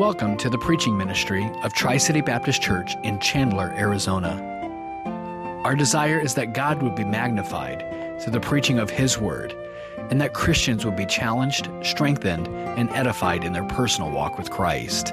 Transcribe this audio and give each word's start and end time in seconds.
Welcome 0.00 0.38
to 0.38 0.48
the 0.48 0.56
preaching 0.56 0.96
ministry 0.96 1.50
of 1.62 1.74
Tri 1.74 1.98
City 1.98 2.22
Baptist 2.22 2.62
Church 2.62 2.96
in 3.02 3.18
Chandler, 3.18 3.74
Arizona. 3.76 4.30
Our 5.62 5.76
desire 5.76 6.18
is 6.18 6.32
that 6.36 6.54
God 6.54 6.82
would 6.82 6.94
be 6.94 7.04
magnified 7.04 7.84
through 8.18 8.32
the 8.32 8.40
preaching 8.40 8.78
of 8.78 8.88
His 8.88 9.18
Word, 9.18 9.54
and 10.08 10.18
that 10.18 10.32
Christians 10.32 10.86
would 10.86 10.96
be 10.96 11.04
challenged, 11.04 11.68
strengthened, 11.82 12.48
and 12.48 12.88
edified 12.92 13.44
in 13.44 13.52
their 13.52 13.66
personal 13.66 14.10
walk 14.10 14.38
with 14.38 14.48
Christ. 14.50 15.08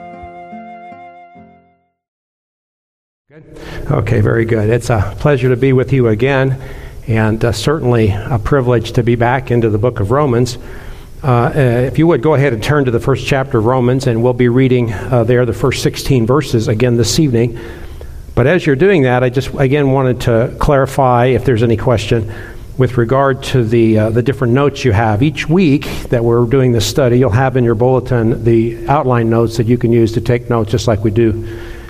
Good. 3.30 3.60
Okay, 3.92 4.22
very 4.22 4.46
good. 4.46 4.70
It's 4.70 4.90
a 4.90 5.14
pleasure 5.20 5.50
to 5.50 5.58
be 5.58 5.74
with 5.74 5.92
you 5.92 6.08
again, 6.08 6.62
and 7.08 7.44
uh, 7.44 7.52
certainly 7.52 8.12
a 8.12 8.40
privilege 8.42 8.94
to 8.94 9.04
be 9.04 9.16
back 9.16 9.52
into 9.52 9.70
the 9.70 9.78
book 9.78 10.00
of 10.00 10.12
Romans. 10.12 10.58
Uh, 11.28 11.52
uh, 11.54 11.60
if 11.60 12.00
you 12.00 12.08
would 12.08 12.22
go 12.22 12.36
ahead 12.36 12.54
and 12.54 12.64
turn 12.64 12.86
to 12.86 12.92
the 12.92 13.02
first 13.02 13.28
chapter 13.28 13.58
of 13.58 13.66
Romans, 13.66 14.08
and 14.08 14.24
we'll 14.24 14.32
be 14.32 14.48
reading 14.48 14.94
uh, 14.94 15.26
there 15.26 15.46
the 15.46 15.52
first 15.52 15.84
16 15.84 16.26
verses 16.26 16.70
again 16.70 16.96
this 16.96 17.20
evening. 17.20 17.60
But 18.34 18.48
as 18.48 18.66
you're 18.66 18.78
doing 18.78 19.04
that, 19.04 19.26
I 19.26 19.30
just 19.30 19.54
again 19.56 19.92
wanted 19.92 20.22
to 20.22 20.56
clarify 20.58 21.26
if 21.26 21.44
there's 21.44 21.64
any 21.64 21.76
question 21.76 22.34
with 22.78 22.98
regard 22.98 23.44
to 23.44 23.66
the 23.66 24.00
uh, 24.00 24.10
the 24.10 24.24
different 24.24 24.54
notes 24.54 24.86
you 24.86 24.94
have. 24.94 25.22
Each 25.22 25.50
week 25.50 25.84
that 26.12 26.24
we're 26.24 26.46
doing 26.46 26.72
this 26.72 26.88
study, 26.88 27.20
you'll 27.20 27.30
have 27.32 27.58
in 27.58 27.66
your 27.66 27.76
bulletin 27.76 28.46
the 28.46 28.88
outline 28.88 29.30
notes 29.30 29.58
that 29.58 29.68
you 29.68 29.78
can 29.78 29.92
use 29.92 30.14
to 30.14 30.22
take 30.22 30.50
notes, 30.50 30.72
just 30.72 30.88
like 30.88 31.04
we 31.04 31.12
do 31.12 31.46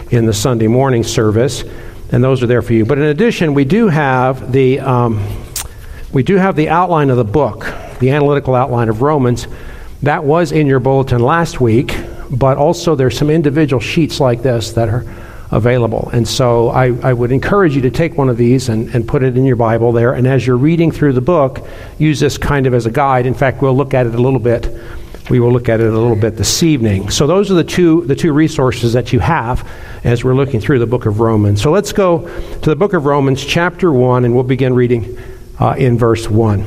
in 0.10 0.26
the 0.26 0.34
Sunday 0.34 0.68
morning 0.68 1.04
service, 1.04 1.64
and 2.12 2.24
those 2.24 2.42
are 2.42 2.48
there 2.48 2.64
for 2.64 2.74
you. 2.74 2.86
But 2.86 2.98
in 2.98 3.04
addition, 3.04 3.54
we 3.54 3.66
do 3.66 3.88
have 3.88 4.52
the 4.52 4.80
um, 4.80 5.24
we 6.12 6.24
do 6.24 6.38
have 6.38 6.56
the 6.56 6.70
outline 6.70 7.12
of 7.12 7.18
the 7.18 7.24
book 7.24 7.72
the 8.00 8.12
analytical 8.12 8.56
outline 8.56 8.90
of 8.90 9.02
Romans. 9.02 9.48
That 10.04 10.24
was 10.24 10.52
in 10.52 10.68
your 10.68 10.80
bulletin 10.80 11.22
last 11.22 11.60
week, 11.60 11.98
but 12.30 12.58
also 12.58 12.96
there's 12.96 13.18
some 13.18 13.30
individual 13.30 13.80
sheets 13.80 14.20
like 14.20 14.42
this 14.42 14.72
that 14.74 14.90
are 14.90 15.06
available. 15.52 16.10
And 16.14 16.28
so 16.28 16.70
I, 16.70 16.88
I 17.02 17.14
would 17.14 17.32
encourage 17.32 17.76
you 17.76 17.82
to 17.82 17.90
take 17.90 18.18
one 18.18 18.30
of 18.30 18.38
these 18.38 18.70
and, 18.70 18.94
and 18.94 19.08
put 19.08 19.24
it 19.24 19.38
in 19.38 19.46
your 19.46 19.56
Bible 19.56 19.92
there. 19.92 20.14
And 20.14 20.28
as 20.28 20.46
you're 20.46 20.58
reading 20.58 20.92
through 20.92 21.14
the 21.14 21.22
book, 21.22 21.66
use 21.98 22.20
this 22.20 22.38
kind 22.38 22.68
of 22.68 22.74
as 22.74 22.86
a 22.86 22.92
guide. 22.92 23.26
In 23.26 23.34
fact, 23.34 23.62
we'll 23.62 23.76
look 23.76 23.94
at 23.94 24.06
it 24.06 24.14
a 24.14 24.22
little 24.22 24.40
bit. 24.40 24.70
We 25.30 25.40
will 25.40 25.52
look 25.52 25.68
at 25.68 25.80
it 25.80 25.88
a 25.88 25.98
little 25.98 26.16
bit 26.16 26.38
this 26.38 26.64
evening. 26.64 27.10
So 27.10 27.28
those 27.28 27.52
are 27.52 27.54
the 27.54 27.64
two 27.64 28.06
the 28.06 28.16
two 28.16 28.32
resources 28.32 28.94
that 28.94 29.12
you 29.12 29.20
have 29.20 29.70
as 30.06 30.24
we're 30.24 30.36
looking 30.36 30.62
through 30.62 30.80
the 30.80 30.88
book 30.88 31.06
of 31.06 31.20
Romans. 31.20 31.62
So 31.62 31.72
let's 31.72 31.92
go 31.92 32.28
to 32.28 32.70
the 32.70 32.76
book 32.76 32.94
of 32.94 33.06
Romans, 33.06 33.44
chapter 33.44 33.92
one, 33.92 34.24
and 34.24 34.34
we'll 34.34 34.46
begin 34.46 34.74
reading 34.74 35.18
uh, 35.60 35.76
in 35.78 35.98
verse 35.98 36.30
one. 36.30 36.64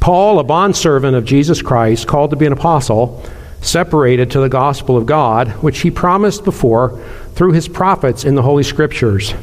Paul, 0.00 0.38
a 0.38 0.44
bondservant 0.44 1.16
of 1.16 1.24
Jesus 1.24 1.62
Christ, 1.62 2.06
called 2.06 2.30
to 2.30 2.36
be 2.36 2.46
an 2.46 2.52
apostle, 2.52 3.24
separated 3.60 4.30
to 4.30 4.40
the 4.40 4.48
gospel 4.48 4.96
of 4.96 5.06
God, 5.06 5.48
which 5.62 5.80
he 5.80 5.90
promised 5.90 6.44
before 6.44 7.00
through 7.34 7.52
his 7.52 7.68
prophets 7.68 8.24
in 8.24 8.34
the 8.34 8.42
Holy 8.42 8.62
Scriptures, 8.62 9.34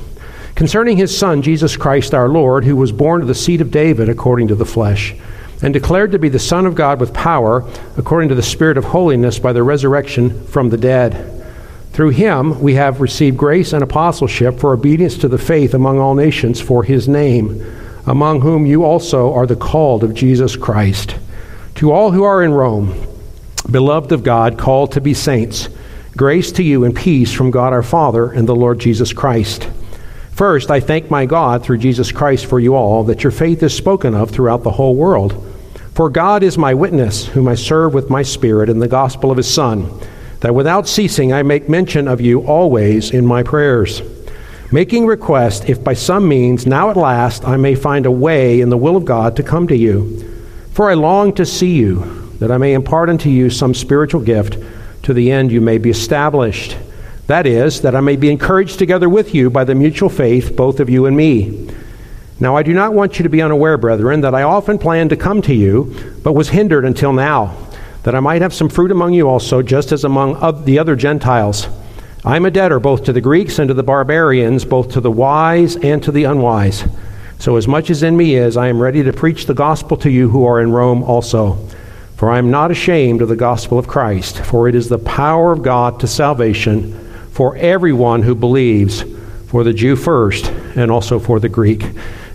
concerning 0.56 0.98
his 0.98 1.16
Son, 1.16 1.42
Jesus 1.42 1.76
Christ 1.76 2.14
our 2.14 2.30
Lord, 2.30 2.64
who 2.64 2.76
was 2.76 2.92
born 2.92 3.22
of 3.22 3.28
the 3.28 3.36
seed 3.36 3.62
of 3.62 3.72
David 3.72 4.10
according 4.10 4.48
to 4.50 4.56
the 4.56 4.66
flesh, 4.66 5.16
and 5.62 5.74
declared 5.74 6.12
to 6.12 6.20
be 6.20 6.30
the 6.30 6.40
Son 6.40 6.66
of 6.66 6.76
God 6.76 7.00
with 7.00 7.14
power, 7.14 7.68
according 7.98 8.30
to 8.30 8.36
the 8.36 8.44
Spirit 8.44 8.78
of 8.78 8.86
holiness, 8.86 9.40
by 9.40 9.54
the 9.54 9.64
resurrection 9.64 10.46
from 10.48 10.70
the 10.70 10.78
dead. 10.78 11.30
Through 11.92 12.12
him 12.12 12.60
we 12.62 12.74
have 12.76 13.02
received 13.02 13.38
grace 13.38 13.74
and 13.74 13.84
apostleship 13.84 14.60
for 14.60 14.74
obedience 14.74 15.18
to 15.20 15.28
the 15.28 15.38
faith 15.38 15.74
among 15.74 16.00
all 16.00 16.16
nations 16.16 16.60
for 16.60 16.84
his 16.84 17.08
name 17.08 17.64
among 18.06 18.42
whom 18.42 18.66
you 18.66 18.84
also 18.84 19.34
are 19.34 19.46
the 19.46 19.56
called 19.56 20.04
of 20.04 20.14
Jesus 20.14 20.56
Christ. 20.56 21.16
To 21.76 21.92
all 21.92 22.12
who 22.12 22.24
are 22.24 22.44
in 22.44 22.54
Rome, 22.54 23.08
beloved 23.70 24.12
of 24.12 24.24
God, 24.24 24.58
called 24.58 24.92
to 24.94 25.02
be 25.02 25.14
saints, 25.14 25.70
grace 26.16 26.52
to 26.54 26.64
you 26.64 26.84
and 26.84 26.96
peace 26.96 27.32
from 27.32 27.52
God 27.52 27.74
our 27.74 27.84
Father 27.84 28.32
and 28.32 28.48
the 28.48 28.56
Lord 28.56 28.80
Jesus 28.80 29.14
Christ. 29.14 29.70
First, 30.32 30.70
I 30.70 30.80
thank 30.80 31.10
my 31.10 31.26
God 31.26 31.64
through 31.64 31.78
Jesus 31.78 32.12
Christ 32.12 32.46
for 32.46 32.60
you 32.60 32.76
all 32.76 33.04
that 33.06 33.24
your 33.24 33.32
faith 33.32 33.64
is 33.64 33.76
spoken 33.76 34.16
of 34.16 34.32
throughout 34.32 34.64
the 34.64 34.72
whole 34.72 34.96
world. 34.96 35.50
For 35.94 36.10
God 36.10 36.42
is 36.44 36.58
my 36.58 36.74
witness, 36.74 37.28
whom 37.28 37.48
I 37.48 37.56
serve 37.56 37.94
with 37.94 38.10
my 38.10 38.24
Spirit 38.24 38.70
in 38.70 38.80
the 38.80 38.88
gospel 38.88 39.30
of 39.30 39.38
his 39.38 39.52
Son, 39.52 39.90
that 40.40 40.56
without 40.56 40.88
ceasing 40.88 41.32
I 41.32 41.44
make 41.44 41.70
mention 41.70 42.08
of 42.08 42.20
you 42.20 42.42
always 42.42 43.12
in 43.12 43.26
my 43.26 43.44
prayers 43.44 44.02
making 44.74 45.06
request 45.06 45.70
if 45.70 45.84
by 45.84 45.94
some 45.94 46.28
means, 46.28 46.66
now 46.66 46.90
at 46.90 46.98
last, 46.98 47.46
I 47.46 47.58
may 47.58 47.76
find 47.76 48.08
a 48.08 48.12
way 48.12 48.60
in 48.60 48.70
the 48.70 48.78
will 48.78 48.98
of 48.98 49.06
God 49.06 49.36
to 49.36 49.44
come 49.44 49.68
to 49.68 49.78
you. 49.78 50.28
For 50.72 50.90
I 50.90 50.96
long 50.96 51.32
to 51.36 51.46
see 51.46 51.76
you, 51.76 52.32
that 52.40 52.52
I 52.52 52.58
may 52.58 52.74
impart 52.74 53.08
unto 53.08 53.30
you 53.30 53.52
some 53.52 53.76
spiritual 53.76 54.22
gift, 54.22 54.58
to 55.04 55.14
the 55.14 55.32
end 55.32 55.52
you 55.52 55.62
may 55.62 55.78
be 55.78 55.92
established. 55.92 56.76
That 57.28 57.46
is, 57.46 57.82
that 57.82 57.96
I 57.96 58.02
may 58.02 58.16
be 58.16 58.32
encouraged 58.32 58.80
together 58.80 59.08
with 59.08 59.36
you 59.36 59.52
by 59.52 59.64
the 59.64 59.76
mutual 59.76 60.10
faith, 60.10 60.56
both 60.56 60.80
of 60.80 60.90
you 60.90 61.06
and 61.06 61.16
me. 61.16 61.70
Now 62.40 62.58
I 62.58 62.64
do 62.64 62.74
not 62.74 62.96
want 62.96 63.20
you 63.20 63.24
to 63.24 63.30
be 63.30 63.44
unaware, 63.44 63.78
brethren, 63.78 64.22
that 64.22 64.34
I 64.34 64.42
often 64.42 64.80
planned 64.80 65.12
to 65.12 65.16
come 65.16 65.44
to 65.44 65.54
you, 65.54 65.96
but 66.24 66.34
was 66.34 66.50
hindered 66.50 66.84
until 66.84 67.14
now, 67.14 67.56
that 68.02 68.16
I 68.16 68.20
might 68.22 68.42
have 68.42 68.56
some 68.56 68.70
fruit 68.70 68.90
among 68.90 69.14
you 69.14 69.30
also, 69.30 69.62
just 69.62 69.92
as 69.92 70.04
among 70.04 70.66
the 70.66 70.80
other 70.80 70.96
Gentiles. 70.96 71.68
I 72.26 72.38
am 72.38 72.46
a 72.46 72.52
debtor 72.52 72.80
both 72.80 73.04
to 73.04 73.14
the 73.14 73.20
Greeks 73.20 73.60
and 73.60 73.68
to 73.68 73.74
the 73.74 73.84
barbarians, 73.84 74.64
both 74.64 74.94
to 74.94 75.02
the 75.02 75.12
wise 75.12 75.76
and 75.76 76.02
to 76.04 76.12
the 76.12 76.24
unwise. 76.24 76.86
So, 77.38 77.58
as 77.58 77.68
much 77.68 77.90
as 77.90 78.02
in 78.02 78.16
me 78.16 78.36
is, 78.36 78.56
I 78.56 78.70
am 78.70 78.82
ready 78.82 79.04
to 79.04 79.12
preach 79.12 79.46
the 79.46 79.54
gospel 79.54 79.98
to 79.98 80.10
you 80.10 80.30
who 80.30 80.46
are 80.46 80.62
in 80.62 80.72
Rome 80.72 81.04
also. 81.04 81.56
For 82.16 82.30
I 82.30 82.38
am 82.38 82.50
not 82.50 82.72
ashamed 82.72 83.22
of 83.22 83.28
the 83.28 83.36
gospel 83.36 83.78
of 83.78 83.90
Christ, 83.90 84.38
for 84.38 84.70
it 84.70 84.76
is 84.76 84.88
the 84.88 85.00
power 85.00 85.52
of 85.52 85.64
God 85.64 86.00
to 86.00 86.08
salvation 86.08 86.98
for 87.32 87.58
everyone 87.58 88.22
who 88.22 88.36
believes, 88.36 89.04
for 89.48 89.66
the 89.66 89.74
Jew 89.74 89.98
first, 89.98 90.46
and 90.78 90.90
also 90.90 91.20
for 91.20 91.42
the 91.42 91.50
Greek. 91.50 91.84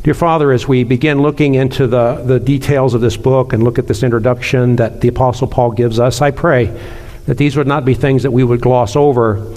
Dear 0.03 0.13
Father, 0.13 0.53
as 0.53 0.69
we 0.69 0.85
begin 0.85 1.23
looking 1.23 1.55
into 1.55 1.87
the, 1.87 2.23
the 2.27 2.39
details 2.39 2.93
of 2.93 3.01
this 3.01 3.17
book 3.17 3.55
and 3.55 3.63
look 3.63 3.79
at 3.79 3.87
this 3.87 4.03
introduction 4.03 4.77
that 4.77 5.01
the 5.01 5.09
Apostle 5.09 5.47
Paul 5.47 5.71
gives 5.71 5.99
us, 5.99 6.21
I 6.21 6.31
pray 6.31 6.67
that 7.25 7.39
these 7.39 7.57
would 7.57 7.67
not 7.67 7.87
be 7.87 7.95
things 7.95 8.23
that 8.25 8.33
we 8.33 8.45
would 8.45 8.61
gloss 8.61 8.95
over 8.95 9.55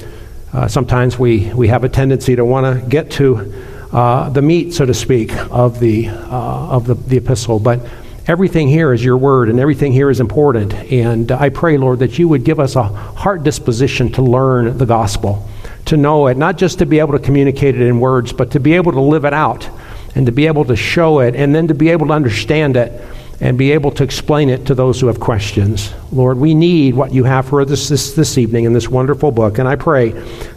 uh, 0.54 0.68
sometimes 0.68 1.18
we, 1.18 1.52
we 1.54 1.68
have 1.70 1.84
a 1.84 1.90
tendency 1.90 2.36
to 2.36 2.44
want 2.44 2.82
to 2.82 2.88
get 2.90 3.12
to 3.12 3.54
uh, 3.92 4.30
the 4.30 4.42
meat, 4.42 4.74
so 4.74 4.86
to 4.86 4.94
speak, 4.94 5.36
of 5.52 5.80
the, 5.80 6.10
uh, 6.10 6.70
of 6.70 6.86
the, 6.86 6.94
the 6.94 7.18
epistle. 7.18 7.60
But 7.60 7.80
everything 8.28 8.68
here 8.68 8.94
is 8.94 9.04
your 9.04 9.18
word, 9.18 9.50
and 9.50 9.60
everything 9.60 9.94
here 9.94 10.10
is 10.10 10.20
important. 10.20 10.74
And 10.74 11.32
I 11.32 11.50
pray, 11.50 11.78
Lord, 11.78 12.00
that 12.00 12.20
you 12.20 12.28
would 12.28 12.44
give 12.44 12.60
us 12.60 12.76
a 12.76 12.84
heart 12.84 13.44
disposition 13.44 14.12
to 14.14 14.22
learn 14.22 14.78
the 14.78 14.86
gospel, 14.86 15.48
to 15.86 15.98
know 15.98 16.28
it, 16.28 16.38
not 16.38 16.58
just 16.58 16.80
to 16.80 16.86
be 16.86 17.00
able 17.00 17.14
to 17.14 17.20
communicate 17.20 17.76
it 17.76 17.82
in 17.82 18.00
words, 18.00 18.34
but 18.34 18.52
to 18.52 18.60
be 18.60 18.74
able 18.74 18.92
to 18.92 19.02
live 19.02 19.26
it 19.26 19.34
out 19.34 19.70
and 20.16 20.26
to 20.26 20.32
be 20.32 20.48
able 20.48 20.66
to 20.66 20.76
show 20.76 21.20
it 21.20 21.36
and 21.36 21.56
then 21.56 21.68
to 21.68 21.74
be 21.74 21.90
able 21.90 22.08
to 22.08 22.14
understand 22.14 22.76
it 22.76 23.02
and 23.42 23.58
be 23.58 23.72
able 23.72 23.90
to 23.90 24.04
explain 24.04 24.50
it 24.50 24.68
to 24.68 24.76
those 24.76 25.02
who 25.02 25.08
have 25.08 25.20
questions. 25.20 25.92
Lord, 26.12 26.38
we 26.38 26.54
need 26.54 26.94
what 26.94 27.12
you 27.12 27.24
have 27.24 27.48
for 27.48 27.60
us 27.62 27.90
this, 27.90 28.14
this, 28.14 28.38
evening 28.38 28.66
in 28.66 28.74
this 28.74 28.88
wonderful 28.88 29.32
book, 29.32 29.58
and 29.58 29.68
I 29.68 29.76
pray 29.76 30.10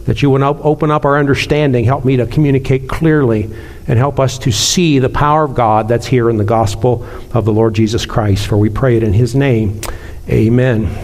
that 0.05 0.21
you 0.21 0.29
will 0.29 0.43
open 0.43 0.91
up 0.91 1.03
our 1.03 1.17
understanding, 1.17 1.83
help 1.83 2.05
me 2.05 2.15
to 2.17 2.27
communicate 2.27 2.87
clearly, 2.87 3.51
and 3.87 3.97
help 3.97 4.19
us 4.19 4.37
to 4.39 4.51
see 4.51 4.99
the 4.99 5.09
power 5.09 5.43
of 5.43 5.55
God 5.55 5.87
that's 5.87 6.05
here 6.05 6.29
in 6.29 6.37
the 6.37 6.43
gospel 6.43 7.03
of 7.33 7.43
the 7.43 7.51
Lord 7.51 7.73
Jesus 7.73 8.05
Christ. 8.05 8.45
For 8.45 8.55
we 8.55 8.69
pray 8.69 8.97
it 8.97 9.03
in 9.03 9.13
his 9.13 9.33
name. 9.33 9.81
Amen. 10.29 10.95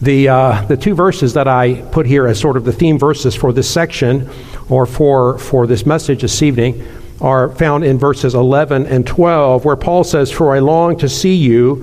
The, 0.00 0.28
uh, 0.28 0.64
the 0.66 0.76
two 0.76 0.94
verses 0.94 1.34
that 1.34 1.48
I 1.48 1.82
put 1.90 2.06
here 2.06 2.28
as 2.28 2.38
sort 2.38 2.56
of 2.56 2.64
the 2.64 2.72
theme 2.72 2.98
verses 2.98 3.34
for 3.34 3.52
this 3.52 3.68
section 3.68 4.30
or 4.68 4.86
for, 4.86 5.36
for 5.38 5.66
this 5.66 5.84
message 5.84 6.22
this 6.22 6.42
evening 6.42 6.86
are 7.24 7.48
found 7.48 7.84
in 7.84 7.98
verses 7.98 8.34
11 8.34 8.84
and 8.86 9.06
12, 9.06 9.64
where 9.64 9.76
Paul 9.76 10.04
says, 10.04 10.30
For 10.30 10.54
I 10.54 10.58
long 10.58 10.98
to 10.98 11.08
see 11.08 11.34
you, 11.34 11.76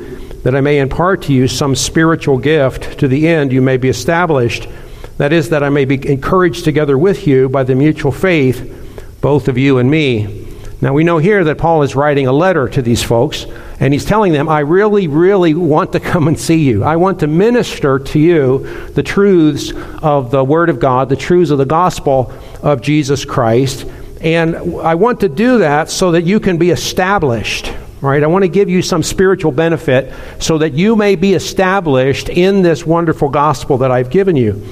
that 0.43 0.55
I 0.55 0.61
may 0.61 0.77
impart 0.77 1.23
to 1.23 1.33
you 1.33 1.47
some 1.47 1.75
spiritual 1.75 2.37
gift, 2.37 2.99
to 2.99 3.07
the 3.07 3.27
end 3.27 3.51
you 3.51 3.59
may 3.59 3.77
be 3.77 3.89
established. 3.89 4.69
That 5.17 5.33
is, 5.33 5.49
that 5.49 5.63
I 5.63 5.69
may 5.69 5.85
be 5.85 6.07
encouraged 6.07 6.63
together 6.63 6.95
with 6.95 7.25
you 7.25 7.49
by 7.49 7.63
the 7.63 7.73
mutual 7.73 8.11
faith, 8.11 9.17
both 9.19 9.47
of 9.47 9.57
you 9.57 9.79
and 9.79 9.89
me. 9.89 10.47
Now, 10.79 10.93
we 10.93 11.03
know 11.03 11.17
here 11.17 11.43
that 11.43 11.57
Paul 11.57 11.81
is 11.81 11.95
writing 11.95 12.27
a 12.27 12.31
letter 12.31 12.69
to 12.69 12.81
these 12.83 13.01
folks, 13.01 13.47
and 13.79 13.93
he's 13.93 14.05
telling 14.05 14.33
them, 14.33 14.47
I 14.47 14.59
really, 14.59 15.07
really 15.07 15.55
want 15.55 15.91
to 15.93 15.99
come 15.99 16.27
and 16.27 16.39
see 16.39 16.59
you. 16.59 16.83
I 16.83 16.97
want 16.97 17.19
to 17.21 17.27
minister 17.27 17.97
to 17.97 18.19
you 18.19 18.89
the 18.89 19.01
truths 19.01 19.73
of 20.03 20.29
the 20.29 20.43
Word 20.43 20.69
of 20.69 20.79
God, 20.79 21.09
the 21.09 21.15
truths 21.15 21.49
of 21.49 21.57
the 21.57 21.65
gospel 21.65 22.31
of 22.61 22.81
Jesus 22.81 23.25
Christ. 23.25 23.87
And 24.21 24.55
I 24.81 24.95
want 24.95 25.19
to 25.21 25.29
do 25.29 25.59
that 25.59 25.89
so 25.89 26.11
that 26.11 26.23
you 26.23 26.39
can 26.39 26.57
be 26.57 26.69
established. 26.69 27.73
Right? 28.01 28.23
I 28.23 28.27
want 28.27 28.43
to 28.43 28.49
give 28.49 28.67
you 28.67 28.81
some 28.81 29.03
spiritual 29.03 29.51
benefit 29.51 30.11
so 30.39 30.57
that 30.57 30.73
you 30.73 30.95
may 30.95 31.15
be 31.15 31.33
established 31.33 32.29
in 32.29 32.63
this 32.63 32.83
wonderful 32.83 33.29
gospel 33.29 33.77
that 33.79 33.91
I've 33.91 34.09
given 34.09 34.35
you. 34.35 34.65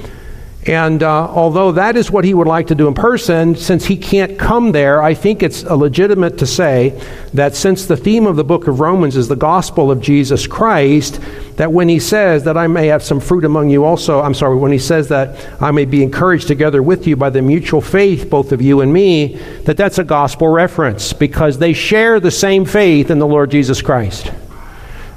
And 0.68 1.04
uh, 1.04 1.28
although 1.28 1.72
that 1.72 1.96
is 1.96 2.12
what 2.12 2.26
he 2.26 2.34
would 2.34 2.48
like 2.48 2.68
to 2.68 2.76
do 2.76 2.90
in 2.90 2.94
person, 2.94 3.56
since 3.56 3.86
he 3.86 3.96
can't 3.96 4.38
come 4.38 4.74
there, 4.74 5.02
I 5.02 5.14
think 5.14 5.42
it's 5.42 5.64
legitimate 5.64 6.38
to 6.40 6.46
say 6.46 7.02
that 7.34 7.56
since 7.56 7.86
the 7.86 7.96
theme 7.96 8.28
of 8.28 8.36
the 8.36 8.44
book 8.44 8.68
of 8.68 8.82
Romans 8.82 9.16
is 9.16 9.30
the 9.30 9.38
gospel 9.38 9.90
of 9.90 10.02
Jesus 10.02 10.48
Christ, 10.48 11.22
that 11.56 11.72
when 11.72 11.88
he 11.88 11.98
says 11.98 12.44
that 12.44 12.58
I 12.58 12.68
may 12.68 12.88
have 12.88 13.02
some 13.02 13.22
fruit 13.22 13.46
among 13.46 13.70
you 13.70 13.86
also, 13.86 14.20
I'm 14.20 14.34
sorry, 14.34 14.58
when 14.58 14.74
he 14.74 14.80
says 14.80 15.08
that 15.08 15.62
I 15.62 15.72
may 15.72 15.86
be 15.86 16.04
encouraged 16.04 16.48
together 16.48 16.84
with 16.84 17.08
you 17.08 17.16
by 17.16 17.30
the 17.30 17.42
mutual 17.42 17.80
faith, 17.80 18.30
both 18.30 18.52
of 18.52 18.62
you 18.62 18.82
and 18.82 18.92
me, 18.92 19.38
that 19.64 19.78
that's 19.78 19.98
a 19.98 20.04
gospel 20.04 20.50
reference 20.50 21.14
because 21.14 21.58
they 21.58 21.72
share 21.72 22.20
the 22.20 22.32
same 22.32 22.66
faith 22.66 23.10
in 23.10 23.20
the 23.20 23.28
Lord 23.28 23.50
Jesus 23.50 23.82
Christ. 23.82 24.30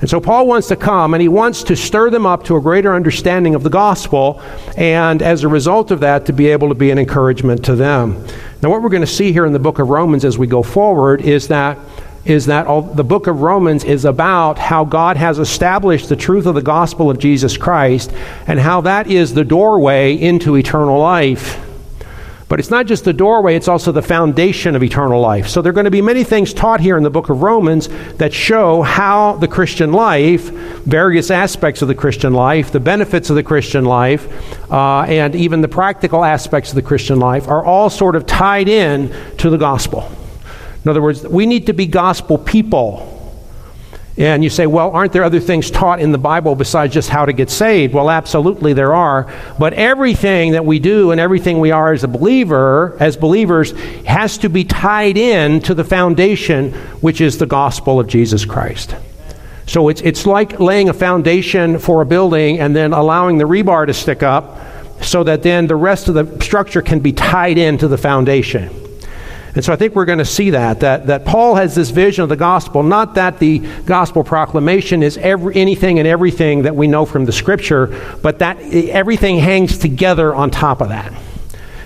And 0.02 0.10
so 0.10 0.20
Paul 0.20 0.48
wants 0.48 0.66
to 0.66 0.76
come 0.76 1.14
and 1.14 1.22
he 1.22 1.28
wants 1.28 1.62
to 1.62 1.76
stir 1.76 2.10
them 2.10 2.26
up 2.26 2.42
to 2.44 2.56
a 2.56 2.60
greater 2.60 2.92
understanding 2.92 3.54
of 3.54 3.62
the 3.62 3.70
gospel, 3.70 4.42
and 4.76 5.22
as 5.22 5.44
a 5.44 5.48
result 5.48 5.92
of 5.92 6.00
that, 6.00 6.26
to 6.26 6.32
be 6.32 6.48
able 6.48 6.68
to 6.68 6.74
be 6.74 6.90
an 6.90 6.98
encouragement 6.98 7.64
to 7.66 7.76
them. 7.76 8.26
Now, 8.60 8.70
what 8.70 8.82
we're 8.82 8.88
going 8.88 9.02
to 9.02 9.06
see 9.06 9.32
here 9.32 9.46
in 9.46 9.52
the 9.52 9.60
book 9.60 9.78
of 9.78 9.88
Romans 9.88 10.24
as 10.24 10.36
we 10.36 10.48
go 10.48 10.62
forward 10.62 11.22
is 11.22 11.48
that 11.48 11.78
is 12.24 12.46
that 12.46 12.66
all, 12.66 12.82
the 12.82 13.04
book 13.04 13.26
of 13.26 13.42
Romans 13.42 13.82
is 13.82 14.04
about 14.04 14.58
how 14.58 14.84
God 14.84 15.16
has 15.16 15.40
established 15.40 16.08
the 16.08 16.14
truth 16.14 16.46
of 16.46 16.54
the 16.54 16.62
gospel 16.62 17.10
of 17.10 17.18
Jesus 17.18 17.56
Christ 17.56 18.12
and 18.46 18.60
how 18.60 18.82
that 18.82 19.08
is 19.08 19.34
the 19.34 19.44
doorway 19.44 20.14
into 20.14 20.56
eternal 20.56 21.00
life. 21.00 21.60
But 22.52 22.60
it's 22.60 22.70
not 22.70 22.84
just 22.84 23.06
the 23.06 23.14
doorway, 23.14 23.56
it's 23.56 23.66
also 23.66 23.92
the 23.92 24.02
foundation 24.02 24.76
of 24.76 24.82
eternal 24.82 25.22
life. 25.22 25.48
So 25.48 25.62
there 25.62 25.70
are 25.70 25.72
going 25.72 25.86
to 25.86 25.90
be 25.90 26.02
many 26.02 26.22
things 26.22 26.52
taught 26.52 26.80
here 26.80 26.98
in 26.98 27.02
the 27.02 27.08
book 27.08 27.30
of 27.30 27.42
Romans 27.42 27.88
that 28.18 28.34
show 28.34 28.82
how 28.82 29.36
the 29.36 29.48
Christian 29.48 29.90
life, 29.90 30.50
various 30.84 31.30
aspects 31.30 31.80
of 31.80 31.88
the 31.88 31.94
Christian 31.94 32.34
life, 32.34 32.70
the 32.70 32.78
benefits 32.78 33.30
of 33.30 33.36
the 33.36 33.42
Christian 33.42 33.86
life, 33.86 34.28
uh, 34.70 35.00
and 35.04 35.34
even 35.34 35.62
the 35.62 35.68
practical 35.68 36.26
aspects 36.26 36.68
of 36.68 36.74
the 36.74 36.82
Christian 36.82 37.18
life 37.18 37.48
are 37.48 37.64
all 37.64 37.88
sort 37.88 38.16
of 38.16 38.26
tied 38.26 38.68
in 38.68 39.10
to 39.38 39.48
the 39.48 39.56
gospel. 39.56 40.12
In 40.84 40.90
other 40.90 41.00
words, 41.00 41.26
we 41.26 41.46
need 41.46 41.68
to 41.68 41.72
be 41.72 41.86
gospel 41.86 42.36
people. 42.36 43.11
And 44.18 44.44
you 44.44 44.50
say, 44.50 44.66
well, 44.66 44.90
aren't 44.90 45.12
there 45.12 45.24
other 45.24 45.40
things 45.40 45.70
taught 45.70 46.00
in 46.00 46.12
the 46.12 46.18
Bible 46.18 46.54
besides 46.54 46.92
just 46.92 47.08
how 47.08 47.24
to 47.24 47.32
get 47.32 47.48
saved? 47.48 47.94
Well, 47.94 48.10
absolutely 48.10 48.74
there 48.74 48.94
are. 48.94 49.32
But 49.58 49.72
everything 49.72 50.52
that 50.52 50.66
we 50.66 50.80
do 50.80 51.12
and 51.12 51.20
everything 51.20 51.60
we 51.60 51.70
are 51.70 51.94
as 51.94 52.04
a 52.04 52.08
believer, 52.08 52.94
as 53.00 53.16
believers, 53.16 53.70
has 54.04 54.36
to 54.38 54.50
be 54.50 54.64
tied 54.64 55.16
in 55.16 55.60
to 55.62 55.74
the 55.74 55.84
foundation, 55.84 56.72
which 57.00 57.22
is 57.22 57.38
the 57.38 57.46
gospel 57.46 57.98
of 57.98 58.06
Jesus 58.06 58.44
Christ. 58.44 58.94
So 59.66 59.88
it's, 59.88 60.02
it's 60.02 60.26
like 60.26 60.60
laying 60.60 60.90
a 60.90 60.94
foundation 60.94 61.78
for 61.78 62.02
a 62.02 62.06
building 62.06 62.60
and 62.60 62.76
then 62.76 62.92
allowing 62.92 63.38
the 63.38 63.44
rebar 63.44 63.86
to 63.86 63.94
stick 63.94 64.22
up 64.22 64.58
so 65.02 65.24
that 65.24 65.42
then 65.42 65.66
the 65.66 65.76
rest 65.76 66.08
of 66.08 66.14
the 66.14 66.44
structure 66.44 66.82
can 66.82 67.00
be 67.00 67.12
tied 67.12 67.56
into 67.56 67.88
the 67.88 67.96
foundation. 67.96 68.81
And 69.54 69.62
so 69.62 69.72
I 69.72 69.76
think 69.76 69.94
we're 69.94 70.06
going 70.06 70.18
to 70.18 70.24
see 70.24 70.50
that, 70.50 70.80
that, 70.80 71.08
that 71.08 71.26
Paul 71.26 71.56
has 71.56 71.74
this 71.74 71.90
vision 71.90 72.22
of 72.22 72.30
the 72.30 72.36
gospel, 72.36 72.82
not 72.82 73.14
that 73.16 73.38
the 73.38 73.58
gospel 73.84 74.24
proclamation 74.24 75.02
is 75.02 75.18
every, 75.18 75.54
anything 75.56 75.98
and 75.98 76.08
everything 76.08 76.62
that 76.62 76.74
we 76.74 76.86
know 76.86 77.04
from 77.04 77.26
the 77.26 77.32
scripture, 77.32 78.16
but 78.22 78.38
that 78.38 78.58
everything 78.60 79.38
hangs 79.38 79.76
together 79.76 80.34
on 80.34 80.50
top 80.50 80.80
of 80.80 80.88
that. 80.88 81.12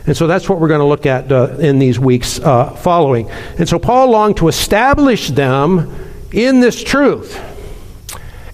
And 0.07 0.17
so 0.17 0.29
that's 0.29 0.49
what 0.49 0.61
we're 0.61 0.69
going 0.69 0.81
to 0.81 0.87
look 0.87 1.07
at 1.07 1.33
uh, 1.33 1.57
in 1.59 1.81
these 1.81 1.99
weeks 1.99 2.39
uh, 2.39 2.71
following. 2.71 3.29
And 3.59 3.69
so 3.69 3.81
Paul 3.81 4.11
longed 4.11 4.37
to 4.37 4.47
establish 4.47 5.29
them 5.29 5.93
in 6.33 6.61
this 6.61 6.85
truth. 6.85 7.43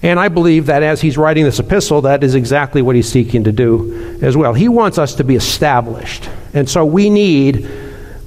And 0.01 0.19
I 0.19 0.27
believe 0.27 0.65
that 0.65 0.81
as 0.81 1.01
he's 1.01 1.17
writing 1.17 1.45
this 1.45 1.59
epistle, 1.59 2.01
that 2.01 2.23
is 2.23 2.33
exactly 2.33 2.81
what 2.81 2.95
he's 2.95 3.07
seeking 3.07 3.43
to 3.43 3.51
do 3.51 4.19
as 4.23 4.35
well. 4.35 4.53
He 4.53 4.67
wants 4.67 4.97
us 4.97 5.13
to 5.15 5.23
be 5.23 5.35
established. 5.35 6.27
And 6.55 6.67
so 6.67 6.83
we 6.83 7.11
need 7.11 7.69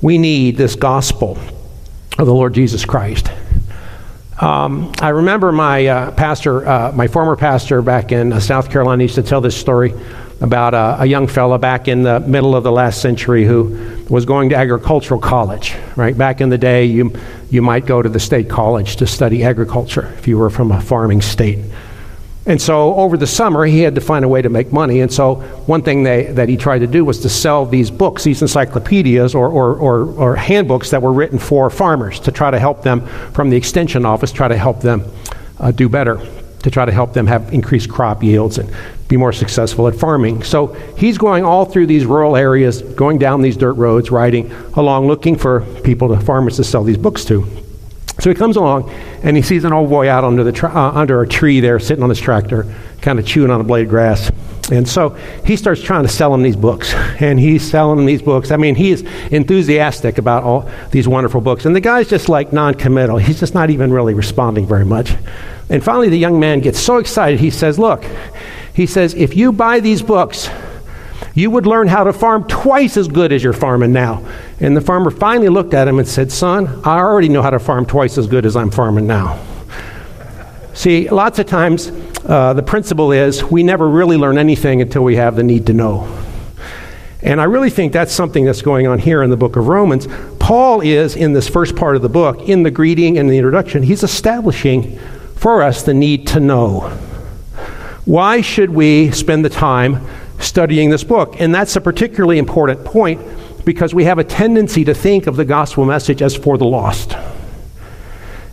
we 0.02 0.18
need 0.18 0.56
this 0.56 0.74
gospel 0.74 1.38
of 2.18 2.26
the 2.26 2.34
Lord 2.34 2.54
Jesus 2.54 2.84
Christ. 2.84 3.30
Um, 4.40 4.92
I 5.00 5.10
remember 5.10 5.50
my 5.50 5.86
uh, 5.86 6.10
pastor, 6.10 6.66
uh, 6.68 6.92
my 6.92 7.06
former 7.06 7.36
pastor 7.36 7.80
back 7.80 8.12
in 8.12 8.34
uh, 8.34 8.40
South 8.40 8.70
Carolina, 8.70 9.02
used 9.02 9.14
to 9.14 9.22
tell 9.22 9.40
this 9.40 9.56
story 9.56 9.94
about 10.42 10.74
uh, 10.74 10.98
a 11.00 11.06
young 11.06 11.26
fellow 11.26 11.56
back 11.56 11.88
in 11.88 12.02
the 12.02 12.20
middle 12.20 12.54
of 12.54 12.62
the 12.62 12.72
last 12.72 13.00
century 13.00 13.46
who 13.46 14.04
was 14.10 14.26
going 14.26 14.50
to 14.50 14.54
agricultural 14.54 15.18
college. 15.18 15.74
Right 15.96 16.16
back 16.16 16.42
in 16.42 16.50
the 16.50 16.58
day, 16.58 16.84
you 16.84 17.12
you 17.50 17.62
might 17.62 17.86
go 17.86 18.02
to 18.02 18.08
the 18.10 18.20
state 18.20 18.50
college 18.50 18.96
to 18.96 19.06
study 19.06 19.42
agriculture 19.42 20.12
if 20.18 20.28
you 20.28 20.36
were 20.36 20.50
from 20.50 20.70
a 20.70 20.80
farming 20.82 21.22
state. 21.22 21.60
And 22.46 22.62
so 22.62 22.94
over 22.94 23.16
the 23.16 23.26
summer, 23.26 23.64
he 23.64 23.80
had 23.80 23.96
to 23.96 24.00
find 24.00 24.24
a 24.24 24.28
way 24.28 24.40
to 24.40 24.48
make 24.48 24.72
money. 24.72 25.00
And 25.00 25.12
so 25.12 25.34
one 25.66 25.82
thing 25.82 26.04
they, 26.04 26.26
that 26.26 26.48
he 26.48 26.56
tried 26.56 26.78
to 26.78 26.86
do 26.86 27.04
was 27.04 27.20
to 27.20 27.28
sell 27.28 27.66
these 27.66 27.90
books, 27.90 28.22
these 28.22 28.40
encyclopedias 28.40 29.34
or, 29.34 29.48
or, 29.48 29.74
or, 29.74 30.06
or, 30.14 30.36
handbooks 30.36 30.90
that 30.90 31.02
were 31.02 31.12
written 31.12 31.40
for 31.40 31.68
farmers 31.70 32.20
to 32.20 32.30
try 32.30 32.52
to 32.52 32.58
help 32.58 32.82
them 32.82 33.04
from 33.32 33.50
the 33.50 33.56
extension 33.56 34.06
office, 34.06 34.30
try 34.30 34.46
to 34.46 34.56
help 34.56 34.80
them 34.80 35.02
uh, 35.58 35.72
do 35.72 35.88
better, 35.88 36.20
to 36.62 36.70
try 36.70 36.84
to 36.84 36.92
help 36.92 37.12
them 37.12 37.26
have 37.26 37.52
increased 37.52 37.90
crop 37.90 38.22
yields 38.22 38.58
and 38.58 38.72
be 39.08 39.16
more 39.16 39.32
successful 39.32 39.88
at 39.88 39.96
farming. 39.96 40.44
So 40.44 40.68
he's 40.96 41.18
going 41.18 41.44
all 41.44 41.64
through 41.64 41.86
these 41.86 42.06
rural 42.06 42.36
areas, 42.36 42.80
going 42.82 43.18
down 43.18 43.42
these 43.42 43.56
dirt 43.56 43.74
roads, 43.74 44.12
riding 44.12 44.52
along, 44.74 45.08
looking 45.08 45.36
for 45.36 45.62
people, 45.82 46.08
to 46.08 46.20
farmers 46.20 46.56
to 46.56 46.64
sell 46.64 46.84
these 46.84 46.98
books 46.98 47.24
to. 47.24 47.65
So 48.18 48.30
he 48.30 48.34
comes 48.34 48.56
along 48.56 48.90
and 49.22 49.36
he 49.36 49.42
sees 49.42 49.64
an 49.64 49.72
old 49.72 49.90
boy 49.90 50.08
out 50.08 50.24
under, 50.24 50.42
the 50.42 50.66
uh, 50.66 50.92
under 50.92 51.22
a 51.22 51.28
tree 51.28 51.60
there, 51.60 51.78
sitting 51.78 52.02
on 52.02 52.08
his 52.08 52.20
tractor, 52.20 52.72
kind 53.02 53.18
of 53.18 53.26
chewing 53.26 53.50
on 53.50 53.60
a 53.60 53.64
blade 53.64 53.84
of 53.84 53.88
grass. 53.90 54.30
And 54.70 54.88
so 54.88 55.10
he 55.44 55.54
starts 55.56 55.80
trying 55.80 56.02
to 56.02 56.08
sell 56.08 56.34
him 56.34 56.42
these 56.42 56.56
books. 56.56 56.92
And 56.94 57.38
he's 57.38 57.68
selling 57.68 57.98
him 58.00 58.06
these 58.06 58.22
books. 58.22 58.50
I 58.50 58.56
mean, 58.56 58.74
he 58.74 58.90
is 58.90 59.02
enthusiastic 59.30 60.18
about 60.18 60.42
all 60.42 60.70
these 60.90 61.06
wonderful 61.06 61.40
books. 61.40 61.66
And 61.66 61.76
the 61.76 61.80
guy's 61.80 62.08
just 62.08 62.28
like 62.28 62.52
non 62.52 62.74
committal. 62.74 63.18
He's 63.18 63.38
just 63.38 63.54
not 63.54 63.70
even 63.70 63.92
really 63.92 64.14
responding 64.14 64.66
very 64.66 64.84
much. 64.84 65.14
And 65.68 65.82
finally, 65.82 66.08
the 66.08 66.18
young 66.18 66.40
man 66.40 66.60
gets 66.60 66.78
so 66.78 66.98
excited, 66.98 67.40
he 67.40 67.50
says, 67.50 67.78
Look, 67.78 68.04
he 68.72 68.86
says, 68.86 69.14
if 69.14 69.36
you 69.36 69.52
buy 69.52 69.80
these 69.80 70.02
books, 70.02 70.50
you 71.34 71.50
would 71.50 71.66
learn 71.66 71.88
how 71.88 72.04
to 72.04 72.12
farm 72.12 72.46
twice 72.46 72.96
as 72.96 73.08
good 73.08 73.32
as 73.32 73.42
you're 73.42 73.52
farming 73.52 73.92
now. 73.92 74.26
And 74.60 74.76
the 74.76 74.80
farmer 74.80 75.10
finally 75.10 75.48
looked 75.48 75.74
at 75.74 75.86
him 75.86 75.98
and 75.98 76.08
said, 76.08 76.32
Son, 76.32 76.66
I 76.84 76.98
already 76.98 77.28
know 77.28 77.42
how 77.42 77.50
to 77.50 77.58
farm 77.58 77.84
twice 77.84 78.16
as 78.16 78.26
good 78.26 78.46
as 78.46 78.56
I'm 78.56 78.70
farming 78.70 79.06
now. 79.06 79.44
See, 80.72 81.08
lots 81.08 81.38
of 81.38 81.46
times 81.46 81.90
uh, 82.24 82.52
the 82.54 82.62
principle 82.62 83.12
is 83.12 83.44
we 83.44 83.62
never 83.62 83.88
really 83.88 84.16
learn 84.16 84.38
anything 84.38 84.80
until 84.80 85.04
we 85.04 85.16
have 85.16 85.36
the 85.36 85.42
need 85.42 85.66
to 85.66 85.72
know. 85.72 86.12
And 87.22 87.40
I 87.40 87.44
really 87.44 87.70
think 87.70 87.92
that's 87.92 88.12
something 88.12 88.44
that's 88.44 88.62
going 88.62 88.86
on 88.86 88.98
here 88.98 89.22
in 89.22 89.30
the 89.30 89.36
book 89.36 89.56
of 89.56 89.68
Romans. 89.68 90.06
Paul 90.38 90.80
is, 90.80 91.16
in 91.16 91.32
this 91.32 91.48
first 91.48 91.76
part 91.76 91.96
of 91.96 92.02
the 92.02 92.08
book, 92.08 92.48
in 92.48 92.62
the 92.62 92.70
greeting 92.70 93.18
and 93.18 93.28
the 93.28 93.36
introduction, 93.36 93.82
he's 93.82 94.02
establishing 94.02 94.98
for 95.34 95.62
us 95.62 95.82
the 95.82 95.94
need 95.94 96.26
to 96.28 96.40
know. 96.40 96.80
Why 98.04 98.40
should 98.40 98.70
we 98.70 99.10
spend 99.10 99.44
the 99.44 99.50
time 99.50 100.06
studying 100.38 100.90
this 100.90 101.04
book. 101.04 101.40
And 101.40 101.54
that's 101.54 101.76
a 101.76 101.80
particularly 101.80 102.38
important 102.38 102.84
point 102.84 103.20
because 103.66 103.92
we 103.92 104.04
have 104.04 104.18
a 104.18 104.24
tendency 104.24 104.84
to 104.84 104.94
think 104.94 105.26
of 105.26 105.34
the 105.36 105.44
gospel 105.44 105.84
message 105.84 106.22
as 106.22 106.36
for 106.36 106.56
the 106.56 106.64
lost. 106.64 107.14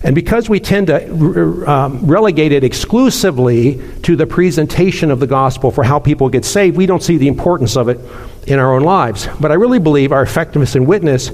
And 0.01 0.15
because 0.15 0.49
we 0.49 0.59
tend 0.59 0.87
to 0.87 1.71
um, 1.71 2.05
relegate 2.05 2.51
it 2.51 2.63
exclusively 2.65 3.79
to 4.01 4.17
the 4.17 4.27
presentation 4.27 5.11
of 5.11 5.21
the 5.21 5.27
gospel 5.27 5.71
for 5.71 5.83
how 5.83 5.99
people 5.99 6.27
get 6.29 6.43
saved, 6.43 6.75
we 6.75 6.87
don't 6.87 7.01
see 7.01 7.17
the 7.17 7.29
importance 7.29 7.77
of 7.77 7.87
it 7.87 7.99
in 8.47 8.59
our 8.59 8.73
own 8.73 8.81
lives. 8.81 9.29
But 9.39 9.51
I 9.51 9.53
really 9.53 9.79
believe 9.79 10.11
our 10.11 10.23
effectiveness 10.23 10.75
in 10.75 10.85
witness 10.85 11.31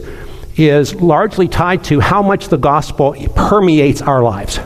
is 0.57 0.93
largely 0.95 1.47
tied 1.47 1.85
to 1.85 2.01
how 2.01 2.21
much 2.21 2.49
the 2.49 2.57
gospel 2.57 3.15
permeates 3.33 4.01
our 4.01 4.21
lives. 4.21 4.59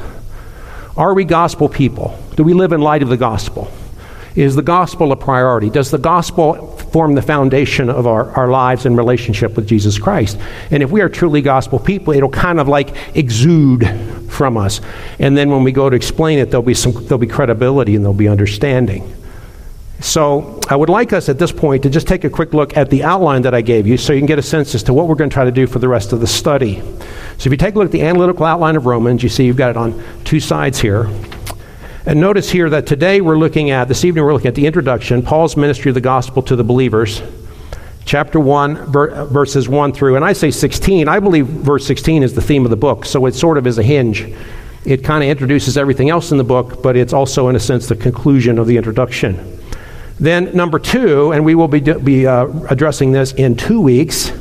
Are 0.97 1.13
we 1.13 1.23
gospel 1.23 1.69
people? 1.69 2.19
Do 2.35 2.43
we 2.43 2.53
live 2.53 2.73
in 2.73 2.81
light 2.81 3.03
of 3.03 3.09
the 3.09 3.17
gospel? 3.17 3.71
Is 4.35 4.55
the 4.55 4.63
gospel 4.63 5.11
a 5.11 5.15
priority? 5.15 5.69
Does 5.69 5.91
the 5.91 5.99
gospel 5.99 6.72
form 6.93 7.15
the 7.15 7.21
foundation 7.21 7.89
of 7.89 8.07
our, 8.07 8.29
our 8.31 8.47
lives 8.47 8.85
and 8.85 8.95
relationship 8.95 9.55
with 9.55 9.67
Jesus 9.67 9.99
Christ? 9.99 10.39
And 10.71 10.81
if 10.81 10.91
we 10.91 11.01
are 11.01 11.09
truly 11.09 11.41
gospel 11.41 11.79
people, 11.79 12.13
it'll 12.13 12.29
kind 12.29 12.59
of 12.59 12.69
like 12.69 12.95
exude 13.15 13.85
from 14.29 14.55
us. 14.55 14.79
And 15.19 15.35
then 15.35 15.49
when 15.49 15.63
we 15.63 15.71
go 15.73 15.89
to 15.89 15.95
explain 15.95 16.39
it, 16.39 16.51
there'll 16.51 16.63
be 16.63 16.73
some 16.73 16.93
there'll 16.93 17.17
be 17.17 17.27
credibility 17.27 17.95
and 17.95 18.05
there'll 18.05 18.13
be 18.13 18.29
understanding. 18.29 19.13
So 19.99 20.59
I 20.69 20.75
would 20.75 20.89
like 20.89 21.13
us 21.13 21.29
at 21.29 21.39
this 21.39 21.51
point 21.53 21.83
to 21.83 21.89
just 21.89 22.07
take 22.07 22.25
a 22.25 22.29
quick 22.29 22.53
look 22.53 22.75
at 22.75 22.89
the 22.89 23.03
outline 23.03 23.41
that 23.43 23.53
I 23.53 23.61
gave 23.61 23.87
you 23.87 23.95
so 23.95 24.11
you 24.11 24.19
can 24.19 24.27
get 24.27 24.37
a 24.37 24.43
sense 24.43 24.75
as 24.75 24.83
to 24.83 24.93
what 24.93 25.07
we're 25.07 25.15
going 25.15 25.29
to 25.29 25.33
try 25.33 25.45
to 25.45 25.51
do 25.51 25.65
for 25.65 25.79
the 25.79 25.87
rest 25.87 26.11
of 26.11 26.19
the 26.19 26.27
study. 26.27 26.81
So 27.37 27.47
if 27.47 27.51
you 27.51 27.57
take 27.57 27.75
a 27.75 27.77
look 27.77 27.85
at 27.85 27.91
the 27.93 28.01
analytical 28.01 28.45
outline 28.45 28.75
of 28.75 28.85
Romans, 28.85 29.23
you 29.23 29.29
see 29.29 29.45
you've 29.45 29.55
got 29.55 29.69
it 29.71 29.77
on 29.77 30.03
two 30.25 30.41
sides 30.41 30.79
here. 30.79 31.09
And 32.05 32.19
notice 32.19 32.49
here 32.49 32.69
that 32.69 32.85
today 32.85 33.21
we're 33.21 33.37
looking 33.37 33.71
at, 33.71 33.87
this 33.87 34.03
evening 34.03 34.25
we're 34.25 34.33
looking 34.33 34.49
at 34.49 34.55
the 34.55 34.67
introduction, 34.67 35.21
Paul's 35.21 35.55
ministry 35.55 35.89
of 35.89 35.95
the 35.95 36.01
gospel 36.01 36.43
to 36.43 36.55
the 36.57 36.63
believers, 36.63 37.21
chapter 38.03 38.41
1, 38.41 38.91
ver- 38.91 39.23
verses 39.27 39.69
1 39.69 39.93
through, 39.93 40.17
and 40.17 40.25
I 40.25 40.33
say 40.33 40.51
16. 40.51 41.07
I 41.07 41.19
believe 41.21 41.47
verse 41.47 41.87
16 41.87 42.21
is 42.21 42.33
the 42.33 42.41
theme 42.41 42.65
of 42.65 42.71
the 42.71 42.75
book, 42.75 43.05
so 43.05 43.25
it 43.25 43.35
sort 43.35 43.57
of 43.57 43.65
is 43.65 43.77
a 43.77 43.83
hinge. 43.83 44.27
It 44.83 45.01
kind 45.05 45.23
of 45.23 45.29
introduces 45.29 45.77
everything 45.77 46.09
else 46.09 46.33
in 46.33 46.37
the 46.37 46.43
book, 46.43 46.83
but 46.83 46.97
it's 46.97 47.13
also, 47.13 47.47
in 47.47 47.55
a 47.55 47.59
sense, 47.59 47.87
the 47.87 47.95
conclusion 47.95 48.59
of 48.59 48.67
the 48.67 48.75
introduction. 48.75 49.61
Then, 50.19 50.53
number 50.53 50.79
two, 50.79 51.31
and 51.31 51.45
we 51.45 51.55
will 51.55 51.69
be, 51.69 51.79
be 51.79 52.27
uh, 52.27 52.47
addressing 52.69 53.13
this 53.13 53.31
in 53.31 53.55
two 53.55 53.79
weeks, 53.79 54.33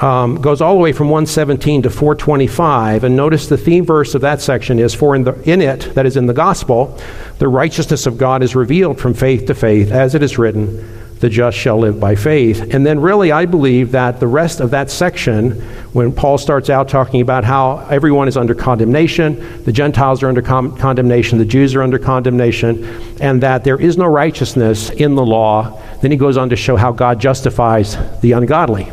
um, 0.00 0.40
goes 0.40 0.60
all 0.60 0.74
the 0.74 0.80
way 0.80 0.92
from 0.92 1.08
117 1.08 1.82
to 1.82 1.90
425. 1.90 3.04
And 3.04 3.16
notice 3.16 3.46
the 3.46 3.56
theme 3.56 3.84
verse 3.84 4.14
of 4.14 4.22
that 4.22 4.40
section 4.40 4.78
is 4.78 4.94
For 4.94 5.14
in, 5.14 5.24
the, 5.24 5.40
in 5.48 5.60
it, 5.60 5.94
that 5.94 6.06
is 6.06 6.16
in 6.16 6.26
the 6.26 6.34
gospel, 6.34 6.98
the 7.38 7.48
righteousness 7.48 8.06
of 8.06 8.18
God 8.18 8.42
is 8.42 8.56
revealed 8.56 8.98
from 8.98 9.14
faith 9.14 9.46
to 9.46 9.54
faith, 9.54 9.92
as 9.92 10.14
it 10.14 10.22
is 10.22 10.36
written, 10.36 11.00
the 11.20 11.28
just 11.30 11.56
shall 11.56 11.78
live 11.78 12.00
by 12.00 12.16
faith. 12.16 12.74
And 12.74 12.84
then, 12.84 13.00
really, 13.00 13.30
I 13.30 13.46
believe 13.46 13.92
that 13.92 14.18
the 14.18 14.26
rest 14.26 14.60
of 14.60 14.70
that 14.72 14.90
section, 14.90 15.52
when 15.92 16.12
Paul 16.12 16.38
starts 16.38 16.68
out 16.68 16.88
talking 16.88 17.20
about 17.20 17.44
how 17.44 17.78
everyone 17.88 18.26
is 18.26 18.36
under 18.36 18.54
condemnation, 18.54 19.62
the 19.64 19.72
Gentiles 19.72 20.22
are 20.22 20.28
under 20.28 20.42
con- 20.42 20.76
condemnation, 20.76 21.38
the 21.38 21.44
Jews 21.44 21.74
are 21.76 21.82
under 21.82 22.00
condemnation, 22.00 22.84
and 23.20 23.42
that 23.42 23.62
there 23.62 23.80
is 23.80 23.96
no 23.96 24.06
righteousness 24.06 24.90
in 24.90 25.14
the 25.14 25.24
law, 25.24 25.80
then 26.02 26.10
he 26.10 26.16
goes 26.16 26.36
on 26.36 26.50
to 26.50 26.56
show 26.56 26.76
how 26.76 26.90
God 26.90 27.20
justifies 27.20 27.96
the 28.20 28.32
ungodly. 28.32 28.90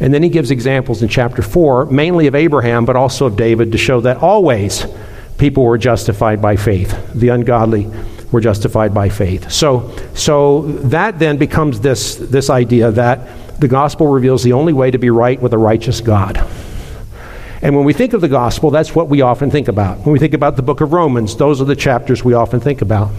And 0.00 0.12
then 0.12 0.22
he 0.22 0.28
gives 0.28 0.50
examples 0.50 1.02
in 1.02 1.08
chapter 1.08 1.42
4, 1.42 1.86
mainly 1.86 2.26
of 2.26 2.34
Abraham, 2.34 2.84
but 2.84 2.96
also 2.96 3.26
of 3.26 3.36
David, 3.36 3.72
to 3.72 3.78
show 3.78 4.00
that 4.00 4.18
always 4.18 4.86
people 5.38 5.64
were 5.64 5.78
justified 5.78 6.42
by 6.42 6.56
faith. 6.56 7.12
The 7.14 7.28
ungodly 7.28 7.90
were 8.32 8.40
justified 8.40 8.92
by 8.92 9.08
faith. 9.08 9.50
So, 9.50 9.96
so 10.14 10.62
that 10.62 11.18
then 11.18 11.36
becomes 11.36 11.80
this, 11.80 12.16
this 12.16 12.50
idea 12.50 12.90
that 12.90 13.60
the 13.60 13.68
gospel 13.68 14.08
reveals 14.08 14.42
the 14.42 14.52
only 14.52 14.72
way 14.72 14.90
to 14.90 14.98
be 14.98 15.10
right 15.10 15.40
with 15.40 15.52
a 15.52 15.58
righteous 15.58 16.00
God. 16.00 16.36
And 17.62 17.74
when 17.74 17.84
we 17.84 17.92
think 17.92 18.12
of 18.12 18.20
the 18.20 18.28
gospel, 18.28 18.70
that's 18.70 18.94
what 18.94 19.08
we 19.08 19.22
often 19.22 19.50
think 19.50 19.68
about. 19.68 19.98
When 19.98 20.12
we 20.12 20.18
think 20.18 20.34
about 20.34 20.56
the 20.56 20.62
book 20.62 20.80
of 20.80 20.92
Romans, 20.92 21.36
those 21.36 21.62
are 21.62 21.64
the 21.64 21.76
chapters 21.76 22.22
we 22.22 22.34
often 22.34 22.60
think 22.60 22.82
about. 22.82 23.10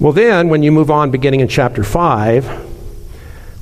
Well, 0.00 0.12
then, 0.12 0.48
when 0.48 0.62
you 0.62 0.72
move 0.72 0.90
on, 0.90 1.10
beginning 1.10 1.40
in 1.40 1.48
chapter 1.48 1.84
5, 1.84 2.65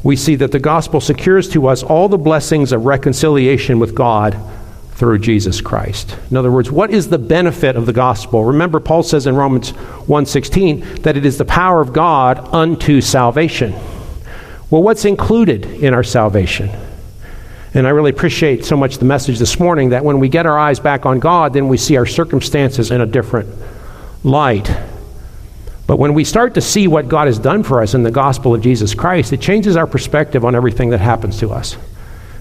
we 0.04 0.14
see 0.14 0.37
that 0.37 0.52
the 0.52 0.61
gospel 0.61 1.00
secures 1.00 1.49
to 1.49 1.66
us 1.66 1.82
all 1.82 2.08
the 2.08 2.18
blessings 2.18 2.70
of 2.73 2.84
reconciliation 2.84 3.80
with 3.80 3.94
God 3.94 4.38
through 4.92 5.18
Jesus 5.18 5.61
Christ. 5.61 6.16
In 6.30 6.37
other 6.37 6.52
words, 6.52 6.70
what 6.70 6.90
is 6.90 7.08
the 7.08 7.18
benefit 7.18 7.75
of 7.75 7.87
the 7.87 7.92
gospel? 7.92 8.44
Remember 8.44 8.78
Paul 8.78 9.02
says 9.02 9.26
in 9.26 9.34
Romans 9.34 9.70
1:16 10.06 11.02
that 11.02 11.16
it 11.16 11.26
is 11.26 11.38
the 11.38 11.44
power 11.44 11.80
of 11.80 11.92
God 11.92 12.49
unto 12.52 13.00
salvation. 13.00 13.75
Well, 14.70 14.82
what's 14.82 15.04
included 15.04 15.64
in 15.64 15.94
our 15.94 16.04
salvation? 16.04 16.70
And 17.73 17.87
I 17.87 17.90
really 17.90 18.11
appreciate 18.11 18.64
so 18.64 18.76
much 18.76 18.99
the 18.99 19.04
message 19.04 19.38
this 19.38 19.58
morning 19.58 19.88
that 19.88 20.04
when 20.04 20.20
we 20.20 20.28
get 20.28 20.46
our 20.46 20.58
eyes 20.58 20.78
back 20.78 21.06
on 21.06 21.18
God, 21.18 21.54
then 21.54 21.66
we 21.66 21.76
see 21.76 21.96
our 21.96 22.06
circumstances 22.06 22.90
in 22.92 23.00
a 23.00 23.06
different 23.06 23.49
light. 24.23 24.70
But 25.87 25.99
when 25.99 26.14
we 26.14 26.25
start 26.25 26.55
to 26.55 26.61
see 26.61 26.88
what 26.88 27.09
God 27.09 27.26
has 27.26 27.38
done 27.38 27.62
for 27.62 27.83
us 27.83 27.95
in 27.95 28.03
the 28.03 28.11
gospel 28.11 28.55
of 28.55 28.62
Jesus 28.62 28.95
Christ, 28.95 29.33
it 29.33 29.41
changes 29.41 29.76
our 29.76 29.87
perspective 29.87 30.45
on 30.45 30.55
everything 30.55 30.91
that 30.91 31.00
happens 31.00 31.38
to 31.41 31.50
us 31.50 31.76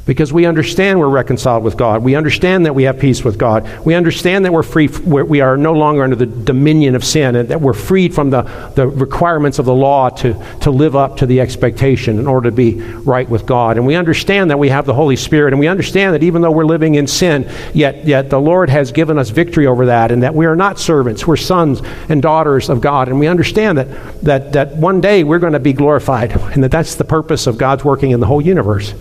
because 0.05 0.33
we 0.33 0.45
understand 0.45 1.00
we're 1.00 1.07
reconciled 1.07 1.63
with 1.63 1.77
God. 1.77 2.03
We 2.03 2.15
understand 2.15 2.65
that 2.65 2.75
we 2.75 2.83
have 2.83 3.00
peace 3.00 3.24
with 3.24 3.38
God. 3.38 3.86
We 3.86 3.93
understand 3.93 4.43
that 4.43 4.51
we're 4.51 4.63
free, 4.63 4.88
we 4.88 5.39
are 5.39 5.55
no 5.55 5.74
longer 5.74 6.03
under 6.03 6.17
the 6.17 6.25
dominion 6.25 6.95
of 6.95 7.05
sin, 7.05 7.36
and 7.36 7.48
that 7.50 7.62
we're 7.62 7.74
freed 7.74 8.13
from 8.13 8.29
the, 8.29 8.41
the 8.75 8.88
requirements 8.88 9.60
of 9.60 9.65
the 9.65 9.74
law 9.74 10.10
to, 10.10 10.33
to 10.62 10.72
live 10.72 10.95
up 10.95 11.17
to 11.17 11.25
the 11.25 11.39
expectation 11.39 12.19
in 12.19 12.27
order 12.27 12.50
to 12.50 12.55
be 12.55 12.81
right 12.81 13.29
with 13.29 13.45
God. 13.45 13.77
And 13.77 13.88
we 13.88 13.95
understand 13.95 14.51
that 14.51 14.60
we 14.60 14.69
have 14.69 14.86
the 14.86 14.93
Holy 14.93 15.15
Spirit, 15.15 15.53
and 15.53 15.60
we 15.60 15.67
understand 15.67 16.13
that 16.15 16.24
even 16.24 16.41
though 16.41 16.51
we're 16.51 16.65
living 16.65 16.95
in 16.95 17.07
sin, 17.07 17.50
yet, 17.74 18.05
yet 18.05 18.29
the 18.29 18.41
Lord 18.41 18.69
has 18.69 18.91
given 18.91 19.17
us 19.17 19.29
victory 19.29 19.67
over 19.67 19.86
that, 19.86 20.12
and 20.12 20.24
that 20.24 20.36
we 20.36 20.45
are 20.45 20.55
not 20.55 20.79
servants, 20.79 21.25
we're 21.25 21.38
sons 21.38 21.81
and 22.10 22.22
daughters 22.22 22.69
of 22.69 22.81
God. 22.81 23.07
And 23.07 23.19
we 23.19 23.27
understand 23.27 23.77
that, 23.77 24.22
that, 24.22 24.53
that 24.53 24.75
one 24.75 25.00
day 25.00 25.24
we're 25.24 25.39
going 25.39 25.53
to 25.53 25.60
be 25.60 25.74
glorified, 25.74 26.31
and 26.31 26.62
that 26.63 26.72
that's 26.72 26.95
the 26.95 27.05
purpose 27.05 27.48
of 27.48 27.57
God's 27.57 27.86
working 27.86 28.12
in 28.12 28.19
the 28.19 28.27
whole 28.27 28.41
universe. 28.41 28.93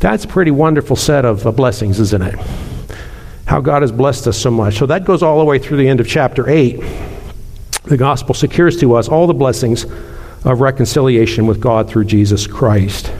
That's 0.00 0.24
a 0.24 0.28
pretty 0.28 0.50
wonderful 0.50 0.96
set 0.96 1.26
of 1.26 1.46
uh, 1.46 1.52
blessings, 1.52 2.00
isn't 2.00 2.22
it? 2.22 2.34
How 3.44 3.60
God 3.60 3.82
has 3.82 3.92
blessed 3.92 4.26
us 4.28 4.38
so 4.38 4.50
much. 4.50 4.78
So 4.78 4.86
that 4.86 5.04
goes 5.04 5.22
all 5.22 5.38
the 5.38 5.44
way 5.44 5.58
through 5.58 5.76
the 5.76 5.88
end 5.88 6.00
of 6.00 6.08
chapter 6.08 6.48
8. 6.48 6.82
The 7.84 7.98
gospel 7.98 8.34
secures 8.34 8.80
to 8.80 8.94
us 8.94 9.08
all 9.08 9.26
the 9.26 9.34
blessings 9.34 9.84
of 10.44 10.62
reconciliation 10.62 11.46
with 11.46 11.60
God 11.60 11.86
through 11.86 12.06
Jesus 12.06 12.46
Christ. 12.46 13.12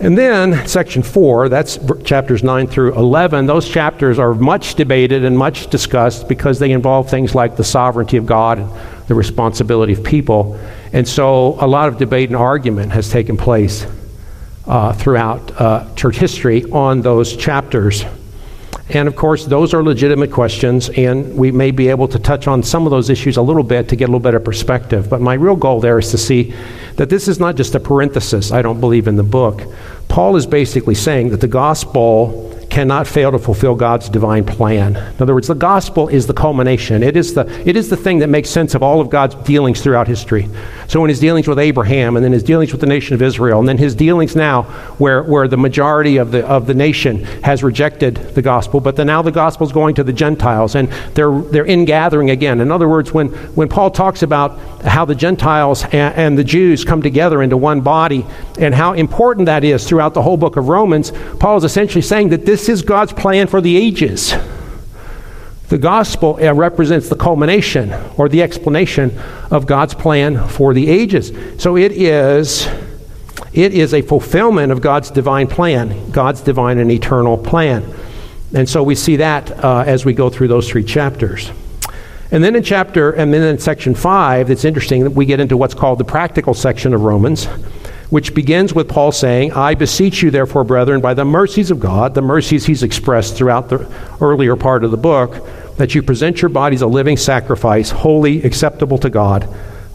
And 0.00 0.16
then, 0.16 0.66
section 0.66 1.02
4, 1.02 1.50
that's 1.50 1.78
chapters 2.04 2.42
9 2.42 2.66
through 2.68 2.94
11, 2.94 3.44
those 3.44 3.68
chapters 3.68 4.18
are 4.18 4.34
much 4.34 4.76
debated 4.76 5.24
and 5.24 5.36
much 5.36 5.68
discussed 5.68 6.26
because 6.26 6.58
they 6.58 6.70
involve 6.70 7.10
things 7.10 7.34
like 7.34 7.56
the 7.56 7.64
sovereignty 7.64 8.16
of 8.16 8.24
God 8.24 8.58
and 8.60 8.70
the 9.08 9.14
responsibility 9.14 9.92
of 9.92 10.04
people. 10.04 10.58
And 10.92 11.06
so, 11.06 11.58
a 11.60 11.66
lot 11.66 11.88
of 11.88 11.98
debate 11.98 12.30
and 12.30 12.36
argument 12.36 12.92
has 12.92 13.10
taken 13.10 13.36
place 13.36 13.86
uh, 14.66 14.92
throughout 14.92 15.60
uh, 15.60 15.94
church 15.94 16.16
history 16.16 16.64
on 16.70 17.00
those 17.02 17.36
chapters. 17.36 18.04
And 18.88 19.08
of 19.08 19.16
course, 19.16 19.44
those 19.44 19.74
are 19.74 19.82
legitimate 19.82 20.30
questions, 20.30 20.90
and 20.90 21.36
we 21.36 21.50
may 21.50 21.72
be 21.72 21.88
able 21.88 22.06
to 22.08 22.20
touch 22.20 22.46
on 22.46 22.62
some 22.62 22.86
of 22.86 22.90
those 22.90 23.10
issues 23.10 23.36
a 23.36 23.42
little 23.42 23.64
bit 23.64 23.88
to 23.88 23.96
get 23.96 24.04
a 24.04 24.08
little 24.08 24.20
better 24.20 24.38
perspective. 24.38 25.10
But 25.10 25.20
my 25.20 25.34
real 25.34 25.56
goal 25.56 25.80
there 25.80 25.98
is 25.98 26.12
to 26.12 26.18
see 26.18 26.54
that 26.94 27.10
this 27.10 27.26
is 27.26 27.40
not 27.40 27.56
just 27.56 27.74
a 27.74 27.80
parenthesis, 27.80 28.52
I 28.52 28.62
don't 28.62 28.78
believe, 28.78 29.08
in 29.08 29.16
the 29.16 29.24
book. 29.24 29.62
Paul 30.08 30.36
is 30.36 30.46
basically 30.46 30.94
saying 30.94 31.30
that 31.30 31.40
the 31.40 31.48
gospel 31.48 32.52
cannot 32.76 33.06
fail 33.06 33.32
to 33.32 33.38
fulfill 33.38 33.74
God's 33.74 34.06
divine 34.10 34.44
plan. 34.44 34.96
In 34.96 35.22
other 35.22 35.32
words, 35.32 35.48
the 35.48 35.54
gospel 35.54 36.08
is 36.08 36.26
the 36.26 36.34
culmination. 36.34 37.02
It 37.02 37.16
is 37.16 37.32
the, 37.32 37.48
it 37.66 37.74
is 37.74 37.88
the 37.88 37.96
thing 37.96 38.18
that 38.18 38.28
makes 38.28 38.50
sense 38.50 38.74
of 38.74 38.82
all 38.82 39.00
of 39.00 39.08
God's 39.08 39.34
dealings 39.46 39.80
throughout 39.80 40.06
history. 40.06 40.46
So, 40.86 41.02
in 41.02 41.08
his 41.08 41.18
dealings 41.18 41.48
with 41.48 41.58
Abraham, 41.58 42.16
and 42.16 42.22
then 42.22 42.32
his 42.32 42.42
dealings 42.42 42.72
with 42.72 42.82
the 42.82 42.86
nation 42.86 43.14
of 43.14 43.22
Israel, 43.22 43.60
and 43.60 43.66
then 43.66 43.78
his 43.78 43.94
dealings 43.94 44.36
now, 44.36 44.64
where, 44.98 45.22
where 45.22 45.48
the 45.48 45.56
majority 45.56 46.18
of 46.18 46.32
the, 46.32 46.46
of 46.46 46.66
the 46.66 46.74
nation 46.74 47.24
has 47.44 47.62
rejected 47.62 48.16
the 48.34 48.42
gospel, 48.42 48.78
but 48.78 48.94
then 48.94 49.06
now 49.06 49.22
the 49.22 49.32
gospel 49.32 49.66
is 49.66 49.72
going 49.72 49.94
to 49.94 50.04
the 50.04 50.12
Gentiles, 50.12 50.74
and 50.74 50.90
they're, 51.14 51.40
they're 51.40 51.64
in 51.64 51.86
gathering 51.86 52.28
again. 52.28 52.60
In 52.60 52.70
other 52.70 52.90
words, 52.90 53.10
when, 53.10 53.28
when 53.54 53.70
Paul 53.70 53.90
talks 53.90 54.22
about 54.22 54.58
how 54.82 55.06
the 55.06 55.14
Gentiles 55.14 55.82
and, 55.84 56.14
and 56.14 56.38
the 56.38 56.44
Jews 56.44 56.84
come 56.84 57.00
together 57.00 57.42
into 57.42 57.56
one 57.56 57.80
body, 57.80 58.26
and 58.58 58.74
how 58.74 58.92
important 58.92 59.46
that 59.46 59.64
is 59.64 59.88
throughout 59.88 60.12
the 60.12 60.20
whole 60.20 60.36
book 60.36 60.56
of 60.56 60.68
Romans, 60.68 61.10
Paul 61.40 61.56
is 61.56 61.64
essentially 61.64 62.02
saying 62.02 62.28
that 62.28 62.44
this 62.44 62.65
this 62.66 62.80
is 62.80 62.82
God's 62.82 63.12
plan 63.12 63.46
for 63.46 63.60
the 63.60 63.76
ages. 63.76 64.34
The 65.68 65.78
gospel 65.78 66.36
uh, 66.42 66.52
represents 66.52 67.08
the 67.08 67.14
culmination 67.14 67.92
or 68.16 68.28
the 68.28 68.42
explanation 68.42 69.16
of 69.52 69.66
God's 69.66 69.94
plan 69.94 70.48
for 70.48 70.74
the 70.74 70.88
ages. 70.88 71.30
So 71.62 71.76
it 71.76 71.92
is 71.92 72.66
it 73.52 73.72
is 73.72 73.94
a 73.94 74.02
fulfillment 74.02 74.72
of 74.72 74.80
God's 74.80 75.12
divine 75.12 75.46
plan, 75.46 76.10
God's 76.10 76.40
divine 76.40 76.78
and 76.78 76.90
eternal 76.90 77.38
plan. 77.38 77.84
And 78.52 78.68
so 78.68 78.82
we 78.82 78.96
see 78.96 79.14
that 79.16 79.52
uh, 79.64 79.84
as 79.86 80.04
we 80.04 80.12
go 80.12 80.28
through 80.28 80.48
those 80.48 80.68
three 80.68 80.82
chapters. 80.82 81.52
And 82.32 82.42
then 82.42 82.56
in 82.56 82.64
chapter, 82.64 83.12
and 83.12 83.32
then 83.32 83.42
in 83.42 83.58
section 83.60 83.94
five, 83.94 84.50
it's 84.50 84.64
interesting 84.64 85.04
that 85.04 85.12
we 85.12 85.24
get 85.24 85.38
into 85.38 85.56
what's 85.56 85.74
called 85.74 85.98
the 85.98 86.04
practical 86.04 86.52
section 86.52 86.94
of 86.94 87.02
Romans 87.02 87.46
which 88.10 88.34
begins 88.34 88.72
with 88.72 88.88
Paul 88.88 89.12
saying, 89.12 89.52
I 89.52 89.74
beseech 89.74 90.22
you, 90.22 90.30
therefore, 90.30 90.64
brethren, 90.64 91.00
by 91.00 91.14
the 91.14 91.24
mercies 91.24 91.70
of 91.70 91.80
God, 91.80 92.14
the 92.14 92.22
mercies 92.22 92.66
he's 92.66 92.82
expressed 92.82 93.36
throughout 93.36 93.68
the 93.68 93.90
earlier 94.20 94.56
part 94.56 94.84
of 94.84 94.90
the 94.90 94.96
book, 94.96 95.44
that 95.76 95.94
you 95.94 96.02
present 96.02 96.40
your 96.40 96.48
bodies 96.48 96.82
a 96.82 96.86
living 96.86 97.16
sacrifice, 97.16 97.90
holy, 97.90 98.42
acceptable 98.42 98.98
to 98.98 99.10
God, 99.10 99.44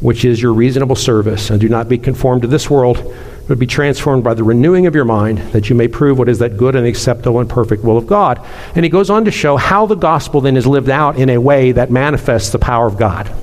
which 0.02 0.26
is 0.26 0.42
your 0.42 0.54
reasonable 0.54 0.96
service. 0.96 1.50
And 1.50 1.62
do 1.62 1.70
not 1.70 1.88
be 1.88 1.98
conformed 1.98 2.42
to 2.42 2.48
this 2.48 2.70
world, 2.70 3.16
but 3.48 3.60
be 3.60 3.68
transformed 3.68 4.24
by 4.24 4.34
the 4.34 4.44
renewing 4.44 4.86
of 4.88 4.96
your 4.96 5.06
mind, 5.06 5.40
that 5.54 5.70
you 5.70 5.76
may 5.76 5.88
prove 5.88 6.20
what 6.20 6.30
is 6.30 6.40
that 6.40 6.58
good 6.58 6.76
and 6.76 6.86
acceptable 6.86 7.40
and 7.40 7.50
perfect 7.50 7.84
will 7.84 7.98
of 7.98 8.08
God. 8.08 8.46
And 8.76 8.84
he 8.84 8.90
goes 8.90 9.10
on 9.10 9.26
to 9.26 9.32
show 9.32 9.58
how 9.58 9.86
the 9.86 9.96
gospel 9.96 10.42
then 10.42 10.58
is 10.58 10.68
lived 10.68 10.90
out 10.90 11.18
in 11.18 11.30
a 11.30 11.40
way 11.40 11.72
that 11.72 11.90
manifests 11.90 12.52
the 12.52 12.60
power 12.60 12.88
of 12.88 12.98
God. 12.98 13.34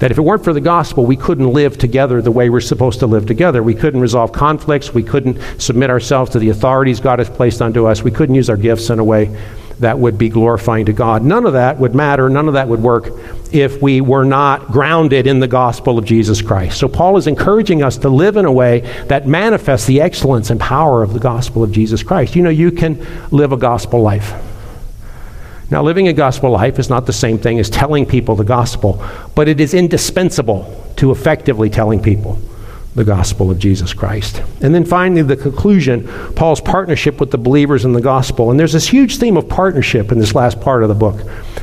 That 0.00 0.10
if 0.10 0.18
it 0.18 0.22
weren't 0.22 0.44
for 0.44 0.52
the 0.52 0.60
gospel, 0.60 1.06
we 1.06 1.16
couldn't 1.16 1.52
live 1.52 1.78
together 1.78 2.20
the 2.20 2.32
way 2.32 2.50
we're 2.50 2.60
supposed 2.60 2.98
to 3.00 3.06
live 3.06 3.26
together. 3.26 3.62
We 3.62 3.74
couldn't 3.74 4.00
resolve 4.00 4.32
conflicts. 4.32 4.92
We 4.92 5.02
couldn't 5.02 5.38
submit 5.58 5.90
ourselves 5.90 6.32
to 6.32 6.38
the 6.38 6.50
authorities 6.50 7.00
God 7.00 7.20
has 7.20 7.30
placed 7.30 7.62
unto 7.62 7.86
us. 7.86 8.02
We 8.02 8.10
couldn't 8.10 8.34
use 8.34 8.50
our 8.50 8.56
gifts 8.56 8.90
in 8.90 8.98
a 8.98 9.04
way 9.04 9.36
that 9.80 9.98
would 9.98 10.16
be 10.18 10.28
glorifying 10.28 10.86
to 10.86 10.92
God. 10.92 11.24
None 11.24 11.46
of 11.46 11.54
that 11.54 11.78
would 11.78 11.94
matter. 11.94 12.28
None 12.28 12.48
of 12.48 12.54
that 12.54 12.68
would 12.68 12.80
work 12.80 13.08
if 13.52 13.80
we 13.82 14.00
were 14.00 14.24
not 14.24 14.68
grounded 14.68 15.26
in 15.26 15.40
the 15.40 15.48
gospel 15.48 15.98
of 15.98 16.04
Jesus 16.04 16.42
Christ. 16.42 16.78
So 16.78 16.88
Paul 16.88 17.16
is 17.16 17.26
encouraging 17.26 17.82
us 17.82 17.96
to 17.98 18.08
live 18.08 18.36
in 18.36 18.44
a 18.44 18.52
way 18.52 18.80
that 19.08 19.26
manifests 19.26 19.86
the 19.86 20.00
excellence 20.00 20.50
and 20.50 20.60
power 20.60 21.02
of 21.02 21.12
the 21.12 21.20
gospel 21.20 21.62
of 21.62 21.72
Jesus 21.72 22.02
Christ. 22.02 22.36
You 22.36 22.42
know, 22.42 22.50
you 22.50 22.70
can 22.70 23.04
live 23.30 23.52
a 23.52 23.56
gospel 23.56 24.00
life. 24.00 24.32
Now, 25.70 25.82
living 25.82 26.08
a 26.08 26.12
gospel 26.12 26.50
life 26.50 26.78
is 26.78 26.90
not 26.90 27.06
the 27.06 27.12
same 27.12 27.38
thing 27.38 27.58
as 27.58 27.70
telling 27.70 28.06
people 28.06 28.36
the 28.36 28.44
gospel, 28.44 29.02
but 29.34 29.48
it 29.48 29.60
is 29.60 29.74
indispensable 29.74 30.92
to 30.96 31.10
effectively 31.10 31.70
telling 31.70 32.00
people 32.02 32.38
the 32.94 33.04
gospel 33.04 33.50
of 33.50 33.58
Jesus 33.58 33.92
Christ. 33.92 34.40
And 34.60 34.74
then 34.74 34.84
finally, 34.84 35.22
the 35.22 35.36
conclusion 35.36 36.06
Paul's 36.34 36.60
partnership 36.60 37.18
with 37.18 37.30
the 37.32 37.38
believers 37.38 37.84
in 37.84 37.92
the 37.92 38.00
gospel. 38.00 38.50
And 38.50 38.60
there's 38.60 38.72
this 38.72 38.86
huge 38.86 39.18
theme 39.18 39.36
of 39.36 39.48
partnership 39.48 40.12
in 40.12 40.18
this 40.18 40.34
last 40.34 40.60
part 40.60 40.82
of 40.82 40.88
the 40.88 40.94
book, 40.94 41.20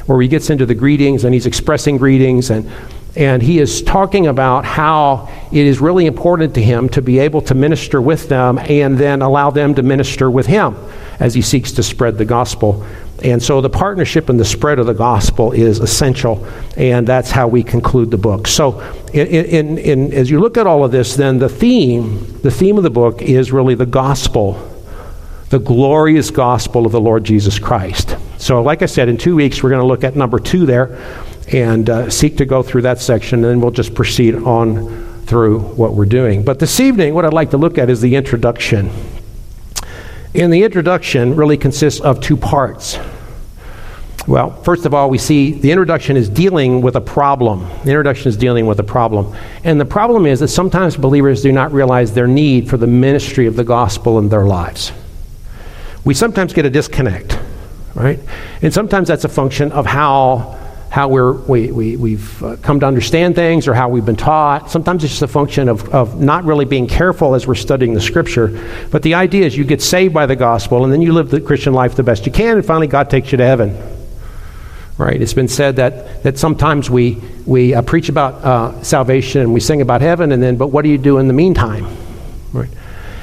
where 0.08 0.22
he 0.22 0.28
gets 0.28 0.50
into 0.50 0.66
the 0.66 0.76
greetings 0.76 1.24
and 1.24 1.34
he's 1.34 1.46
expressing 1.46 1.98
greetings 1.98 2.50
and 2.50 2.70
And 3.16 3.42
he 3.42 3.60
is 3.60 3.82
talking 3.82 4.28
about 4.28 4.64
how 4.64 5.30
it 5.52 5.66
is 5.66 5.82
really 5.82 6.06
important 6.06 6.56
to 6.56 6.62
him 6.62 6.88
to 6.90 7.02
be 7.02 7.20
able 7.20 7.42
to 7.42 7.54
minister 7.54 8.02
with 8.02 8.30
them 8.30 8.58
and 8.58 8.98
then 8.98 9.22
allow 9.22 9.52
them 9.52 9.76
to 9.76 9.84
minister 9.84 10.32
with 10.32 10.48
him 10.48 10.76
as 11.20 11.34
he 11.34 11.42
seeks 11.42 11.72
to 11.74 11.84
spread 11.84 12.18
the 12.18 12.26
gospel. 12.26 12.86
And 13.24 13.42
so 13.42 13.62
the 13.62 13.70
partnership 13.70 14.30
and 14.30 14.40
the 14.40 14.46
spread 14.46 14.80
of 14.80 14.88
the 14.88 14.94
gospel 14.94 15.52
is 15.52 15.80
essential, 15.80 16.46
and 16.76 17.06
that's 17.06 17.30
how 17.30 17.48
we 17.48 17.62
conclude 17.62 18.10
the 18.10 18.18
book. 18.18 18.48
So, 18.48 18.80
in, 19.14 19.28
in, 19.28 19.78
in, 19.78 20.14
as 20.14 20.32
you 20.32 20.40
look 20.40 20.58
at 20.58 20.66
all 20.66 20.84
of 20.84 20.92
this, 20.92 21.16
then 21.16 21.38
the 21.38 21.50
theme, 21.50 22.40
the 22.42 22.50
theme 22.50 22.78
of 22.78 22.84
the 22.84 22.90
book 22.90 23.22
is 23.22 23.52
really 23.52 23.76
the 23.76 23.86
gospel, 23.86 24.54
the 25.50 25.60
glorious 25.60 26.32
gospel 26.32 26.88
of 26.88 26.92
the 26.92 27.02
Lord 27.02 27.24
Jesus 27.24 27.60
Christ. 27.60 28.18
So, 28.40 28.64
like 28.64 28.82
I 28.82 28.88
said, 28.88 29.08
in 29.08 29.18
two 29.18 29.36
weeks 29.36 29.62
we're 29.62 29.70
going 29.70 29.82
to 29.82 29.88
look 29.88 30.04
at 30.04 30.16
number 30.16 30.40
two 30.40 30.66
there 30.66 30.98
and 31.54 31.90
uh, 31.90 32.10
seek 32.10 32.38
to 32.38 32.46
go 32.46 32.64
through 32.64 32.84
that 32.84 33.00
section, 33.00 33.44
and 33.44 33.46
then 33.46 33.62
we'll 33.62 33.70
just 33.70 33.94
proceed 33.94 34.34
on 34.34 35.12
through 35.26 35.60
what 35.60 35.94
we're 35.94 36.06
doing. 36.06 36.44
But 36.44 36.58
this 36.58 36.80
evening, 36.80 37.14
what 37.14 37.24
I'd 37.24 37.34
like 37.34 37.52
to 37.52 37.58
look 37.58 37.78
at 37.78 37.90
is 37.90 38.02
the 38.02 38.16
introduction. 38.16 38.90
And 40.34 40.52
the 40.52 40.64
introduction 40.64 41.36
really 41.36 41.58
consists 41.58 42.00
of 42.00 42.22
two 42.22 42.38
parts. 42.38 42.98
Well, 44.28 44.52
first 44.64 44.86
of 44.86 44.94
all, 44.94 45.10
we 45.10 45.18
see 45.18 45.52
the 45.52 45.72
introduction 45.72 46.16
is 46.16 46.30
dealing 46.30 46.82
with 46.82 46.96
a 46.96 47.02
problem. 47.02 47.68
The 47.84 47.90
introduction 47.90 48.30
is 48.30 48.38
dealing 48.38 48.68
with 48.68 48.80
a 48.80 48.84
problem. 48.84 49.36
And 49.64 49.82
the 49.82 49.86
problem 49.86 50.26
is 50.26 50.40
that 50.40 50.50
sometimes 50.50 50.96
believers 50.96 51.42
do 51.42 51.52
not 51.52 51.74
realize 51.74 52.14
their 52.14 52.28
need 52.28 52.70
for 52.70 52.78
the 52.78 52.88
ministry 52.88 53.48
of 53.48 53.56
the 53.56 53.64
gospel 53.64 54.20
in 54.20 54.30
their 54.30 54.46
lives. 54.46 54.92
We 56.06 56.14
sometimes 56.14 56.54
get 56.54 56.66
a 56.66 56.70
disconnect, 56.70 57.38
right? 57.96 58.20
And 58.62 58.72
sometimes 58.74 59.08
that's 59.08 59.26
a 59.26 59.30
function 59.30 59.72
of 59.72 59.86
how 59.86 60.58
how 60.92 61.08
we're, 61.08 61.32
we, 61.32 61.72
we, 61.72 61.96
we've 61.96 62.44
uh, 62.44 62.58
come 62.58 62.82
to 62.82 62.86
understand 62.86 63.34
things 63.34 63.66
or 63.66 63.74
how 63.74 63.88
we've 63.88 64.06
been 64.06 64.18
taught. 64.18 64.70
Sometimes 64.70 65.06
it's 65.06 65.14
just 65.14 65.22
a 65.22 65.28
function 65.28 65.70
of, 65.70 65.88
of 65.90 66.20
not 66.20 66.44
really 66.44 66.66
being 66.66 66.86
careful 66.86 67.34
as 67.34 67.48
we're 67.48 67.56
studying 67.56 67.94
the 67.94 68.02
scripture. 68.02 68.62
But 68.92 69.02
the 69.02 69.14
idea 69.14 69.46
is 69.46 69.56
you 69.56 69.64
get 69.64 69.82
saved 69.82 70.14
by 70.14 70.26
the 70.26 70.36
gospel 70.36 70.84
and 70.84 70.92
then 70.92 71.02
you 71.02 71.14
live 71.14 71.30
the 71.30 71.40
Christian 71.40 71.72
life 71.72 71.96
the 71.96 72.04
best 72.04 72.26
you 72.26 72.32
can, 72.34 72.58
and 72.58 72.66
finally 72.66 72.88
God 72.88 73.10
takes 73.10 73.32
you 73.32 73.38
to 73.38 73.46
heaven. 73.46 73.82
Right? 74.98 75.20
It's 75.22 75.34
been 75.34 75.48
said 75.48 75.78
that, 75.78 76.24
that 76.24 76.38
sometimes 76.38 76.90
we, 76.90 77.22
we 77.46 77.74
uh, 77.74 77.84
preach 77.84 78.10
about 78.10 78.34
uh, 78.44 78.84
salvation 78.84 79.40
and 79.40 79.54
we 79.54 79.62
sing 79.62 79.82
about 79.82 80.02
heaven, 80.02 80.34
and 80.34 80.44
then, 80.44 80.58
but 80.58 80.68
what 80.68 80.82
do 80.82 80.90
you 80.90 80.98
do 80.98 81.20
in 81.20 81.30
the 81.30 81.34
meantime? 81.34 81.88
Right? 82.52 82.70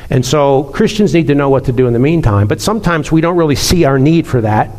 And 0.09 0.25
so 0.25 0.65
Christians 0.65 1.13
need 1.13 1.27
to 1.27 1.35
know 1.35 1.51
what 1.51 1.67
to 1.67 1.73
do 1.73 1.87
in 1.87 1.93
the 1.93 1.99
meantime, 1.99 2.49
but 2.49 2.63
sometimes 2.63 3.13
we 3.13 3.21
don't 3.21 3.37
really 3.37 3.57
see 3.57 3.85
our 3.85 3.99
need 3.99 4.27
for 4.27 4.41
that 4.41 4.71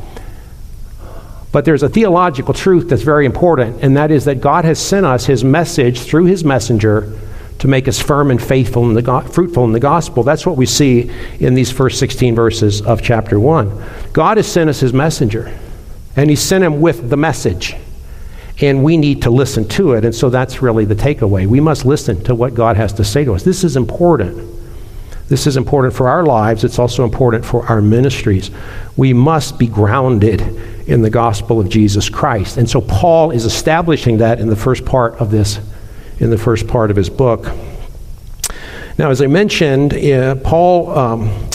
but 1.51 1.65
there's 1.65 1.83
a 1.83 1.89
theological 1.89 2.53
truth 2.53 2.89
that's 2.89 3.01
very 3.01 3.25
important, 3.25 3.83
and 3.83 3.97
that 3.97 4.11
is 4.11 4.25
that 4.25 4.39
God 4.41 4.65
has 4.65 4.79
sent 4.79 5.05
us 5.05 5.25
His 5.25 5.43
message 5.43 6.01
through 6.01 6.25
His 6.25 6.43
messenger 6.43 7.17
to 7.59 7.67
make 7.67 7.87
us 7.87 7.99
firm 7.99 8.31
and 8.31 8.41
faithful 8.41 8.85
and 8.89 9.03
go- 9.03 9.21
fruitful 9.21 9.65
in 9.65 9.71
the 9.71 9.79
gospel. 9.79 10.23
That's 10.23 10.45
what 10.45 10.57
we 10.57 10.65
see 10.65 11.11
in 11.39 11.55
these 11.55 11.71
first 11.71 11.99
16 11.99 12.35
verses 12.35 12.81
of 12.81 13.01
chapter 13.01 13.39
1. 13.39 13.83
God 14.13 14.37
has 14.37 14.51
sent 14.51 14.69
us 14.69 14.79
His 14.79 14.93
messenger, 14.93 15.57
and 16.15 16.29
He 16.29 16.35
sent 16.35 16.63
Him 16.63 16.81
with 16.81 17.09
the 17.09 17.17
message. 17.17 17.75
And 18.61 18.83
we 18.83 18.97
need 18.97 19.21
to 19.21 19.29
listen 19.29 19.65
to 19.69 19.93
it. 19.93 20.03
And 20.03 20.13
so 20.13 20.29
that's 20.29 20.61
really 20.61 20.83
the 20.83 20.95
takeaway. 20.95 21.47
We 21.47 21.61
must 21.61 21.85
listen 21.85 22.21
to 22.25 22.35
what 22.35 22.53
God 22.53 22.75
has 22.75 22.91
to 22.93 23.05
say 23.05 23.23
to 23.23 23.33
us. 23.33 23.43
This 23.43 23.63
is 23.63 23.77
important. 23.77 24.58
This 25.29 25.45
is 25.45 25.57
important 25.57 25.93
for 25.93 26.09
our 26.09 26.25
lives. 26.25 26.63
It's 26.63 26.79
also 26.79 27.03
important 27.03 27.45
for 27.45 27.65
our 27.67 27.81
ministries. 27.81 28.49
We 28.97 29.13
must 29.13 29.59
be 29.59 29.67
grounded 29.67 30.41
in 30.87 31.03
the 31.03 31.11
gospel 31.11 31.59
of 31.59 31.69
Jesus 31.69 32.09
Christ. 32.09 32.57
And 32.57 32.67
so 32.67 32.81
Paul 32.81 33.29
is 33.29 33.45
establishing 33.45 34.17
that 34.17 34.39
in 34.39 34.49
the 34.49 34.55
first 34.55 34.85
part 34.85 35.13
of 35.15 35.29
this, 35.29 35.59
in 36.19 36.31
the 36.31 36.37
first 36.37 36.67
part 36.67 36.89
of 36.89 36.97
his 36.97 37.11
book. 37.11 37.45
Now, 38.97 39.11
as 39.11 39.21
I 39.21 39.27
mentioned, 39.27 39.93
uh, 39.93 40.33
Paul, 40.35 40.97
um, 40.97 41.49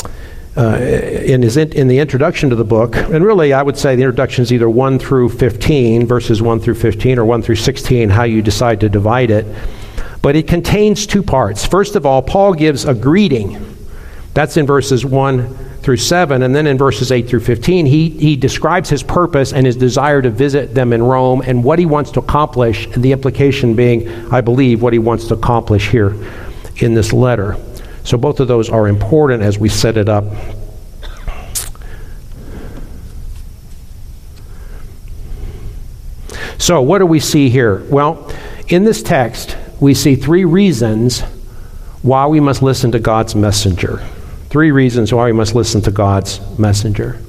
uh, 0.57 0.79
in, 0.79 1.43
his 1.43 1.57
in, 1.57 1.73
in 1.73 1.89
the 1.89 1.99
introduction 1.99 2.51
to 2.51 2.57
the 2.57 2.65
book, 2.65 2.95
and 2.97 3.25
really 3.25 3.53
I 3.53 3.63
would 3.63 3.77
say 3.77 3.97
the 3.97 4.03
introduction 4.03 4.43
is 4.43 4.53
either 4.53 4.71
1 4.71 5.01
through 5.01 5.31
15, 5.31 6.07
verses 6.07 6.41
1 6.41 6.61
through 6.61 6.77
15, 6.77 7.19
or 7.19 7.25
1 7.25 7.43
through 7.43 7.57
16, 7.57 8.09
how 8.09 8.23
you 8.23 8.41
decide 8.41 8.81
to 8.81 8.89
divide 8.89 9.33
it. 9.33 9.45
But 10.25 10.37
it 10.37 10.49
contains 10.49 11.07
two 11.07 11.23
parts. 11.23 11.67
First 11.67 11.97
of 11.97 12.07
all, 12.07 12.23
Paul 12.23 12.55
gives 12.55 12.87
a 12.87 12.95
greeting. 12.95 13.77
That's 14.33 14.57
in 14.57 14.65
verses 14.65 15.05
1 15.05 15.55
through 15.83 15.99
7. 15.99 16.43
And 16.43 16.55
then 16.55 16.67
in 16.67 16.79
verses 16.79 17.13
8 17.13 17.29
through 17.29 17.41
15, 17.41 17.85
he, 17.85 18.09
he 18.09 18.35
describes 18.35 18.89
his 18.89 19.03
purpose 19.03 19.53
and 19.53 19.67
his 19.67 19.77
desire 19.77 20.23
to 20.23 20.31
visit 20.31 20.73
them 20.73 20.95
in 20.95 21.03
Rome 21.03 21.43
and 21.45 21.63
what 21.63 21.79
he 21.79 21.85
wants 21.85 22.11
to 22.13 22.21
accomplish, 22.21 22.87
and 22.87 23.03
the 23.03 23.13
implication 23.13 23.75
being, 23.77 24.09
I 24.33 24.41
believe, 24.41 24.81
what 24.81 24.95
he 24.95 24.99
wants 24.99 25.29
to 25.29 25.35
accomplish 25.35 25.91
here 25.91 26.17
in 26.77 26.95
this 26.95 27.13
letter. 27.13 27.59
So 28.05 28.17
both 28.17 28.41
of 28.41 28.49
those 28.49 28.71
are 28.71 28.89
important 28.89 29.43
as 29.43 29.59
we 29.59 29.69
set 29.69 29.99
it 29.99 30.09
up. 30.09 30.25
So, 36.57 36.81
what 36.81 37.01
do 37.01 37.05
we 37.05 37.21
see 37.21 37.51
here? 37.51 37.85
Well, 37.91 38.33
in 38.69 38.85
this 38.85 39.03
text, 39.03 39.59
we 39.85 39.93
see 39.93 40.17
three 40.17 40.47
reasons 40.47 41.21
why 42.01 42.27
we 42.27 42.41
must 42.41 42.63
listen 42.63 42.91
to 42.93 42.99
God's 42.99 43.35
messenger. 43.35 43.99
Three 44.49 44.71
reasons 44.71 45.13
why 45.13 45.27
we 45.27 45.33
must 45.33 45.55
listen 45.55 45.83
to 45.83 45.91
God's 45.91 46.41
messenger. 46.59 47.21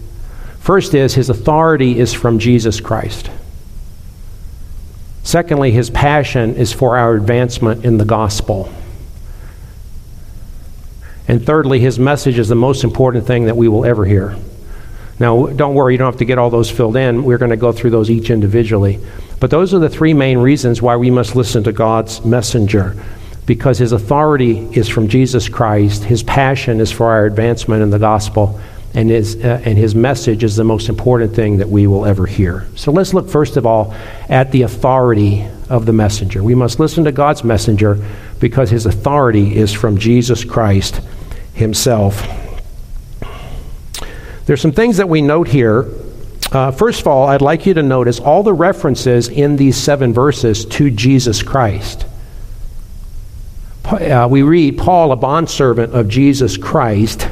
First 0.60 0.94
is 0.94 1.16
his 1.16 1.30
authority 1.30 2.00
is 2.00 2.14
from 2.14 2.40
Jesus 2.40 2.80
Christ. 2.80 3.30
Secondly, 5.24 5.72
his 5.72 5.90
passion 5.90 6.56
is 6.56 6.72
for 6.72 6.98
our 6.98 7.16
advancement 7.16 7.84
in 7.84 7.98
the 7.98 8.06
gospel. 8.06 8.74
And 11.28 11.46
thirdly, 11.46 11.82
his 11.82 12.00
message 12.00 12.40
is 12.40 12.48
the 12.48 12.56
most 12.56 12.86
important 12.86 13.28
thing 13.28 13.48
that 13.48 13.58
we 13.58 13.68
will 13.68 13.84
ever 13.84 14.06
hear. 14.06 14.38
Now, 15.20 15.48
don't 15.48 15.76
worry, 15.76 15.94
you 15.94 15.98
don't 15.98 16.12
have 16.12 16.20
to 16.20 16.26
get 16.26 16.38
all 16.38 16.50
those 16.50 16.70
filled 16.70 16.98
in. 16.98 17.24
We're 17.24 17.38
going 17.38 17.52
to 17.52 17.58
go 17.58 17.72
through 17.72 17.92
those 17.92 18.10
each 18.10 18.30
individually. 18.30 19.00
But 19.40 19.50
those 19.50 19.74
are 19.74 19.80
the 19.80 19.90
three 19.90 20.14
main 20.14 20.40
reasons 20.40 20.82
why 20.82 20.96
we 20.96 21.12
must 21.12 21.36
listen 21.36 21.64
to 21.64 21.72
God's 21.72 22.24
messenger 22.26 22.96
because 23.46 23.78
his 23.78 23.92
authority 23.92 24.58
is 24.78 24.90
from 24.90 25.08
Jesus 25.08 25.48
Christ, 25.50 26.04
his 26.04 26.24
passion 26.24 26.80
is 26.80 26.92
for 26.92 27.12
our 27.12 27.26
advancement 27.26 27.84
in 27.84 27.90
the 27.92 28.00
gospel, 28.00 28.60
and 28.94 29.10
his, 29.10 29.36
uh, 29.36 29.62
and 29.64 29.78
his 29.78 29.94
message 29.94 30.44
is 30.44 30.56
the 30.56 30.64
most 30.64 30.90
important 30.90 31.36
thing 31.36 31.58
that 31.58 31.70
we 31.70 31.86
will 31.86 32.06
ever 32.06 32.26
hear. 32.26 32.66
So 32.76 32.92
let's 32.92 33.14
look 33.14 33.30
first 33.30 33.58
of 33.58 33.66
all 33.66 33.94
at 34.30 34.52
the 34.52 34.64
authority 34.64 35.46
of 35.70 35.86
the 35.86 35.94
messenger. 35.94 36.42
We 36.44 36.56
must 36.56 36.80
listen 36.80 37.04
to 37.04 37.12
God's 37.12 37.44
messenger 37.44 38.04
because 38.40 38.70
his 38.70 38.86
authority 38.86 39.56
is 39.56 39.74
from 39.74 39.98
Jesus 39.98 40.44
Christ 40.44 41.02
himself. 41.54 42.24
There's 44.46 44.62
some 44.62 44.72
things 44.72 44.98
that 44.98 45.10
we 45.10 45.22
note 45.22 45.48
here. 45.48 45.90
Uh, 46.52 46.72
first 46.72 47.02
of 47.02 47.08
all, 47.08 47.28
I'd 47.28 47.42
like 47.42 47.66
you 47.66 47.74
to 47.74 47.84
notice 47.84 48.20
all 48.20 48.44
the 48.44 48.54
references 48.54 49.28
in 49.28 49.56
these 49.56 49.76
seven 49.76 50.14
verses 50.14 50.66
to 50.66 50.92
Jesus 50.92 51.42
Christ 51.42 52.06
uh, 53.86 54.28
we 54.30 54.42
read 54.42 54.78
Paul, 54.78 55.12
a 55.12 55.16
bondservant 55.16 55.94
of 55.94 56.08
Jesus 56.08 56.58
Christ, 56.58 57.28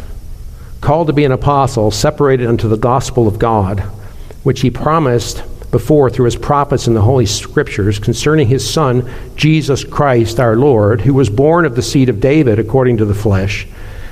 called 0.82 1.08
to 1.08 1.14
be 1.14 1.26
an 1.26 1.32
apostle, 1.32 1.90
separated 1.92 2.48
unto 2.48 2.68
the 2.68 2.78
gospel 2.78 3.28
of 3.28 3.40
God, 3.40 3.80
which 4.44 4.62
he 4.62 4.70
promised 4.70 5.44
before 5.72 6.10
through 6.10 6.26
his 6.26 6.36
prophets 6.36 6.88
in 6.88 6.94
the 6.94 7.02
Holy 7.02 7.26
Scriptures 7.26 7.98
concerning 7.98 8.48
his 8.48 8.70
Son, 8.70 9.10
Jesus 9.36 9.84
Christ 9.84 10.40
our 10.40 10.56
Lord, 10.56 11.02
who 11.02 11.14
was 11.14 11.30
born 11.30 11.66
of 11.66 11.76
the 11.76 11.82
seed 11.82 12.10
of 12.10 12.20
David 12.20 12.60
according 12.60 12.98
to 12.98 13.06
the 13.06 13.16
flesh, 13.16 13.68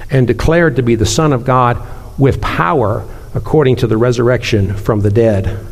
and 0.09 0.25
declared 0.25 0.75
to 0.77 0.81
be 0.81 0.95
the 0.95 1.05
Son 1.05 1.33
of 1.33 1.45
God 1.45 1.77
with 2.17 2.41
power 2.41 3.07
according 3.33 3.77
to 3.77 3.87
the 3.87 3.97
resurrection 3.97 4.75
from 4.75 5.01
the 5.01 5.09
dead. 5.09 5.65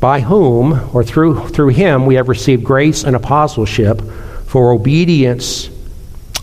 By 0.00 0.20
whom, 0.20 0.94
or 0.94 1.02
through, 1.02 1.48
through 1.48 1.68
him, 1.68 2.06
we 2.06 2.16
have 2.16 2.28
received 2.28 2.64
grace 2.64 3.04
and 3.04 3.16
apostleship 3.16 4.02
for 4.46 4.72
obedience 4.72 5.70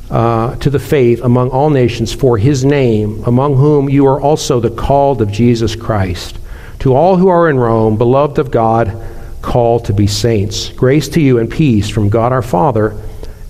uh, 0.09 0.55
to 0.57 0.69
the 0.69 0.79
faith 0.79 1.21
among 1.21 1.49
all 1.49 1.69
nations 1.69 2.13
for 2.13 2.37
his 2.37 2.65
name, 2.65 3.23
among 3.25 3.55
whom 3.55 3.89
you 3.89 4.07
are 4.07 4.19
also 4.19 4.59
the 4.59 4.69
called 4.69 5.21
of 5.21 5.31
Jesus 5.31 5.75
Christ. 5.75 6.39
To 6.79 6.93
all 6.93 7.15
who 7.17 7.27
are 7.27 7.49
in 7.49 7.57
Rome, 7.57 7.97
beloved 7.97 8.39
of 8.39 8.51
God, 8.51 9.01
called 9.41 9.85
to 9.85 9.93
be 9.93 10.07
saints. 10.07 10.69
Grace 10.69 11.07
to 11.09 11.21
you 11.21 11.39
and 11.39 11.49
peace 11.49 11.89
from 11.89 12.09
God 12.09 12.31
our 12.31 12.41
Father 12.41 12.97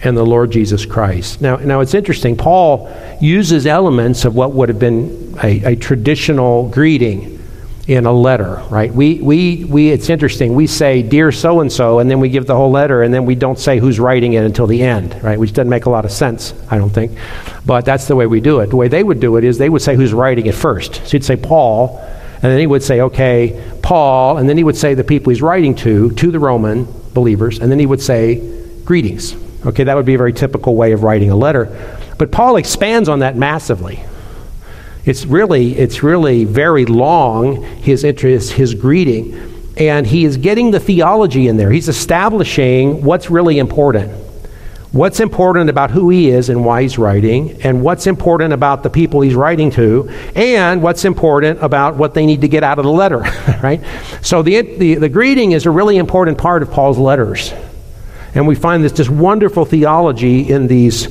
and 0.03 0.17
the 0.17 0.25
Lord 0.25 0.51
Jesus 0.51 0.85
Christ. 0.85 1.41
Now, 1.41 1.55
now 1.57 1.79
it's 1.79 1.93
interesting. 1.93 2.35
Paul 2.35 2.91
uses 3.21 3.65
elements 3.65 4.25
of 4.25 4.35
what 4.35 4.51
would 4.51 4.69
have 4.69 4.79
been 4.79 5.37
a, 5.41 5.73
a 5.73 5.75
traditional 5.75 6.69
greeting 6.69 7.39
in 7.87 8.05
a 8.05 8.11
letter, 8.11 8.61
right? 8.69 8.93
We, 8.93 9.21
we, 9.21 9.65
we, 9.65 9.89
it's 9.89 10.09
interesting. 10.09 10.55
We 10.55 10.67
say, 10.67 11.03
Dear 11.03 11.31
so 11.31 11.59
and 11.59 11.71
so, 11.71 11.99
and 11.99 12.09
then 12.09 12.19
we 12.19 12.29
give 12.29 12.47
the 12.47 12.55
whole 12.55 12.71
letter, 12.71 13.03
and 13.03 13.13
then 13.13 13.25
we 13.25 13.35
don't 13.35 13.59
say 13.59 13.77
who's 13.77 13.99
writing 13.99 14.33
it 14.33 14.43
until 14.45 14.67
the 14.67 14.81
end, 14.81 15.21
right? 15.21 15.37
Which 15.37 15.51
doesn't 15.51 15.69
make 15.69 15.85
a 15.85 15.89
lot 15.89 16.05
of 16.05 16.11
sense, 16.11 16.53
I 16.69 16.77
don't 16.77 16.89
think. 16.89 17.17
But 17.65 17.83
that's 17.83 18.07
the 18.07 18.15
way 18.15 18.25
we 18.25 18.39
do 18.39 18.59
it. 18.61 18.67
The 18.67 18.77
way 18.77 18.87
they 18.87 19.03
would 19.03 19.19
do 19.19 19.35
it 19.35 19.43
is 19.43 19.57
they 19.57 19.69
would 19.69 19.81
say 19.81 19.95
who's 19.95 20.13
writing 20.13 20.45
it 20.45 20.55
first. 20.55 20.95
So 20.95 21.11
he'd 21.11 21.25
say 21.25 21.35
Paul, 21.35 21.99
and 22.35 22.43
then 22.43 22.59
he 22.59 22.67
would 22.67 22.83
say, 22.83 23.01
Okay, 23.01 23.61
Paul, 23.81 24.37
and 24.37 24.47
then 24.47 24.57
he 24.57 24.63
would 24.63 24.77
say 24.77 24.93
the 24.93 25.03
people 25.03 25.31
he's 25.31 25.41
writing 25.41 25.75
to, 25.75 26.11
to 26.11 26.31
the 26.31 26.39
Roman, 26.39 26.87
believers, 27.13 27.59
and 27.59 27.69
then 27.69 27.79
he 27.79 27.85
would 27.85 28.01
say, 28.01 28.61
Greetings. 28.85 29.42
Okay, 29.65 29.85
that 29.85 29.95
would 29.95 30.05
be 30.05 30.15
a 30.15 30.17
very 30.17 30.33
typical 30.33 30.75
way 30.75 30.91
of 30.91 31.03
writing 31.03 31.29
a 31.29 31.35
letter. 31.35 31.69
But 32.17 32.31
Paul 32.31 32.57
expands 32.57 33.07
on 33.07 33.19
that 33.19 33.35
massively. 33.37 34.03
It's 35.05 35.25
really, 35.25 35.77
it's 35.77 36.03
really 36.03 36.45
very 36.45 36.85
long, 36.85 37.63
his 37.63 38.03
interest, 38.03 38.53
his 38.53 38.73
greeting. 38.73 39.73
And 39.77 40.05
he 40.05 40.23
is 40.25 40.37
getting 40.37 40.71
the 40.71 40.79
theology 40.79 41.47
in 41.47 41.57
there. 41.57 41.71
He's 41.71 41.89
establishing 41.89 43.03
what's 43.03 43.29
really 43.29 43.57
important. 43.57 44.11
What's 44.91 45.19
important 45.19 45.71
about 45.71 45.89
who 45.89 46.09
he 46.09 46.29
is 46.29 46.49
and 46.49 46.63
why 46.63 46.83
he's 46.83 46.99
writing, 46.99 47.59
and 47.63 47.81
what's 47.81 48.05
important 48.05 48.53
about 48.53 48.83
the 48.83 48.91
people 48.91 49.21
he's 49.21 49.33
writing 49.33 49.71
to, 49.71 50.07
and 50.35 50.83
what's 50.83 51.03
important 51.03 51.63
about 51.63 51.95
what 51.95 52.13
they 52.13 52.27
need 52.27 52.41
to 52.41 52.47
get 52.47 52.63
out 52.63 52.77
of 52.77 52.85
the 52.85 52.91
letter, 52.91 53.17
right? 53.63 53.81
So 54.21 54.43
the, 54.43 54.61
the, 54.61 54.95
the 54.95 55.09
greeting 55.09 55.53
is 55.53 55.65
a 55.65 55.71
really 55.71 55.97
important 55.97 56.37
part 56.37 56.61
of 56.61 56.69
Paul's 56.69 56.99
letters. 56.99 57.51
And 58.35 58.47
we 58.47 58.55
find 58.55 58.83
this 58.83 58.91
just 58.91 59.09
wonderful 59.09 59.65
theology 59.65 60.49
in 60.51 60.67
these 60.67 61.07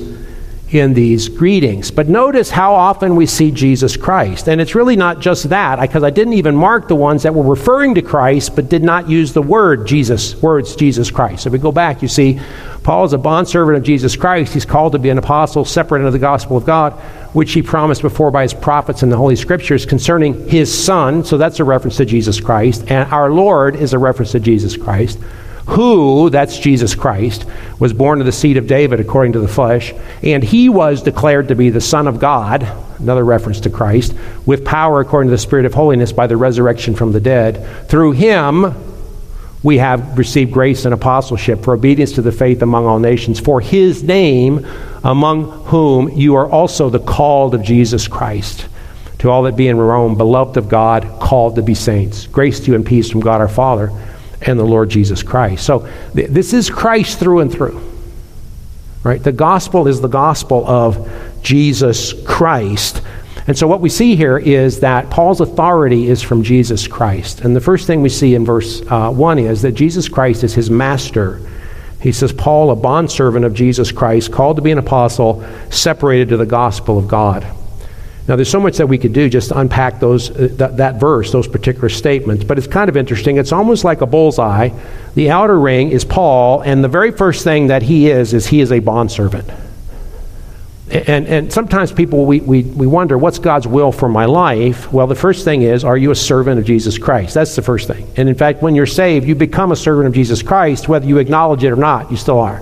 in 0.73 0.93
these 0.93 1.29
greetings. 1.29 1.91
But 1.91 2.07
notice 2.07 2.49
how 2.49 2.73
often 2.73 3.15
we 3.15 3.25
see 3.25 3.51
Jesus 3.51 3.95
Christ. 3.95 4.49
And 4.49 4.59
it's 4.59 4.75
really 4.75 4.95
not 4.95 5.19
just 5.19 5.49
that, 5.49 5.79
because 5.79 6.03
I 6.03 6.09
didn't 6.09 6.33
even 6.33 6.55
mark 6.55 6.87
the 6.87 6.95
ones 6.95 7.23
that 7.23 7.33
were 7.33 7.43
referring 7.43 7.95
to 7.95 8.01
Christ 8.01 8.55
but 8.55 8.69
did 8.69 8.83
not 8.83 9.07
use 9.07 9.33
the 9.33 9.41
word 9.41 9.85
Jesus, 9.85 10.41
words 10.41 10.75
Jesus 10.75 11.11
Christ. 11.11 11.43
So 11.43 11.47
If 11.49 11.53
we 11.53 11.59
go 11.59 11.71
back, 11.71 12.01
you 12.01 12.07
see, 12.07 12.39
Paul 12.81 13.05
is 13.05 13.13
a 13.13 13.17
bondservant 13.17 13.77
of 13.77 13.83
Jesus 13.83 14.15
Christ. 14.15 14.53
He's 14.53 14.65
called 14.65 14.93
to 14.93 14.99
be 14.99 15.09
an 15.09 15.17
apostle, 15.17 15.63
separate 15.63 15.99
unto 15.99 16.11
the 16.11 16.19
gospel 16.19 16.57
of 16.57 16.65
God, 16.65 16.93
which 17.33 17.53
he 17.53 17.61
promised 17.61 18.01
before 18.01 18.31
by 18.31 18.41
his 18.41 18.53
prophets 18.53 19.03
in 19.03 19.09
the 19.09 19.17
Holy 19.17 19.35
Scriptures 19.35 19.85
concerning 19.85 20.47
his 20.49 20.73
Son. 20.73 21.23
So 21.23 21.37
that's 21.37 21.59
a 21.59 21.63
reference 21.63 21.97
to 21.97 22.05
Jesus 22.05 22.39
Christ. 22.39 22.85
And 22.87 23.11
our 23.13 23.31
Lord 23.31 23.75
is 23.75 23.93
a 23.93 23.99
reference 23.99 24.31
to 24.31 24.39
Jesus 24.39 24.75
Christ 24.75 25.19
who, 25.67 26.29
that's 26.29 26.59
Jesus 26.59 26.93
Christ, 26.93 27.45
was 27.79 27.93
born 27.93 28.19
of 28.19 28.25
the 28.25 28.31
seed 28.31 28.57
of 28.57 28.67
David 28.67 28.99
according 28.99 29.33
to 29.33 29.39
the 29.39 29.47
flesh, 29.47 29.93
and 30.21 30.43
he 30.43 30.67
was 30.69 31.01
declared 31.01 31.47
to 31.47 31.55
be 31.55 31.69
the 31.69 31.81
Son 31.81 32.07
of 32.07 32.19
God, 32.19 32.63
another 32.99 33.23
reference 33.23 33.61
to 33.61 33.69
Christ, 33.69 34.13
with 34.45 34.65
power 34.65 34.99
according 34.99 35.29
to 35.29 35.35
the 35.35 35.37
Spirit 35.37 35.65
of 35.65 35.73
holiness 35.73 36.11
by 36.11 36.27
the 36.27 36.37
resurrection 36.37 36.95
from 36.95 37.13
the 37.13 37.21
dead. 37.21 37.87
Through 37.87 38.11
him, 38.11 38.75
we 39.63 39.77
have 39.77 40.17
received 40.17 40.51
grace 40.51 40.83
and 40.83 40.93
apostleship 40.93 41.63
for 41.63 41.73
obedience 41.73 42.11
to 42.13 42.21
the 42.21 42.33
faith 42.33 42.61
among 42.61 42.85
all 42.85 42.99
nations, 42.99 43.39
for 43.39 43.61
his 43.61 44.03
name, 44.03 44.67
among 45.05 45.65
whom 45.67 46.09
you 46.09 46.35
are 46.35 46.49
also 46.49 46.89
the 46.89 46.99
called 46.99 47.55
of 47.55 47.63
Jesus 47.63 48.09
Christ. 48.09 48.67
To 49.19 49.29
all 49.29 49.43
that 49.43 49.55
be 49.55 49.69
in 49.69 49.77
Rome, 49.77 50.17
beloved 50.17 50.57
of 50.57 50.67
God, 50.67 51.19
called 51.21 51.55
to 51.55 51.61
be 51.61 51.73
saints. 51.73 52.27
Grace 52.27 52.59
to 52.59 52.71
you 52.71 52.75
and 52.75 52.85
peace 52.85 53.09
from 53.09 53.21
God 53.21 53.39
our 53.39 53.47
Father 53.47 53.91
and 54.45 54.59
the 54.59 54.63
Lord 54.63 54.89
Jesus 54.89 55.23
Christ. 55.23 55.65
So 55.65 55.87
th- 56.13 56.29
this 56.29 56.53
is 56.53 56.69
Christ 56.69 57.19
through 57.19 57.39
and 57.39 57.51
through. 57.51 57.81
Right? 59.03 59.21
The 59.21 59.31
gospel 59.31 59.87
is 59.87 59.99
the 59.99 60.07
gospel 60.07 60.65
of 60.65 61.09
Jesus 61.41 62.13
Christ. 62.23 63.01
And 63.47 63.57
so 63.57 63.67
what 63.67 63.81
we 63.81 63.89
see 63.89 64.15
here 64.15 64.37
is 64.37 64.79
that 64.79 65.09
Paul's 65.09 65.41
authority 65.41 66.07
is 66.07 66.21
from 66.21 66.43
Jesus 66.43 66.87
Christ. 66.87 67.41
And 67.41 67.53
the 67.53 67.61
first 67.61 67.87
thing 67.87 68.01
we 68.01 68.09
see 68.09 68.35
in 68.35 68.45
verse 68.45 68.81
uh, 68.89 69.11
1 69.11 69.39
is 69.39 69.61
that 69.63 69.73
Jesus 69.73 70.07
Christ 70.07 70.43
is 70.45 70.53
his 70.53 70.69
master. 70.69 71.41
He 72.01 72.13
says, 72.13 72.31
Paul, 72.31 72.71
a 72.71 72.75
bondservant 72.75 73.43
of 73.43 73.53
Jesus 73.53 73.91
Christ, 73.91 74.31
called 74.31 74.55
to 74.57 74.61
be 74.61 74.71
an 74.71 74.77
apostle, 74.77 75.45
separated 75.69 76.29
to 76.29 76.37
the 76.37 76.45
gospel 76.45 76.97
of 76.97 77.07
God. 77.07 77.45
Now, 78.27 78.37
there's 78.37 78.49
so 78.49 78.59
much 78.59 78.77
that 78.77 78.87
we 78.87 78.97
could 78.97 79.11
do 79.11 79.27
just 79.27 79.49
to 79.49 79.59
unpack 79.59 79.99
those, 79.99 80.29
uh, 80.31 80.47
th- 80.57 80.77
that 80.77 80.99
verse, 80.99 81.31
those 81.31 81.47
particular 81.47 81.89
statements, 81.89 82.45
but 82.45 82.57
it's 82.57 82.67
kind 82.67 82.87
of 82.87 82.95
interesting. 82.95 83.37
It's 83.37 83.51
almost 83.51 83.83
like 83.83 83.99
a 83.99 84.05
bullseye. 84.05 84.69
The 85.15 85.29
outer 85.29 85.59
ring 85.59 85.91
is 85.91 86.05
Paul, 86.05 86.61
and 86.61 86.81
the 86.81 86.87
very 86.87 87.11
first 87.11 87.43
thing 87.43 87.67
that 87.67 87.81
he 87.81 88.09
is, 88.09 88.33
is 88.33 88.47
he 88.47 88.61
is 88.61 88.71
a 88.71 88.79
bondservant. 88.79 89.49
And, 90.89 91.27
and 91.27 91.51
sometimes 91.51 91.91
people, 91.91 92.25
we, 92.25 92.39
we, 92.39 92.63
we 92.63 92.87
wonder, 92.87 93.17
what's 93.17 93.39
God's 93.39 93.67
will 93.67 93.91
for 93.91 94.07
my 94.07 94.25
life? 94.25 94.93
Well, 94.93 95.07
the 95.07 95.15
first 95.15 95.43
thing 95.43 95.63
is, 95.63 95.83
are 95.83 95.97
you 95.97 96.11
a 96.11 96.15
servant 96.15 96.59
of 96.59 96.65
Jesus 96.65 96.97
Christ? 96.97 97.33
That's 97.33 97.55
the 97.55 97.61
first 97.61 97.87
thing. 97.87 98.07
And 98.15 98.29
in 98.29 98.35
fact, 98.35 98.61
when 98.61 98.75
you're 98.75 98.85
saved, 98.85 99.27
you 99.27 99.35
become 99.35 99.71
a 99.71 99.75
servant 99.75 100.07
of 100.07 100.13
Jesus 100.13 100.41
Christ, 100.41 100.87
whether 100.87 101.05
you 101.05 101.17
acknowledge 101.17 101.63
it 101.63 101.71
or 101.71 101.75
not, 101.75 102.11
you 102.11 102.17
still 102.17 102.39
are. 102.39 102.61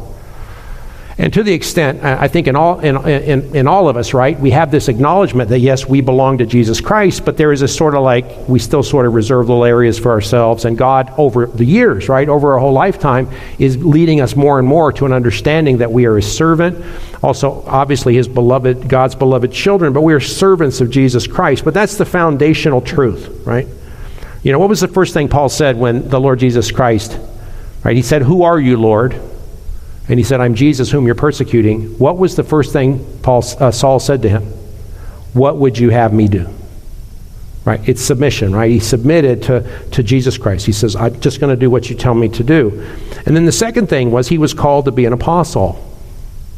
And 1.22 1.32
to 1.34 1.44
the 1.44 1.54
extent, 1.54 2.04
I 2.04 2.28
think 2.28 2.48
in 2.48 2.56
all, 2.56 2.80
in, 2.80 2.98
in, 3.08 3.56
in 3.56 3.68
all 3.68 3.88
of 3.88 3.96
us, 3.96 4.12
right, 4.12 4.40
we 4.40 4.50
have 4.50 4.72
this 4.72 4.88
acknowledgement 4.88 5.52
that 5.52 5.60
yes, 5.60 5.86
we 5.86 6.02
belong 6.02 6.40
to 6.40 6.48
Jesus 6.48 6.82
Christ, 6.82 7.26
but 7.26 7.38
there 7.38 7.52
is 7.52 7.62
a 7.62 7.68
sort 7.68 7.94
of 7.94 8.02
like, 8.02 8.26
we 8.50 8.58
still 8.58 8.82
sort 8.82 9.06
of 9.06 9.14
reserve 9.14 9.48
little 9.48 9.64
areas 9.64 10.00
for 10.00 10.10
ourselves. 10.10 10.66
And 10.66 10.76
God, 10.76 11.14
over 11.20 11.46
the 11.46 11.64
years, 11.64 12.10
right, 12.10 12.28
over 12.28 12.54
our 12.54 12.60
whole 12.60 12.74
lifetime, 12.74 13.30
is 13.60 13.78
leading 13.86 14.20
us 14.20 14.36
more 14.36 14.58
and 14.58 14.68
more 14.68 14.92
to 14.94 15.06
an 15.06 15.14
understanding 15.14 15.78
that 15.78 15.92
we 15.92 16.06
are 16.06 16.16
His 16.16 16.36
servant, 16.36 16.84
also, 17.22 17.62
obviously, 17.68 18.16
His 18.16 18.28
beloved, 18.28 18.90
God's 18.90 19.14
beloved 19.14 19.52
children, 19.52 19.94
but 19.94 20.02
we 20.02 20.16
are 20.16 20.20
servants 20.20 20.82
of 20.82 20.90
Jesus 20.90 21.28
Christ. 21.28 21.64
But 21.64 21.76
that's 21.76 21.98
the 21.98 22.06
foundational 22.06 22.82
truth, 22.82 23.46
right? 23.46 23.68
You 24.42 24.54
know, 24.54 24.58
what 24.58 24.70
was 24.70 24.82
the 24.82 24.88
first 24.88 25.14
thing 25.14 25.30
Paul 25.30 25.50
said 25.50 25.78
when 25.78 26.10
the 26.10 26.20
Lord 26.20 26.40
Jesus 26.40 26.72
Christ, 26.72 27.16
right, 27.84 27.96
he 27.96 28.02
said, 28.02 28.24
Who 28.24 28.42
are 28.42 28.60
you, 28.60 28.78
Lord? 28.78 29.31
And 30.12 30.20
he 30.20 30.26
said, 30.26 30.42
I'm 30.42 30.56
Jesus 30.56 30.92
whom 30.92 31.06
you're 31.06 31.16
persecuting, 31.16 31.98
what 31.98 32.18
was 32.18 32.36
the 32.36 32.44
first 32.44 32.74
thing 32.74 33.00
Paul, 33.22 33.46
uh, 33.62 33.72
Saul 33.72 33.98
said 33.98 34.24
to 34.24 34.30
him? 34.30 34.44
What 35.32 35.56
would 35.56 35.78
you 35.78 35.90
have 35.90 36.12
me 36.12 36.28
do? 36.28 36.50
Right? 37.64 37.80
It's 37.88 38.02
submission, 38.02 38.54
right? 38.54 38.70
He 38.70 38.82
submitted 38.82 39.44
to, 39.44 39.88
to 39.92 40.04
Jesus 40.04 40.38
Christ. 40.38 40.66
He 40.66 40.74
says, 40.74 40.98
I'm 40.98 41.18
just 41.22 41.40
going 41.40 41.56
to 41.56 41.58
do 41.58 41.70
what 41.70 41.90
you 41.90 41.96
tell 41.96 42.14
me 42.14 42.28
to 42.28 42.44
do. 42.44 42.86
And 43.26 43.38
then 43.38 43.46
the 43.46 43.54
second 43.54 43.88
thing 43.88 44.12
was 44.12 44.28
he 44.28 44.38
was 44.38 44.54
called 44.54 44.84
to 44.84 44.92
be 44.92 45.06
an 45.06 45.14
apostle. 45.14 45.82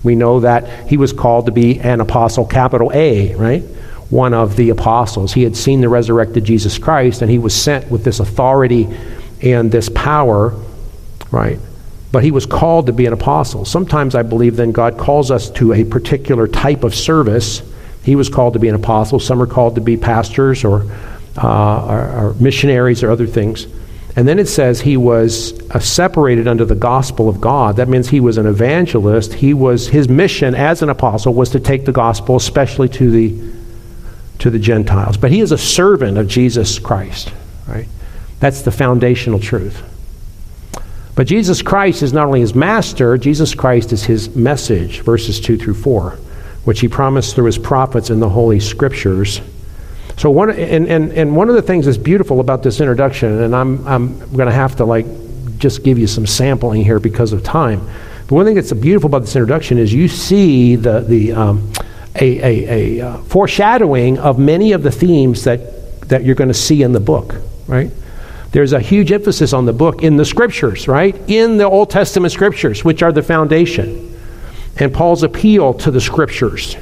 We 0.01 0.15
know 0.15 0.39
that 0.39 0.89
he 0.89 0.97
was 0.97 1.13
called 1.13 1.45
to 1.45 1.51
be 1.51 1.79
an 1.79 2.01
apostle, 2.01 2.47
capital 2.47 2.91
A, 2.91 3.35
right? 3.35 3.61
One 4.09 4.33
of 4.33 4.55
the 4.55 4.71
apostles. 4.71 5.31
He 5.31 5.43
had 5.43 5.55
seen 5.55 5.79
the 5.79 5.89
resurrected 5.89 6.43
Jesus 6.43 6.79
Christ, 6.79 7.21
and 7.21 7.29
he 7.29 7.37
was 7.37 7.53
sent 7.53 7.91
with 7.91 8.03
this 8.03 8.19
authority 8.19 8.87
and 9.43 9.71
this 9.71 9.89
power, 9.89 10.59
right? 11.29 11.59
But 12.13 12.23
he 12.23 12.29
was 12.29 12.45
called 12.45 12.85
to 12.85 12.93
be 12.93 13.07
an 13.07 13.11
apostle. 13.11 13.65
Sometimes 13.65 14.13
I 14.13 14.21
believe 14.21 14.55
then 14.55 14.71
God 14.71 14.99
calls 14.99 15.31
us 15.31 15.49
to 15.49 15.73
a 15.73 15.83
particular 15.83 16.47
type 16.47 16.83
of 16.83 16.93
service. 16.93 17.63
He 18.03 18.15
was 18.15 18.29
called 18.29 18.53
to 18.53 18.59
be 18.59 18.69
an 18.69 18.75
apostle. 18.75 19.19
Some 19.19 19.41
are 19.41 19.47
called 19.47 19.73
to 19.75 19.81
be 19.81 19.97
pastors 19.97 20.63
or, 20.63 20.83
uh, 21.41 21.87
or, 21.87 22.11
or 22.11 22.33
missionaries 22.35 23.01
or 23.01 23.09
other 23.09 23.25
things. 23.25 23.65
And 24.15 24.27
then 24.27 24.37
it 24.37 24.47
says 24.47 24.79
he 24.79 24.95
was 24.95 25.59
uh, 25.71 25.79
separated 25.79 26.47
under 26.47 26.65
the 26.65 26.75
gospel 26.75 27.29
of 27.29 27.41
God. 27.41 27.77
That 27.77 27.89
means 27.89 28.09
he 28.09 28.19
was 28.19 28.37
an 28.37 28.45
evangelist. 28.45 29.33
He 29.33 29.55
was 29.55 29.87
his 29.87 30.07
mission 30.07 30.53
as 30.53 30.83
an 30.83 30.89
apostle 30.89 31.33
was 31.33 31.49
to 31.49 31.59
take 31.59 31.85
the 31.85 31.91
gospel, 31.91 32.35
especially 32.35 32.89
to 32.89 33.09
the 33.09 33.53
to 34.37 34.51
the 34.51 34.59
Gentiles. 34.59 35.17
But 35.17 35.31
he 35.31 35.39
is 35.39 35.51
a 35.51 35.57
servant 35.57 36.19
of 36.19 36.27
Jesus 36.27 36.77
Christ. 36.77 37.33
Right? 37.67 37.87
That's 38.39 38.61
the 38.61 38.71
foundational 38.71 39.39
truth. 39.39 39.81
But 41.15 41.27
Jesus 41.27 41.61
Christ 41.61 42.01
is 42.01 42.11
not 42.11 42.25
only 42.25 42.39
his 42.39 42.55
master, 42.55 43.17
Jesus 43.17 43.53
Christ 43.53 43.93
is 43.93 44.03
his 44.03 44.35
message, 44.35 45.01
verses 45.01 45.39
2 45.39 45.57
through 45.57 45.75
4, 45.75 46.11
which 46.63 46.79
he 46.79 46.87
promised 46.87 47.35
through 47.35 47.45
his 47.45 47.57
prophets 47.57 48.09
in 48.09 48.19
the 48.19 48.29
Holy 48.29 48.59
Scriptures. 48.59 49.41
So 50.17 50.29
one 50.29 50.49
and, 50.51 50.87
and, 50.87 51.11
and 51.11 51.35
one 51.35 51.49
of 51.49 51.55
the 51.55 51.61
things 51.61 51.85
that's 51.85 51.97
beautiful 51.97 52.39
about 52.39 52.63
this 52.63 52.79
introduction, 52.79 53.41
and 53.41 53.55
I'm 53.55 53.87
I'm 53.87 54.35
gonna 54.35 54.51
have 54.51 54.75
to 54.77 54.85
like 54.85 55.05
just 55.57 55.83
give 55.83 55.97
you 55.97 56.07
some 56.07 56.27
sampling 56.27 56.83
here 56.83 56.99
because 56.99 57.33
of 57.33 57.43
time. 57.43 57.79
But 58.27 58.31
one 58.35 58.45
thing 58.45 58.55
that's 58.55 58.71
beautiful 58.73 59.07
about 59.07 59.21
this 59.21 59.35
introduction 59.35 59.77
is 59.77 59.91
you 59.93 60.07
see 60.07 60.75
the 60.75 61.01
the 61.01 61.33
um, 61.33 61.71
a, 62.15 62.39
a, 62.39 62.99
a 62.99 63.07
uh, 63.07 63.17
foreshadowing 63.23 64.19
of 64.19 64.37
many 64.37 64.71
of 64.73 64.83
the 64.83 64.91
themes 64.91 65.43
that 65.45 66.09
that 66.09 66.23
you're 66.23 66.35
going 66.35 66.49
to 66.49 66.53
see 66.53 66.83
in 66.83 66.91
the 66.91 66.99
book, 66.99 67.35
right? 67.67 67.89
There's 68.53 68.71
a 68.71 68.79
huge 68.79 69.11
emphasis 69.11 69.51
on 69.51 69.65
the 69.65 69.73
book 69.73 70.03
in 70.03 70.15
the 70.15 70.25
scriptures, 70.25 70.87
right? 70.87 71.15
In 71.27 71.57
the 71.57 71.65
Old 71.65 71.89
Testament 71.89 72.31
scriptures, 72.31 72.85
which 72.85 73.01
are 73.01 73.11
the 73.11 73.23
foundation. 73.23 74.17
And 74.77 74.93
Paul's 74.93 75.23
appeal 75.23 75.73
to 75.73 75.89
the 75.89 75.99
scriptures. 75.99 76.77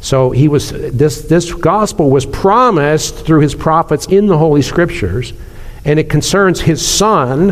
So 0.00 0.30
he 0.30 0.48
was 0.48 0.70
this 0.70 1.22
this 1.22 1.52
gospel 1.52 2.10
was 2.10 2.26
promised 2.26 3.26
through 3.26 3.40
his 3.40 3.54
prophets 3.54 4.06
in 4.06 4.26
the 4.26 4.38
Holy 4.38 4.62
Scriptures, 4.62 5.32
and 5.84 5.98
it 5.98 6.08
concerns 6.08 6.60
his 6.60 6.86
son. 6.86 7.50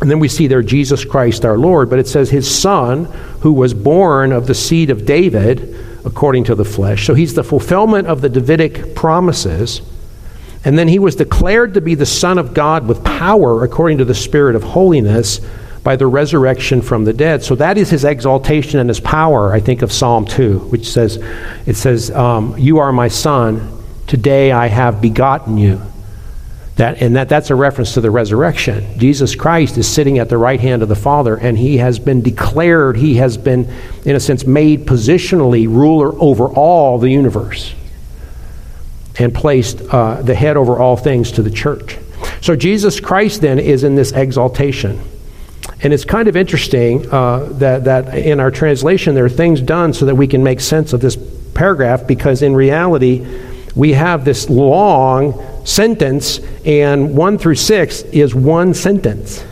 And 0.00 0.10
then 0.10 0.18
we 0.18 0.28
see 0.28 0.46
there 0.46 0.62
Jesus 0.62 1.04
Christ 1.04 1.44
our 1.44 1.56
Lord, 1.56 1.88
but 1.88 1.98
it 1.98 2.08
says 2.08 2.30
his 2.30 2.52
son, 2.52 3.04
who 3.40 3.52
was 3.52 3.72
born 3.72 4.32
of 4.32 4.46
the 4.46 4.54
seed 4.54 4.90
of 4.90 5.06
David 5.06 5.76
according 6.04 6.44
to 6.44 6.54
the 6.54 6.64
flesh. 6.64 7.06
So 7.06 7.14
he's 7.14 7.34
the 7.34 7.44
fulfillment 7.44 8.08
of 8.08 8.22
the 8.22 8.28
Davidic 8.28 8.94
promises. 8.94 9.80
And 10.64 10.78
then 10.78 10.88
he 10.88 10.98
was 10.98 11.16
declared 11.16 11.74
to 11.74 11.80
be 11.80 11.94
the 11.94 12.06
Son 12.06 12.38
of 12.38 12.54
God 12.54 12.88
with 12.88 13.04
power 13.04 13.64
according 13.64 13.98
to 13.98 14.04
the 14.04 14.14
Spirit 14.14 14.56
of 14.56 14.62
holiness 14.62 15.40
by 15.82 15.96
the 15.96 16.06
resurrection 16.06 16.80
from 16.80 17.04
the 17.04 17.12
dead. 17.12 17.42
So 17.42 17.54
that 17.56 17.76
is 17.76 17.90
his 17.90 18.04
exaltation 18.04 18.80
and 18.80 18.88
his 18.88 19.00
power, 19.00 19.52
I 19.52 19.60
think, 19.60 19.82
of 19.82 19.92
Psalm 19.92 20.24
2, 20.24 20.60
which 20.70 20.90
says, 20.90 21.18
it 21.66 21.76
says, 21.76 22.10
um, 22.10 22.56
You 22.56 22.78
are 22.78 22.90
my 22.90 23.08
son, 23.08 23.84
today 24.06 24.50
I 24.50 24.68
have 24.68 25.02
begotten 25.02 25.58
you. 25.58 25.82
That, 26.76 27.02
and 27.02 27.14
that, 27.14 27.28
that's 27.28 27.50
a 27.50 27.54
reference 27.54 27.94
to 27.94 28.00
the 28.00 28.10
resurrection. 28.10 28.98
Jesus 28.98 29.36
Christ 29.36 29.76
is 29.76 29.86
sitting 29.86 30.18
at 30.18 30.30
the 30.30 30.38
right 30.38 30.58
hand 30.58 30.82
of 30.82 30.88
the 30.88 30.96
Father, 30.96 31.36
and 31.36 31.56
he 31.56 31.76
has 31.76 31.98
been 31.98 32.22
declared, 32.22 32.96
he 32.96 33.16
has 33.16 33.36
been, 33.36 33.70
in 34.06 34.16
a 34.16 34.20
sense, 34.20 34.46
made 34.46 34.86
positionally 34.86 35.68
ruler 35.68 36.18
over 36.20 36.48
all 36.48 36.98
the 36.98 37.10
universe 37.10 37.74
and 39.18 39.34
placed 39.34 39.80
uh, 39.82 40.22
the 40.22 40.34
head 40.34 40.56
over 40.56 40.78
all 40.78 40.96
things 40.96 41.32
to 41.32 41.42
the 41.42 41.50
church. 41.50 41.98
So 42.40 42.56
Jesus 42.56 43.00
Christ 43.00 43.40
then 43.40 43.58
is 43.58 43.84
in 43.84 43.94
this 43.94 44.12
exaltation. 44.12 45.00
And 45.82 45.92
it's 45.92 46.04
kind 46.04 46.28
of 46.28 46.36
interesting 46.36 47.10
uh, 47.12 47.44
that, 47.52 47.84
that 47.84 48.16
in 48.16 48.40
our 48.40 48.50
translation 48.50 49.14
there 49.14 49.24
are 49.24 49.30
things 49.30 49.60
done 49.60 49.92
so 49.92 50.06
that 50.06 50.14
we 50.14 50.26
can 50.26 50.42
make 50.42 50.60
sense 50.60 50.92
of 50.92 51.00
this 51.00 51.16
paragraph 51.54 52.06
because 52.06 52.42
in 52.42 52.54
reality 52.54 53.26
we 53.74 53.92
have 53.92 54.24
this 54.24 54.48
long 54.48 55.66
sentence, 55.66 56.38
and 56.64 57.16
1 57.16 57.38
through 57.38 57.56
6 57.56 58.02
is 58.02 58.34
one 58.34 58.72
sentence. 58.72 59.44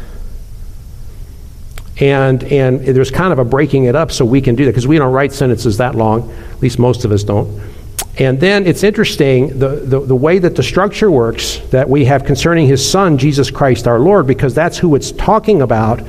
And, 1.99 2.43
and 2.45 2.81
there's 2.81 3.11
kind 3.11 3.33
of 3.33 3.39
a 3.39 3.45
breaking 3.45 3.85
it 3.85 3.97
up 3.97 4.13
so 4.13 4.25
we 4.25 4.41
can 4.41 4.55
do 4.55 4.65
that 4.65 4.71
because 4.71 4.87
we 4.87 4.99
don't 4.99 5.13
write 5.13 5.33
sentences 5.33 5.79
that 5.79 5.95
long, 5.95 6.31
at 6.31 6.63
least 6.63 6.79
most 6.79 7.05
of 7.05 7.13
us 7.13 7.25
don't. 7.25 7.61
And 8.19 8.39
then 8.39 8.67
it's 8.67 8.83
interesting 8.83 9.59
the, 9.59 9.69
the, 9.69 10.01
the, 10.01 10.17
way 10.17 10.39
that 10.39 10.55
the 10.55 10.63
structure 10.63 11.11
works 11.11 11.59
that 11.71 11.89
we 11.89 12.05
have 12.05 12.25
concerning 12.25 12.67
his 12.67 12.89
son, 12.89 13.17
Jesus 13.17 13.51
Christ 13.51 13.87
our 13.87 13.99
Lord, 13.99 14.27
because 14.27 14.55
that's 14.55 14.77
who 14.77 14.95
it's 14.95 15.13
talking 15.13 15.63
about. 15.63 16.03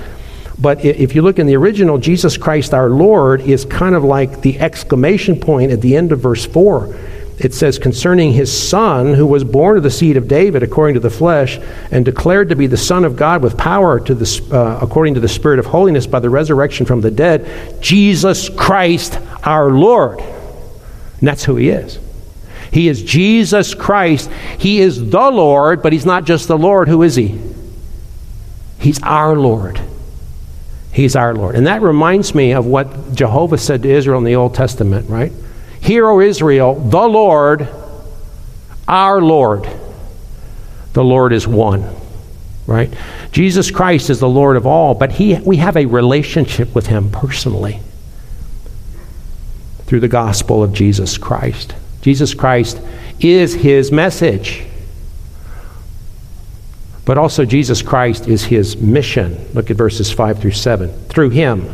But 0.59 0.83
if 0.83 1.15
you 1.15 1.21
look 1.21 1.39
in 1.39 1.47
the 1.47 1.55
original, 1.55 1.97
Jesus 1.97 2.35
Christ 2.37 2.73
our 2.73 2.89
Lord 2.89 3.41
is 3.41 3.63
kind 3.63 3.95
of 3.95 4.03
like 4.03 4.41
the 4.41 4.59
exclamation 4.59 5.39
point 5.39 5.71
at 5.71 5.81
the 5.81 5.95
end 5.95 6.11
of 6.11 6.19
verse 6.19 6.45
4 6.45 6.93
it 7.39 7.53
says, 7.53 7.79
concerning 7.79 8.31
his 8.31 8.55
son, 8.55 9.13
who 9.13 9.25
was 9.25 9.43
born 9.43 9.77
of 9.77 9.83
the 9.83 9.91
seed 9.91 10.17
of 10.17 10.27
David 10.27 10.61
according 10.61 10.93
to 10.93 10.99
the 10.99 11.09
flesh, 11.09 11.59
and 11.91 12.05
declared 12.05 12.49
to 12.49 12.55
be 12.55 12.67
the 12.67 12.77
Son 12.77 13.05
of 13.05 13.15
God 13.15 13.41
with 13.41 13.57
power 13.57 13.99
to 13.99 14.13
the, 14.13 14.49
uh, 14.51 14.79
according 14.81 15.15
to 15.15 15.19
the 15.19 15.27
Spirit 15.27 15.59
of 15.59 15.65
holiness 15.65 16.05
by 16.05 16.19
the 16.19 16.29
resurrection 16.29 16.85
from 16.85 17.01
the 17.01 17.11
dead, 17.11 17.81
Jesus 17.81 18.49
Christ 18.49 19.19
our 19.43 19.71
Lord. 19.71 20.21
And 21.23 21.29
that's 21.29 21.45
who 21.45 21.55
he 21.55 21.69
is. 21.69 21.99
He 22.69 22.89
is 22.89 23.01
Jesus 23.01 23.73
Christ. 23.73 24.29
He 24.59 24.81
is 24.81 25.09
the 25.09 25.31
Lord, 25.31 25.81
but 25.81 25.93
he's 25.93 26.05
not 26.05 26.25
just 26.25 26.49
the 26.49 26.57
Lord. 26.57 26.89
Who 26.89 27.01
is 27.01 27.15
he? 27.15 27.39
He's 28.77 29.01
our 29.01 29.37
Lord. 29.37 29.79
He's 30.91 31.15
our 31.15 31.33
Lord. 31.33 31.55
And 31.55 31.67
that 31.67 31.81
reminds 31.81 32.35
me 32.35 32.51
of 32.51 32.65
what 32.65 33.15
Jehovah 33.15 33.57
said 33.57 33.83
to 33.83 33.89
Israel 33.89 34.17
in 34.17 34.25
the 34.25 34.35
Old 34.35 34.53
Testament, 34.53 35.09
right? 35.09 35.31
Hear, 35.79 36.09
O 36.09 36.19
Israel, 36.19 36.75
the 36.75 37.07
Lord, 37.07 37.69
our 38.85 39.21
Lord. 39.21 39.65
The 40.91 41.05
Lord 41.05 41.31
is 41.31 41.47
one, 41.47 41.89
right? 42.67 42.93
Jesus 43.31 43.71
Christ 43.71 44.09
is 44.09 44.19
the 44.19 44.27
Lord 44.27 44.57
of 44.57 44.67
all, 44.67 44.93
but 44.93 45.13
he, 45.13 45.35
we 45.35 45.55
have 45.55 45.77
a 45.77 45.85
relationship 45.85 46.75
with 46.75 46.87
him 46.87 47.11
personally 47.11 47.79
through 49.85 49.99
the 49.99 50.07
gospel 50.07 50.63
of 50.63 50.73
Jesus 50.73 51.17
Christ. 51.17 51.75
Jesus 52.01 52.33
Christ 52.33 52.81
is 53.19 53.53
his 53.53 53.91
message. 53.91 54.65
But 57.05 57.17
also, 57.17 57.43
Jesus 57.43 57.81
Christ 57.81 58.27
is 58.27 58.45
his 58.45 58.77
mission. 58.77 59.37
Look 59.53 59.69
at 59.69 59.77
verses 59.77 60.11
5 60.11 60.39
through 60.39 60.51
7. 60.51 60.89
Through 61.07 61.31
him, 61.31 61.67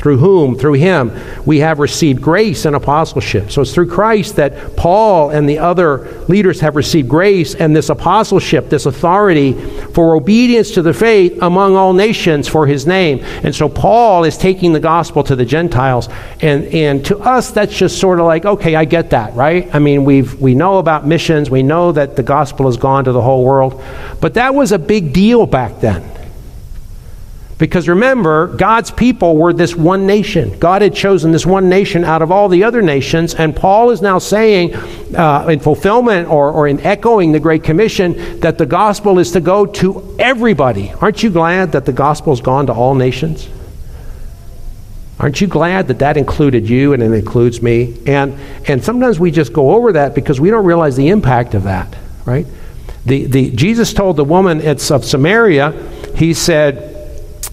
through 0.00 0.16
whom, 0.16 0.56
through 0.56 0.72
him, 0.72 1.12
we 1.44 1.58
have 1.58 1.78
received 1.78 2.22
grace 2.22 2.64
and 2.64 2.74
apostleship. 2.74 3.50
So 3.50 3.60
it's 3.60 3.74
through 3.74 3.90
Christ 3.90 4.36
that 4.36 4.74
Paul 4.74 5.28
and 5.28 5.46
the 5.46 5.58
other 5.58 6.24
leaders 6.26 6.60
have 6.60 6.74
received 6.74 7.06
grace 7.06 7.54
and 7.54 7.76
this 7.76 7.90
apostleship, 7.90 8.70
this 8.70 8.86
authority 8.86 9.52
for 9.92 10.16
obedience 10.16 10.70
to 10.72 10.82
the 10.82 10.94
faith 10.94 11.42
among 11.42 11.76
all 11.76 11.92
nations 11.92 12.48
for 12.48 12.66
his 12.66 12.86
name. 12.86 13.20
And 13.44 13.54
so 13.54 13.68
Paul 13.68 14.24
is 14.24 14.38
taking 14.38 14.72
the 14.72 14.80
gospel 14.80 15.22
to 15.24 15.36
the 15.36 15.44
Gentiles. 15.44 16.08
And, 16.40 16.64
and 16.64 17.04
to 17.04 17.18
us, 17.18 17.50
that's 17.50 17.76
just 17.76 18.00
sort 18.00 18.20
of 18.20 18.24
like, 18.24 18.46
okay, 18.46 18.76
I 18.76 18.86
get 18.86 19.10
that, 19.10 19.34
right? 19.34 19.68
I 19.74 19.80
mean, 19.80 20.06
we've, 20.06 20.40
we 20.40 20.54
know 20.54 20.78
about 20.78 21.06
missions, 21.06 21.50
we 21.50 21.62
know 21.62 21.92
that 21.92 22.16
the 22.16 22.22
gospel 22.22 22.64
has 22.66 22.78
gone 22.78 23.04
to 23.04 23.12
the 23.12 23.20
whole 23.20 23.44
world. 23.44 23.82
But 24.18 24.32
that 24.34 24.54
was 24.54 24.72
a 24.72 24.78
big 24.78 25.12
deal 25.12 25.44
back 25.44 25.80
then. 25.80 26.09
Because 27.60 27.90
remember, 27.90 28.46
God's 28.56 28.90
people 28.90 29.36
were 29.36 29.52
this 29.52 29.76
one 29.76 30.06
nation. 30.06 30.58
God 30.58 30.80
had 30.80 30.94
chosen 30.94 31.30
this 31.30 31.44
one 31.44 31.68
nation 31.68 32.04
out 32.04 32.22
of 32.22 32.32
all 32.32 32.48
the 32.48 32.64
other 32.64 32.80
nations, 32.80 33.34
and 33.34 33.54
Paul 33.54 33.90
is 33.90 34.00
now 34.00 34.18
saying, 34.18 34.74
uh, 35.14 35.46
in 35.46 35.60
fulfillment 35.60 36.26
or, 36.28 36.50
or 36.50 36.68
in 36.68 36.80
echoing 36.80 37.32
the 37.32 37.38
Great 37.38 37.62
Commission, 37.62 38.40
that 38.40 38.56
the 38.56 38.64
gospel 38.64 39.18
is 39.18 39.32
to 39.32 39.42
go 39.42 39.66
to 39.66 40.16
everybody. 40.18 40.90
Aren't 41.02 41.22
you 41.22 41.28
glad 41.28 41.72
that 41.72 41.84
the 41.84 41.92
gospel 41.92 42.32
has 42.32 42.40
gone 42.40 42.66
to 42.68 42.72
all 42.72 42.94
nations? 42.94 43.46
Aren't 45.18 45.42
you 45.42 45.46
glad 45.46 45.88
that 45.88 45.98
that 45.98 46.16
included 46.16 46.66
you 46.66 46.94
and 46.94 47.02
it 47.02 47.12
includes 47.12 47.60
me? 47.60 47.98
And, 48.06 48.40
and 48.68 48.82
sometimes 48.82 49.20
we 49.20 49.30
just 49.30 49.52
go 49.52 49.72
over 49.72 49.92
that 49.92 50.14
because 50.14 50.40
we 50.40 50.48
don't 50.48 50.64
realize 50.64 50.96
the 50.96 51.10
impact 51.10 51.52
of 51.52 51.64
that, 51.64 51.94
right? 52.24 52.46
The, 53.04 53.26
the, 53.26 53.50
Jesus 53.50 53.92
told 53.92 54.16
the 54.16 54.24
woman 54.24 54.62
it's 54.62 54.90
of 54.90 55.04
Samaria, 55.04 55.72
he 56.16 56.32
said, 56.32 56.89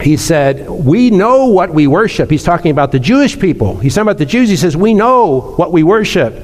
he 0.01 0.15
said, 0.17 0.69
We 0.69 1.09
know 1.09 1.47
what 1.47 1.71
we 1.71 1.87
worship. 1.87 2.29
He's 2.29 2.43
talking 2.43 2.71
about 2.71 2.91
the 2.91 2.99
Jewish 2.99 3.39
people. 3.39 3.77
He's 3.77 3.95
talking 3.95 4.07
about 4.07 4.19
the 4.19 4.25
Jews. 4.25 4.49
He 4.49 4.57
says, 4.57 4.77
We 4.77 4.93
know 4.93 5.53
what 5.55 5.71
we 5.71 5.83
worship. 5.83 6.43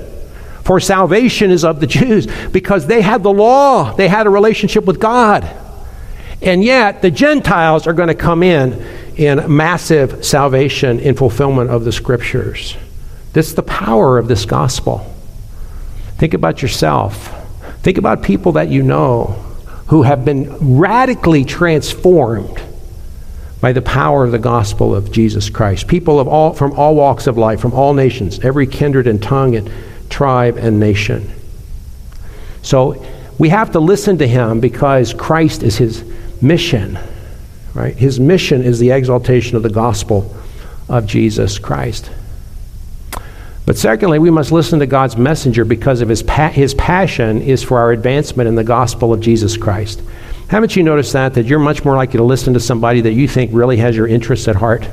For 0.63 0.79
salvation 0.79 1.51
is 1.51 1.63
of 1.63 1.79
the 1.79 1.87
Jews 1.87 2.25
because 2.51 2.87
they 2.87 3.01
had 3.01 3.21
the 3.21 3.33
law, 3.33 3.93
they 3.93 4.07
had 4.07 4.27
a 4.27 4.29
relationship 4.29 4.85
with 4.85 4.99
God. 4.99 5.49
And 6.41 6.63
yet, 6.63 7.01
the 7.01 7.11
Gentiles 7.11 7.87
are 7.87 7.93
going 7.93 8.09
to 8.09 8.15
come 8.15 8.43
in 8.43 8.85
in 9.15 9.55
massive 9.55 10.25
salvation 10.25 10.99
in 10.99 11.15
fulfillment 11.15 11.69
of 11.69 11.85
the 11.85 11.91
scriptures. 11.91 12.75
This 13.33 13.47
is 13.47 13.55
the 13.55 13.63
power 13.63 14.17
of 14.17 14.27
this 14.27 14.45
gospel. 14.45 15.09
Think 16.17 16.33
about 16.33 16.61
yourself. 16.61 17.33
Think 17.81 17.97
about 17.97 18.23
people 18.23 18.53
that 18.53 18.69
you 18.69 18.83
know 18.83 19.25
who 19.87 20.03
have 20.03 20.25
been 20.25 20.77
radically 20.77 21.45
transformed 21.45 22.61
by 23.63 23.71
the 23.71 23.81
power 23.81 24.25
of 24.25 24.33
the 24.33 24.39
gospel 24.39 24.93
of 24.93 25.09
Jesus 25.09 25.49
Christ. 25.49 25.87
People 25.87 26.19
of 26.19 26.27
all, 26.27 26.51
from 26.51 26.73
all 26.73 26.95
walks 26.95 27.27
of 27.27 27.37
life, 27.37 27.61
from 27.61 27.71
all 27.71 27.93
nations, 27.93 28.37
every 28.43 28.67
kindred 28.67 29.07
and 29.07 29.23
tongue 29.23 29.55
and 29.55 29.71
tribe 30.09 30.57
and 30.57 30.81
nation. 30.81 31.31
So 32.61 33.01
we 33.39 33.47
have 33.47 33.71
to 33.71 33.79
listen 33.79 34.17
to 34.17 34.27
him 34.27 34.59
because 34.59 35.13
Christ 35.13 35.63
is 35.63 35.77
his 35.77 36.03
mission, 36.41 36.99
right? 37.73 37.95
His 37.95 38.19
mission 38.19 38.63
is 38.63 38.79
the 38.79 38.91
exaltation 38.91 39.55
of 39.55 39.63
the 39.63 39.69
gospel 39.69 40.35
of 40.89 41.05
Jesus 41.05 41.57
Christ. 41.57 42.11
But 43.65 43.77
secondly, 43.77 44.19
we 44.19 44.29
must 44.29 44.51
listen 44.51 44.79
to 44.79 44.87
God's 44.87 45.15
messenger 45.15 45.63
because 45.63 46.01
of 46.01 46.09
his, 46.09 46.21
pa- 46.21 46.49
his 46.49 46.73
passion 46.73 47.41
is 47.41 47.63
for 47.63 47.79
our 47.79 47.93
advancement 47.93 48.49
in 48.49 48.55
the 48.55 48.65
gospel 48.65 49.13
of 49.13 49.21
Jesus 49.21 49.55
Christ. 49.55 50.01
Haven't 50.53 50.75
you 50.75 50.83
noticed 50.83 51.13
that? 51.13 51.33
That 51.33 51.47
you're 51.47 51.57
much 51.57 51.83
more 51.83 51.95
likely 51.95 52.19
to 52.19 52.23
listen 52.23 52.53
to 52.53 52.59
somebody 52.59 53.01
that 53.01 53.13
you 53.13 53.27
think 53.27 53.49
really 53.55 53.77
has 53.77 53.97
your 53.97 54.05
interests 54.05 54.47
at 54.47 54.55
heart? 54.55 54.87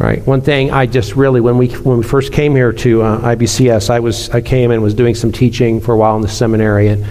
Right. 0.00 0.26
One 0.26 0.40
thing 0.40 0.72
I 0.72 0.86
just 0.86 1.14
really, 1.14 1.40
when 1.40 1.58
we 1.58 1.68
when 1.68 1.98
we 1.98 2.02
first 2.02 2.32
came 2.32 2.56
here 2.56 2.72
to 2.72 3.02
uh, 3.02 3.36
IBCS, 3.36 3.90
I 3.90 4.00
was 4.00 4.30
I 4.30 4.40
came 4.40 4.72
and 4.72 4.82
was 4.82 4.94
doing 4.94 5.14
some 5.14 5.30
teaching 5.30 5.80
for 5.80 5.92
a 5.92 5.96
while 5.96 6.16
in 6.16 6.22
the 6.22 6.28
seminary, 6.28 6.88
and 6.88 7.06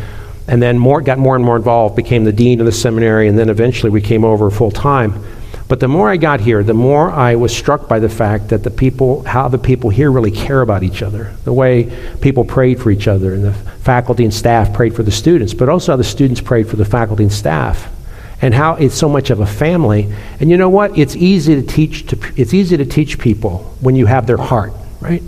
and 0.49 0.61
then 0.61 0.77
more 0.77 0.99
got 0.99 1.17
more 1.17 1.37
and 1.37 1.45
more 1.45 1.55
involved, 1.55 1.95
became 1.95 2.25
the 2.25 2.33
dean 2.33 2.59
of 2.59 2.65
the 2.65 2.73
seminary, 2.73 3.29
and 3.29 3.39
then 3.39 3.47
eventually 3.47 3.89
we 3.89 4.01
came 4.01 4.25
over 4.25 4.51
full 4.51 4.69
time. 4.69 5.23
But 5.67 5.79
the 5.79 5.87
more 5.87 6.09
I 6.09 6.17
got 6.17 6.41
here, 6.41 6.61
the 6.63 6.73
more 6.73 7.09
I 7.09 7.35
was 7.35 7.55
struck 7.55 7.87
by 7.87 7.99
the 7.99 8.09
fact 8.09 8.49
that 8.49 8.63
the 8.63 8.69
people, 8.69 9.23
how 9.23 9.47
the 9.47 9.57
people 9.57 9.89
here 9.89 10.11
really 10.11 10.31
care 10.31 10.61
about 10.61 10.83
each 10.83 11.01
other. 11.01 11.33
The 11.45 11.53
way 11.53 11.91
people 12.21 12.43
prayed 12.43 12.81
for 12.81 12.91
each 12.91 13.07
other, 13.07 13.33
and 13.33 13.43
the 13.43 13.53
faculty 13.53 14.23
and 14.23 14.33
staff 14.33 14.73
prayed 14.73 14.95
for 14.95 15.03
the 15.03 15.11
students, 15.11 15.53
but 15.53 15.69
also 15.69 15.93
how 15.93 15.95
the 15.95 16.03
students 16.03 16.41
prayed 16.41 16.67
for 16.67 16.75
the 16.75 16.85
faculty 16.85 17.23
and 17.23 17.31
staff. 17.31 17.89
And 18.41 18.53
how 18.53 18.75
it's 18.75 18.95
so 18.95 19.07
much 19.07 19.29
of 19.29 19.39
a 19.39 19.45
family. 19.45 20.13
And 20.41 20.49
you 20.49 20.57
know 20.57 20.69
what? 20.69 20.97
It's 20.97 21.15
easy 21.15 21.55
to 21.55 21.65
teach 21.65 22.07
to, 22.07 22.19
it's 22.35 22.53
easy 22.53 22.75
to 22.75 22.85
teach 22.85 23.17
people 23.17 23.59
when 23.79 23.95
you 23.95 24.05
have 24.05 24.27
their 24.27 24.37
heart, 24.37 24.73
right? 24.99 25.23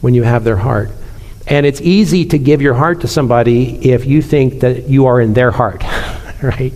When 0.00 0.14
you 0.14 0.24
have 0.24 0.42
their 0.42 0.56
heart. 0.56 0.90
And 1.46 1.64
it's 1.64 1.80
easy 1.80 2.24
to 2.26 2.38
give 2.38 2.60
your 2.60 2.74
heart 2.74 3.02
to 3.02 3.08
somebody 3.08 3.90
if 3.92 4.04
you 4.04 4.20
think 4.20 4.60
that 4.60 4.88
you 4.88 5.06
are 5.06 5.20
in 5.20 5.32
their 5.32 5.52
heart, 5.52 5.84
right? 6.42 6.72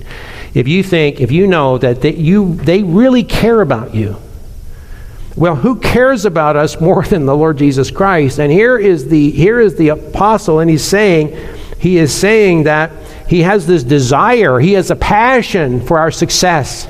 If 0.54 0.68
you 0.68 0.82
think, 0.82 1.20
if 1.20 1.32
you 1.32 1.46
know 1.46 1.78
that 1.78 2.00
they, 2.00 2.14
you, 2.14 2.54
they 2.56 2.82
really 2.82 3.24
care 3.24 3.60
about 3.60 3.94
you, 3.94 4.16
well, 5.34 5.56
who 5.56 5.76
cares 5.76 6.24
about 6.24 6.56
us 6.56 6.80
more 6.80 7.02
than 7.08 7.26
the 7.26 7.36
Lord 7.36 7.58
Jesus 7.58 7.90
Christ? 7.90 8.38
And 8.38 8.52
here 8.52 8.78
is 8.78 9.08
the, 9.08 9.30
here 9.30 9.60
is 9.60 9.76
the 9.76 9.88
apostle, 9.88 10.60
and 10.60 10.70
he's 10.70 10.84
saying, 10.84 11.36
he 11.78 11.98
is 11.98 12.14
saying 12.14 12.64
that 12.64 12.92
he 13.28 13.40
has 13.42 13.66
this 13.66 13.82
desire, 13.82 14.60
he 14.60 14.74
has 14.74 14.90
a 14.90 14.96
passion 14.96 15.80
for 15.80 15.98
our 15.98 16.10
success. 16.10 16.88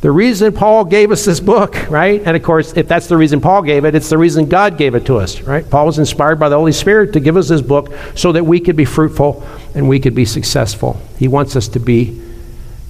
The 0.00 0.10
reason 0.10 0.54
Paul 0.54 0.86
gave 0.86 1.10
us 1.10 1.26
this 1.26 1.40
book, 1.40 1.90
right? 1.90 2.22
And 2.24 2.34
of 2.34 2.42
course, 2.42 2.74
if 2.74 2.88
that's 2.88 3.06
the 3.06 3.18
reason 3.18 3.42
Paul 3.42 3.62
gave 3.62 3.84
it, 3.84 3.94
it's 3.94 4.08
the 4.08 4.16
reason 4.16 4.48
God 4.48 4.78
gave 4.78 4.94
it 4.94 5.04
to 5.06 5.18
us, 5.18 5.42
right? 5.42 5.68
Paul 5.68 5.86
was 5.86 5.98
inspired 5.98 6.40
by 6.40 6.48
the 6.48 6.56
Holy 6.56 6.72
Spirit 6.72 7.12
to 7.12 7.20
give 7.20 7.36
us 7.36 7.48
this 7.48 7.60
book 7.60 7.92
so 8.14 8.32
that 8.32 8.44
we 8.44 8.60
could 8.60 8.76
be 8.76 8.86
fruitful 8.86 9.46
and 9.74 9.88
we 9.90 10.00
could 10.00 10.14
be 10.14 10.24
successful. 10.24 10.98
He 11.18 11.28
wants 11.28 11.54
us 11.54 11.68
to 11.68 11.80
be, 11.80 12.18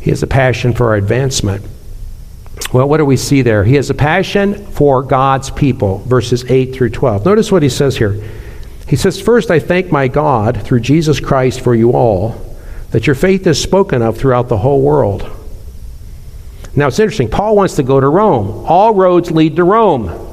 he 0.01 0.11
has 0.11 0.23
a 0.23 0.27
passion 0.27 0.73
for 0.73 0.89
our 0.89 0.97
advancement. 0.97 1.65
Well, 2.73 2.89
what 2.89 2.99
do 2.99 3.05
we 3.05 3.17
see 3.17 3.43
there? 3.43 3.65
He 3.65 3.75
has 3.75 3.91
a 3.91 3.95
passion 3.95 4.67
for 4.67 5.03
God's 5.03 5.51
people, 5.51 5.99
verses 5.99 6.45
8 6.49 6.75
through 6.75 6.91
12. 6.91 7.25
Notice 7.25 7.51
what 7.51 7.63
he 7.63 7.69
says 7.69 7.97
here. 7.97 8.23
He 8.87 8.97
says, 8.97 9.21
First, 9.21 9.51
I 9.51 9.59
thank 9.59 9.91
my 9.91 10.09
God 10.09 10.63
through 10.63 10.81
Jesus 10.81 11.21
Christ 11.21 11.61
for 11.61 11.75
you 11.75 11.93
all, 11.93 12.57
that 12.91 13.07
your 13.07 13.15
faith 13.15 13.47
is 13.47 13.61
spoken 13.61 14.03
of 14.03 14.17
throughout 14.17 14.49
the 14.49 14.59
whole 14.59 14.83
world. 14.83 15.29
Now, 16.77 16.87
it's 16.87 16.99
interesting. 16.99 17.29
Paul 17.29 17.57
wants 17.57 17.77
to 17.77 17.83
go 17.83 18.01
to 18.01 18.09
Rome. 18.09 18.65
All 18.67 18.95
roads 18.95 19.31
lead 19.31 19.57
to 19.57 19.65
Rome. 19.65 20.30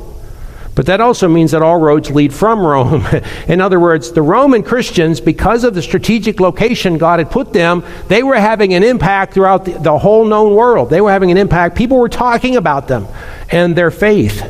But 0.78 0.86
that 0.86 1.02
also 1.02 1.28
means 1.28 1.52
that 1.52 1.64
all 1.64 1.80
roads 1.80 2.12
lead 2.12 2.32
from 2.32 2.64
Rome. 2.64 3.04
In 3.48 3.62
other 3.62 3.80
words, 3.80 4.12
the 4.12 4.22
Roman 4.22 4.62
Christians, 4.62 5.20
because 5.20 5.64
of 5.64 5.74
the 5.74 5.82
strategic 5.82 6.40
location 6.40 7.00
God 7.00 7.18
had 7.18 7.32
put 7.32 7.52
them, 7.52 7.84
they 8.10 8.22
were 8.22 8.36
having 8.36 8.76
an 8.76 8.84
impact 8.84 9.34
throughout 9.34 9.66
the, 9.66 9.72
the 9.72 9.98
whole 9.98 10.24
known 10.24 10.54
world. 10.54 10.92
They 10.92 11.02
were 11.02 11.10
having 11.10 11.32
an 11.32 11.38
impact. 11.38 11.76
People 11.76 11.98
were 11.98 12.10
talking 12.10 12.58
about 12.58 12.88
them 12.88 13.08
and 13.50 13.76
their 13.76 13.90
faith. 13.90 14.44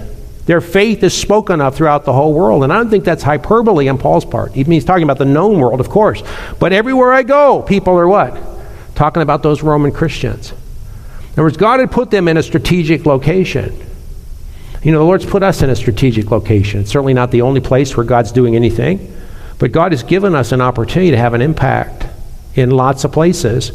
Their 0.48 0.60
faith 0.60 1.02
is 1.02 1.13
spoken 1.13 1.62
of 1.62 1.76
throughout 1.76 2.04
the 2.04 2.12
whole 2.12 2.34
world. 2.34 2.66
And 2.66 2.74
I 2.74 2.76
don't 2.76 2.90
think 2.90 3.06
that's 3.06 3.24
hyperbole 3.24 3.88
on 3.88 3.98
Paul's 3.98 4.26
part. 4.26 4.52
He's 4.52 4.84
talking 4.84 5.04
about 5.04 5.20
the 5.20 5.26
known 5.26 5.58
world, 5.62 5.80
of 5.80 5.90
course. 5.90 6.24
But 6.60 6.74
everywhere 6.74 7.13
I 7.13 7.24
go, 7.24 7.62
people 7.62 7.98
are 7.98 8.08
what? 8.08 8.38
Talking 8.96 9.24
about 9.24 9.44
those 9.44 9.63
Roman 9.63 9.94
Christians. 9.94 10.52
In 10.52 10.58
other 11.36 11.44
words, 11.44 11.56
God 11.56 11.80
had 11.80 11.90
put 11.90 12.12
them 12.12 12.28
in 12.28 12.36
a 12.36 12.44
strategic 12.44 13.06
location. 13.06 13.87
You 14.84 14.92
know, 14.92 15.00
the 15.00 15.06
Lord's 15.06 15.26
put 15.26 15.44
us 15.44 15.62
in 15.62 15.70
a 15.70 15.76
strategic 15.76 16.30
location. 16.32 16.82
It's 16.82 16.92
certainly 16.92 17.13
not 17.13 17.32
the 17.32 17.42
only 17.42 17.62
place 17.62 17.98
where 17.98 18.06
God's 18.06 18.32
doing 18.32 18.56
anything, 18.56 19.16
but 19.60 19.72
God 19.72 19.92
has 19.92 20.04
given 20.04 20.36
us 20.36 20.52
an 20.52 20.62
opportunity 20.62 21.12
to 21.12 21.18
have 21.18 21.34
an 21.34 21.42
impact 21.42 22.06
in 22.56 22.70
lots 22.72 23.04
of 23.04 23.12
places 23.12 23.72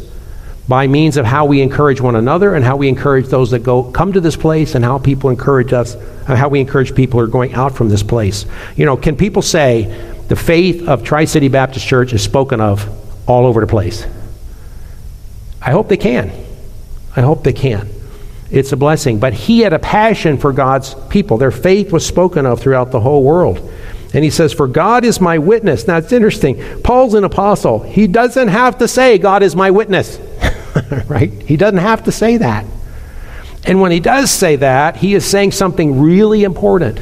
by 0.67 0.87
means 0.87 1.17
of 1.17 1.25
how 1.25 1.45
we 1.45 1.61
encourage 1.61 1.99
one 1.99 2.15
another 2.15 2.55
and 2.55 2.63
how 2.63 2.77
we 2.77 2.87
encourage 2.87 3.27
those 3.27 3.51
that 3.51 3.59
go 3.59 3.83
come 3.83 4.13
to 4.13 4.21
this 4.21 4.37
place 4.37 4.75
and 4.75 4.85
how 4.85 4.97
people 4.97 5.29
encourage 5.29 5.73
us 5.73 5.95
and 5.95 6.37
how 6.37 6.47
we 6.47 6.61
encourage 6.61 6.95
people 6.95 7.19
who 7.19 7.25
are 7.25 7.29
going 7.29 7.53
out 7.53 7.75
from 7.75 7.89
this 7.89 8.01
place. 8.01 8.45
You 8.77 8.85
know, 8.85 8.95
can 8.95 9.17
people 9.17 9.41
say 9.41 9.83
the 10.29 10.37
faith 10.37 10.87
of 10.87 11.03
Tri-City 11.03 11.49
Baptist 11.49 11.85
Church 11.85 12.13
is 12.13 12.23
spoken 12.23 12.61
of 12.61 12.89
all 13.27 13.45
over 13.45 13.59
the 13.59 13.67
place? 13.67 14.07
I 15.61 15.71
hope 15.71 15.89
they 15.89 15.97
can. 15.97 16.31
I 17.15 17.21
hope 17.21 17.43
they 17.43 17.53
can 17.53 17.92
it's 18.53 18.71
a 18.71 18.77
blessing. 18.77 19.19
But 19.19 19.33
he 19.33 19.61
had 19.61 19.73
a 19.73 19.79
passion 19.79 20.37
for 20.37 20.53
God's 20.53 20.93
people. 21.09 21.37
Their 21.37 21.51
faith 21.51 21.91
was 21.91 22.05
spoken 22.05 22.45
of 22.45 22.61
throughout 22.61 22.91
the 22.91 22.99
whole 22.99 23.23
world. 23.23 23.57
And 24.13 24.23
he 24.23 24.29
says, 24.29 24.53
For 24.53 24.67
God 24.67 25.03
is 25.03 25.19
my 25.19 25.39
witness. 25.39 25.87
Now 25.87 25.97
it's 25.97 26.11
interesting. 26.11 26.81
Paul's 26.83 27.15
an 27.15 27.23
apostle. 27.23 27.79
He 27.79 28.05
doesn't 28.05 28.49
have 28.49 28.77
to 28.77 28.87
say, 28.87 29.17
God 29.17 29.41
is 29.41 29.55
my 29.55 29.71
witness. 29.71 30.19
right? 31.07 31.31
He 31.31 31.57
doesn't 31.57 31.79
have 31.79 32.03
to 32.03 32.11
say 32.11 32.37
that. 32.37 32.65
And 33.65 33.81
when 33.81 33.91
he 33.91 33.99
does 33.99 34.29
say 34.29 34.57
that, 34.57 34.97
he 34.97 35.15
is 35.15 35.25
saying 35.25 35.53
something 35.53 35.99
really 35.99 36.43
important. 36.43 36.99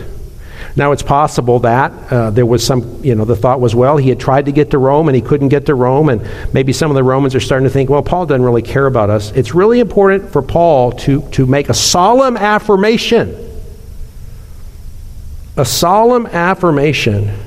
Now, 0.75 0.93
it's 0.93 1.03
possible 1.03 1.59
that 1.59 1.91
uh, 2.11 2.29
there 2.29 2.45
was 2.45 2.65
some, 2.65 3.03
you 3.03 3.13
know, 3.13 3.25
the 3.25 3.35
thought 3.35 3.59
was, 3.59 3.75
well, 3.75 3.97
he 3.97 4.09
had 4.09 4.19
tried 4.19 4.45
to 4.45 4.51
get 4.51 4.71
to 4.71 4.77
Rome 4.77 5.09
and 5.09 5.15
he 5.15 5.21
couldn't 5.21 5.49
get 5.49 5.65
to 5.65 5.75
Rome, 5.75 6.09
and 6.09 6.53
maybe 6.53 6.71
some 6.71 6.89
of 6.89 6.95
the 6.95 7.03
Romans 7.03 7.35
are 7.35 7.41
starting 7.41 7.65
to 7.65 7.69
think, 7.69 7.89
well, 7.89 8.01
Paul 8.01 8.25
doesn't 8.25 8.43
really 8.43 8.61
care 8.61 8.85
about 8.85 9.09
us. 9.09 9.31
It's 9.31 9.53
really 9.53 9.79
important 9.81 10.31
for 10.31 10.41
Paul 10.41 10.93
to, 10.93 11.21
to 11.31 11.45
make 11.45 11.67
a 11.67 11.73
solemn 11.73 12.37
affirmation, 12.37 13.35
a 15.57 15.65
solemn 15.65 16.25
affirmation 16.27 17.37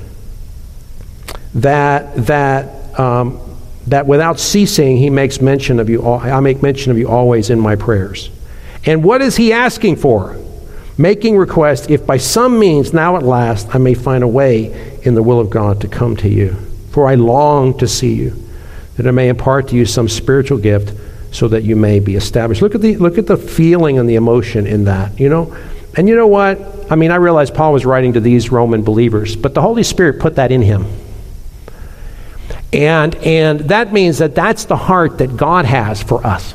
that, 1.55 2.15
that, 2.27 2.99
um, 2.99 3.39
that 3.87 4.05
without 4.05 4.39
ceasing, 4.39 4.97
he 4.97 5.09
makes 5.09 5.41
mention 5.41 5.79
of 5.79 5.89
you, 5.89 6.03
all, 6.03 6.19
I 6.19 6.39
make 6.41 6.61
mention 6.61 6.91
of 6.91 6.97
you 6.99 7.07
always 7.07 7.49
in 7.49 7.59
my 7.59 7.75
prayers. 7.75 8.29
And 8.85 9.03
what 9.03 9.23
is 9.23 9.35
he 9.35 9.51
asking 9.51 9.95
for? 9.95 10.37
Making 10.97 11.37
request 11.37 11.89
if 11.89 12.05
by 12.05 12.17
some 12.17 12.59
means 12.59 12.93
now 12.93 13.17
at 13.17 13.23
last 13.23 13.73
I 13.75 13.77
may 13.77 13.93
find 13.93 14.23
a 14.23 14.27
way 14.27 14.99
in 15.03 15.15
the 15.15 15.23
will 15.23 15.39
of 15.39 15.49
God 15.49 15.81
to 15.81 15.87
come 15.87 16.15
to 16.17 16.29
you. 16.29 16.53
For 16.91 17.07
I 17.07 17.15
long 17.15 17.77
to 17.79 17.87
see 17.87 18.13
you, 18.13 18.33
that 18.95 19.07
I 19.07 19.11
may 19.11 19.27
impart 19.27 19.67
to 19.69 19.75
you 19.75 19.85
some 19.85 20.07
spiritual 20.07 20.57
gift 20.57 20.97
so 21.35 21.49
that 21.49 21.63
you 21.63 21.75
may 21.75 21.99
be 21.99 22.15
established. 22.15 22.61
Look 22.61 22.75
at 22.75 22.81
the 22.81 22.95
look 22.95 23.17
at 23.17 23.27
the 23.27 23.35
feeling 23.37 23.99
and 23.99 24.07
the 24.07 24.15
emotion 24.15 24.65
in 24.65 24.85
that, 24.85 25.19
you 25.19 25.27
know? 25.27 25.55
And 25.97 26.07
you 26.09 26.15
know 26.15 26.27
what? 26.27 26.59
I 26.91 26.95
mean, 26.95 27.11
I 27.11 27.15
realize 27.15 27.51
Paul 27.51 27.73
was 27.73 27.85
writing 27.85 28.13
to 28.13 28.19
these 28.19 28.51
Roman 28.51 28.83
believers, 28.83 29.35
but 29.35 29.53
the 29.53 29.61
Holy 29.61 29.83
Spirit 29.83 30.19
put 30.19 30.35
that 30.35 30.51
in 30.51 30.61
him. 30.61 30.85
And 32.71 33.15
and 33.15 33.61
that 33.61 33.93
means 33.93 34.17
that 34.19 34.35
that's 34.35 34.65
the 34.65 34.75
heart 34.75 35.17
that 35.19 35.37
God 35.37 35.65
has 35.65 36.01
for 36.01 36.25
us. 36.25 36.53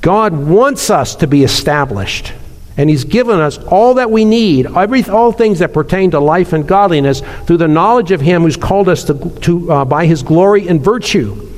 God 0.00 0.32
wants 0.32 0.90
us 0.90 1.16
to 1.16 1.26
be 1.26 1.44
established. 1.44 2.32
And 2.76 2.88
He's 2.88 3.04
given 3.04 3.38
us 3.38 3.58
all 3.58 3.94
that 3.94 4.10
we 4.10 4.24
need, 4.24 4.66
every, 4.66 5.04
all 5.04 5.32
things 5.32 5.58
that 5.58 5.72
pertain 5.72 6.10
to 6.12 6.20
life 6.20 6.52
and 6.52 6.66
godliness, 6.66 7.22
through 7.46 7.58
the 7.58 7.68
knowledge 7.68 8.10
of 8.10 8.20
Him 8.20 8.42
who's 8.42 8.56
called 8.56 8.88
us 8.88 9.04
to, 9.04 9.30
to 9.40 9.72
uh, 9.72 9.84
by 9.84 10.06
His 10.06 10.22
glory 10.22 10.68
and 10.68 10.80
virtue. 10.80 11.48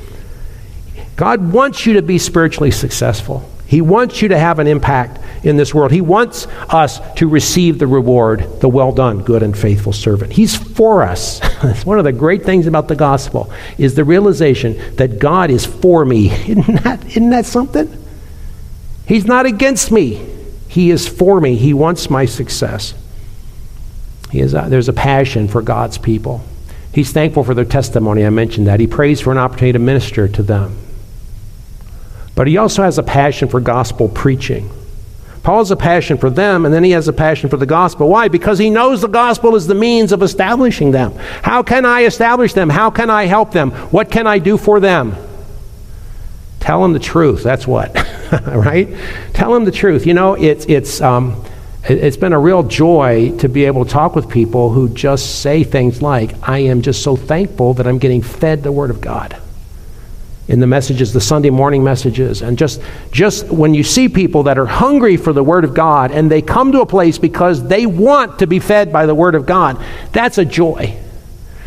God 1.17 1.53
wants 1.53 1.87
you 1.87 1.95
to 1.95 2.03
be 2.03 2.19
spiritually 2.19 2.73
successful. 2.73 3.49
He 3.67 3.81
wants 3.81 4.21
you 4.21 4.29
to 4.29 4.39
have 4.39 4.59
an 4.59 4.67
impact 4.67 5.21
in 5.45 5.57
this 5.57 5.75
world. 5.75 5.91
He 5.91 6.01
wants 6.01 6.47
us 6.69 7.01
to 7.15 7.29
receive 7.29 7.79
the 7.79 7.87
reward, 7.87 8.61
the 8.61 8.69
well 8.69 8.93
done, 8.93 9.23
good 9.23 9.43
and 9.43 9.57
faithful 9.57 9.93
servant. 9.93 10.33
He's 10.33 10.55
for 10.57 11.03
us. 11.03 11.41
one 11.85 11.99
of 11.99 12.05
the 12.05 12.13
great 12.13 12.45
things 12.45 12.67
about 12.67 12.89
the 12.89 12.97
gospel 12.97 13.51
is 13.79 13.95
the 13.95 14.05
realization 14.05 14.97
that 14.97 15.19
God 15.19 15.51
is 15.51 15.65
for 15.65 16.05
me. 16.05 16.31
Isn't 16.49 16.83
that, 16.83 17.05
isn't 17.07 17.31
that 17.31 17.47
something? 17.47 18.05
He's 19.07 19.25
not 19.25 19.47
against 19.47 19.91
me. 19.91 20.34
He 20.75 20.91
is 20.91 21.07
for 21.07 21.41
me. 21.41 21.55
He 21.55 21.73
wants 21.73 22.11
my 22.11 22.25
success. 22.25 22.95
He 24.33 24.41
is, 24.41 24.57
uh, 24.57 24.69
there's 24.69 24.89
a 24.89 24.93
passion 24.93 25.47
for 25.47 25.63
God's 25.63 25.99
people. 25.99 26.43
He's 26.93 27.13
thankful 27.13 27.45
for 27.45 27.55
their 27.55 27.65
testimony. 27.65 28.27
I 28.27 28.31
mentioned 28.31 28.67
that. 28.67 28.81
He 28.81 28.89
prays 28.89 29.21
for 29.21 29.31
an 29.31 29.39
opportunity 29.39 29.75
to 29.75 29.79
minister 29.79 30.27
to 30.27 30.43
them. 30.43 30.77
But 32.35 32.49
he 32.49 32.57
also 32.57 32.83
has 32.83 32.99
a 32.99 33.05
passion 33.05 33.47
for 33.47 33.61
gospel 33.61 34.09
preaching. 34.09 34.69
Paul 35.45 35.59
has 35.59 35.71
a 35.71 35.77
passion 35.77 36.19
for 36.19 36.29
them, 36.29 36.65
and 36.65 36.75
then 36.75 36.83
he 36.83 36.91
has 36.91 37.07
a 37.07 37.13
passion 37.13 37.49
for 37.49 37.57
the 37.57 37.67
gospel. 37.67 38.09
Why? 38.09 38.27
Because 38.27 38.59
he 38.59 38.69
knows 38.69 39.01
the 39.01 39.07
gospel 39.07 39.55
is 39.55 39.69
the 39.69 39.77
means 39.77 40.11
of 40.11 40.25
establishing 40.25 40.91
them. 40.91 41.13
How 41.43 41.63
can 41.63 41.85
I 41.85 42.03
establish 42.03 42.53
them? 42.53 42.69
How 42.69 42.91
can 42.91 43.11
I 43.11 43.27
help 43.27 43.53
them? 43.53 43.71
What 43.93 44.11
can 44.11 44.27
I 44.27 44.41
do 44.41 44.59
for 44.59 44.81
them? 44.81 45.15
Tell 46.59 46.83
them 46.83 46.95
the 46.95 46.99
truth. 46.99 47.45
That's 47.45 47.65
what. 47.65 47.97
right? 48.47 48.89
Tell 49.33 49.53
them 49.53 49.65
the 49.65 49.73
truth. 49.73 50.07
You 50.07 50.15
know, 50.15 50.35
it's, 50.35 50.65
it's, 50.67 51.01
um, 51.01 51.45
it's 51.85 52.17
been 52.17 52.33
a 52.33 52.39
real 52.39 52.63
joy 52.63 53.37
to 53.39 53.49
be 53.49 53.65
able 53.65 53.85
to 53.85 53.91
talk 53.91 54.15
with 54.15 54.29
people 54.29 54.71
who 54.71 54.89
just 54.89 55.43
say 55.43 55.65
things 55.65 56.01
like, 56.01 56.33
I 56.49 56.59
am 56.59 56.83
just 56.83 57.03
so 57.03 57.17
thankful 57.17 57.75
that 57.75 57.87
I'm 57.87 57.99
getting 57.99 58.23
fed 58.23 58.63
the 58.63 58.73
Word 58.73 58.91
of 58.91 59.01
God 59.01 59.37
in 60.49 60.61
the 60.61 60.67
messages, 60.67 61.13
the 61.13 61.21
Sunday 61.21 61.51
morning 61.51 61.85
messages. 61.85 62.43
And 62.43 62.59
just, 62.59 62.83
just 63.11 63.47
when 63.49 63.73
you 63.73 63.83
see 63.83 64.09
people 64.09 64.45
that 64.45 64.59
are 64.59 64.67
hungry 64.67 65.17
for 65.17 65.33
the 65.33 65.45
Word 65.45 65.65
of 65.65 65.75
God 65.75 66.11
and 66.11 66.31
they 66.31 66.43
come 66.43 66.73
to 66.73 66.81
a 66.81 66.87
place 66.87 67.19
because 67.19 67.67
they 67.67 67.87
want 67.87 68.41
to 68.41 68.47
be 68.47 68.59
fed 68.59 68.93
by 68.93 69.07
the 69.07 69.15
Word 69.15 69.35
of 69.35 69.47
God, 69.47 69.83
that's 70.13 70.39
a 70.39 70.45
joy. 70.45 70.99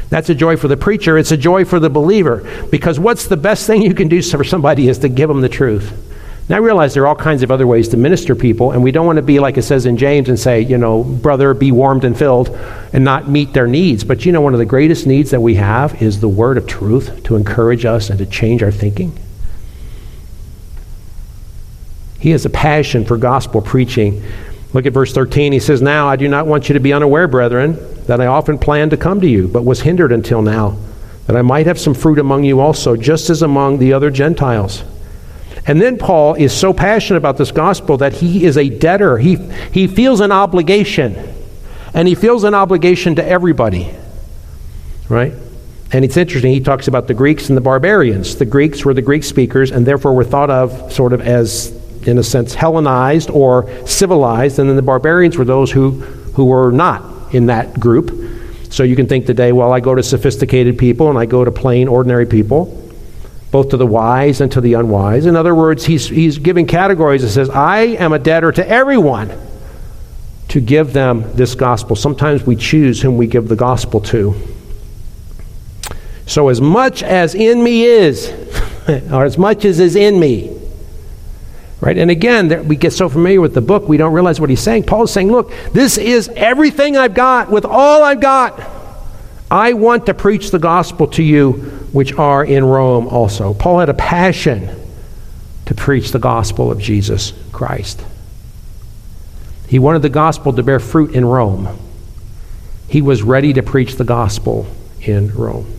That's 0.09 0.29
a 0.29 0.35
joy 0.35 0.57
for 0.57 0.67
the 0.67 0.77
preacher. 0.77 1.17
It's 1.17 1.31
a 1.31 1.37
joy 1.37 1.65
for 1.65 1.79
the 1.79 1.89
believer. 1.89 2.67
Because 2.71 2.99
what's 2.99 3.27
the 3.27 3.37
best 3.37 3.67
thing 3.67 3.81
you 3.81 3.93
can 3.93 4.07
do 4.07 4.21
for 4.23 4.43
somebody 4.43 4.87
is 4.87 4.99
to 4.99 5.09
give 5.09 5.27
them 5.27 5.41
the 5.41 5.49
truth. 5.49 6.06
Now, 6.49 6.55
I 6.55 6.59
realize 6.59 6.93
there 6.93 7.03
are 7.03 7.07
all 7.07 7.15
kinds 7.15 7.43
of 7.43 7.51
other 7.51 7.67
ways 7.67 7.89
to 7.89 7.97
minister 7.97 8.33
people, 8.33 8.71
and 8.71 8.81
we 8.81 8.91
don't 8.91 9.05
want 9.05 9.17
to 9.17 9.21
be 9.21 9.39
like 9.39 9.57
it 9.57 9.63
says 9.63 9.85
in 9.85 9.97
James 9.97 10.29
and 10.29 10.39
say, 10.39 10.61
you 10.61 10.77
know, 10.77 11.03
brother, 11.03 11.53
be 11.53 11.73
warmed 11.73 12.05
and 12.05 12.17
filled, 12.17 12.49
and 12.93 13.03
not 13.03 13.27
meet 13.27 13.51
their 13.51 13.67
needs. 13.67 14.05
But 14.05 14.25
you 14.25 14.31
know, 14.31 14.39
one 14.39 14.53
of 14.53 14.59
the 14.59 14.65
greatest 14.65 15.05
needs 15.05 15.31
that 15.31 15.41
we 15.41 15.55
have 15.55 16.01
is 16.01 16.21
the 16.21 16.29
word 16.29 16.57
of 16.57 16.65
truth 16.65 17.21
to 17.25 17.35
encourage 17.35 17.83
us 17.83 18.09
and 18.09 18.17
to 18.19 18.25
change 18.25 18.63
our 18.63 18.71
thinking. 18.71 19.17
He 22.17 22.29
has 22.29 22.45
a 22.45 22.49
passion 22.49 23.03
for 23.03 23.17
gospel 23.17 23.61
preaching. 23.61 24.23
Look 24.71 24.85
at 24.85 24.93
verse 24.93 25.13
13. 25.13 25.51
He 25.51 25.59
says, 25.59 25.81
Now 25.81 26.07
I 26.07 26.15
do 26.15 26.29
not 26.29 26.47
want 26.47 26.69
you 26.69 26.73
to 26.73 26.79
be 26.79 26.93
unaware, 26.93 27.27
brethren, 27.27 27.77
that 28.05 28.21
I 28.21 28.27
often 28.27 28.57
planned 28.57 28.91
to 28.91 28.97
come 28.97 29.19
to 29.19 29.27
you, 29.27 29.49
but 29.49 29.65
was 29.65 29.81
hindered 29.81 30.13
until 30.13 30.41
now, 30.41 30.77
that 31.25 31.35
I 31.35 31.41
might 31.41 31.65
have 31.65 31.77
some 31.79 31.93
fruit 31.93 32.19
among 32.19 32.45
you 32.45 32.61
also, 32.61 32.95
just 32.95 33.29
as 33.29 33.41
among 33.41 33.79
the 33.79 33.91
other 33.91 34.09
Gentiles. 34.09 34.83
And 35.67 35.81
then 35.81 35.97
Paul 35.97 36.35
is 36.35 36.53
so 36.53 36.73
passionate 36.73 37.17
about 37.17 37.37
this 37.37 37.51
gospel 37.51 37.97
that 37.97 38.13
he 38.13 38.45
is 38.45 38.57
a 38.57 38.69
debtor. 38.69 39.17
He, 39.17 39.35
he 39.71 39.87
feels 39.87 40.21
an 40.21 40.31
obligation. 40.31 41.33
And 41.93 42.07
he 42.07 42.15
feels 42.15 42.45
an 42.45 42.53
obligation 42.53 43.15
to 43.15 43.25
everybody. 43.25 43.93
Right? 45.09 45.33
And 45.91 46.03
it's 46.03 46.17
interesting, 46.17 46.53
he 46.53 46.61
talks 46.61 46.87
about 46.87 47.07
the 47.07 47.13
Greeks 47.13 47.49
and 47.49 47.57
the 47.57 47.61
barbarians. 47.61 48.35
The 48.37 48.45
Greeks 48.45 48.83
were 48.85 48.93
the 48.93 49.01
Greek 49.01 49.23
speakers 49.23 49.71
and 49.71 49.85
therefore 49.85 50.13
were 50.13 50.23
thought 50.23 50.49
of 50.49 50.91
sort 50.91 51.13
of 51.13 51.21
as 51.21 51.77
in 52.07 52.17
a 52.17 52.23
sense, 52.23 52.53
Hellenized 52.53 53.29
or 53.29 53.69
civilized, 53.85 54.59
and 54.59 54.69
then 54.69 54.77
the 54.77 54.81
barbarians 54.81 55.37
were 55.37 55.45
those 55.45 55.71
who, 55.71 55.91
who 55.91 56.45
were 56.45 56.71
not 56.71 57.33
in 57.33 57.47
that 57.47 57.79
group. 57.79 58.11
So 58.69 58.83
you 58.83 58.95
can 58.95 59.07
think 59.07 59.25
today, 59.25 59.51
well, 59.51 59.73
I 59.73 59.79
go 59.79 59.93
to 59.93 60.03
sophisticated 60.03 60.77
people 60.77 61.09
and 61.09 61.17
I 61.17 61.25
go 61.25 61.43
to 61.43 61.51
plain, 61.51 61.87
ordinary 61.87 62.25
people, 62.25 62.86
both 63.51 63.69
to 63.69 63.77
the 63.77 63.87
wise 63.87 64.41
and 64.41 64.51
to 64.51 64.61
the 64.61 64.73
unwise. 64.73 65.25
In 65.25 65.35
other 65.35 65.55
words, 65.55 65.85
he's, 65.85 66.07
he's 66.07 66.37
giving 66.37 66.67
categories 66.67 67.21
that 67.21 67.29
says, 67.29 67.49
I 67.49 67.79
am 67.79 68.13
a 68.13 68.19
debtor 68.19 68.51
to 68.53 68.67
everyone 68.67 69.31
to 70.49 70.61
give 70.61 70.93
them 70.93 71.33
this 71.33 71.55
gospel. 71.55 71.95
Sometimes 71.95 72.43
we 72.43 72.55
choose 72.55 73.01
whom 73.01 73.17
we 73.17 73.27
give 73.27 73.47
the 73.47 73.55
gospel 73.55 73.99
to. 74.01 74.35
So, 76.25 76.49
as 76.49 76.59
much 76.59 77.03
as 77.03 77.35
in 77.35 77.63
me 77.63 77.83
is, 77.83 78.29
or 79.11 79.23
as 79.23 79.37
much 79.37 79.63
as 79.63 79.79
is 79.79 79.95
in 79.95 80.19
me, 80.19 80.59
right? 81.79 81.97
And 81.97 82.11
again, 82.11 82.67
we 82.67 82.75
get 82.75 82.91
so 82.91 83.07
familiar 83.07 83.39
with 83.39 83.53
the 83.53 83.61
book, 83.61 83.87
we 83.87 83.97
don't 83.97 84.13
realize 84.13 84.39
what 84.39 84.49
he's 84.49 84.61
saying. 84.61 84.83
Paul 84.83 85.03
is 85.03 85.11
saying, 85.11 85.31
Look, 85.31 85.53
this 85.71 85.97
is 85.97 86.27
everything 86.29 86.97
I've 86.97 87.13
got, 87.13 87.49
with 87.49 87.65
all 87.65 88.03
I've 88.03 88.19
got. 88.19 88.61
I 89.49 89.73
want 89.73 90.07
to 90.07 90.13
preach 90.13 90.51
the 90.51 90.59
gospel 90.59 91.07
to 91.07 91.23
you, 91.23 91.76
which 91.97 92.13
are 92.13 92.45
in 92.45 92.63
Rome 92.63 93.07
also. 93.07 93.55
Paul 93.55 93.79
had 93.79 93.89
a 93.89 93.93
passion 93.95 94.69
to 95.65 95.73
preach 95.73 96.11
the 96.11 96.19
gospel 96.19 96.71
of 96.71 96.79
Jesus 96.79 97.33
Christ. 97.51 98.05
He 99.67 99.79
wanted 99.79 100.03
the 100.03 100.09
gospel 100.09 100.53
to 100.53 100.61
bear 100.61 100.79
fruit 100.79 101.15
in 101.15 101.25
Rome. 101.25 101.75
He 102.87 103.01
was 103.01 103.23
ready 103.23 103.51
to 103.53 103.63
preach 103.63 103.95
the 103.95 104.03
gospel 104.03 104.67
in 105.01 105.33
Rome. 105.33 105.73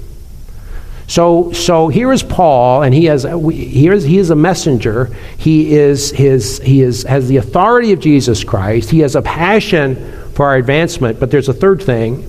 So, 1.07 1.53
so 1.53 1.87
here 1.87 2.13
is 2.13 2.25
Paul, 2.25 2.83
and 2.83 2.93
he 2.93 3.05
has 3.05 3.23
here 3.23 3.93
is, 3.93 4.03
he 4.03 4.19
is 4.19 4.31
a 4.31 4.35
messenger. 4.35 5.15
He 5.37 5.73
is 5.73 6.11
his 6.11 6.59
he 6.59 6.83
is 6.83 7.05
has 7.05 7.29
the 7.29 7.37
authority 7.37 7.93
of 7.93 8.01
Jesus 8.01 8.43
Christ. 8.43 8.91
He 8.91 8.99
has 9.01 9.15
a 9.15 9.23
passion 9.23 9.95
for 10.33 10.47
our 10.47 10.57
advancement. 10.57 11.21
But 11.21 11.31
there's 11.31 11.49
a 11.49 11.55
third 11.55 11.81
thing, 11.81 12.29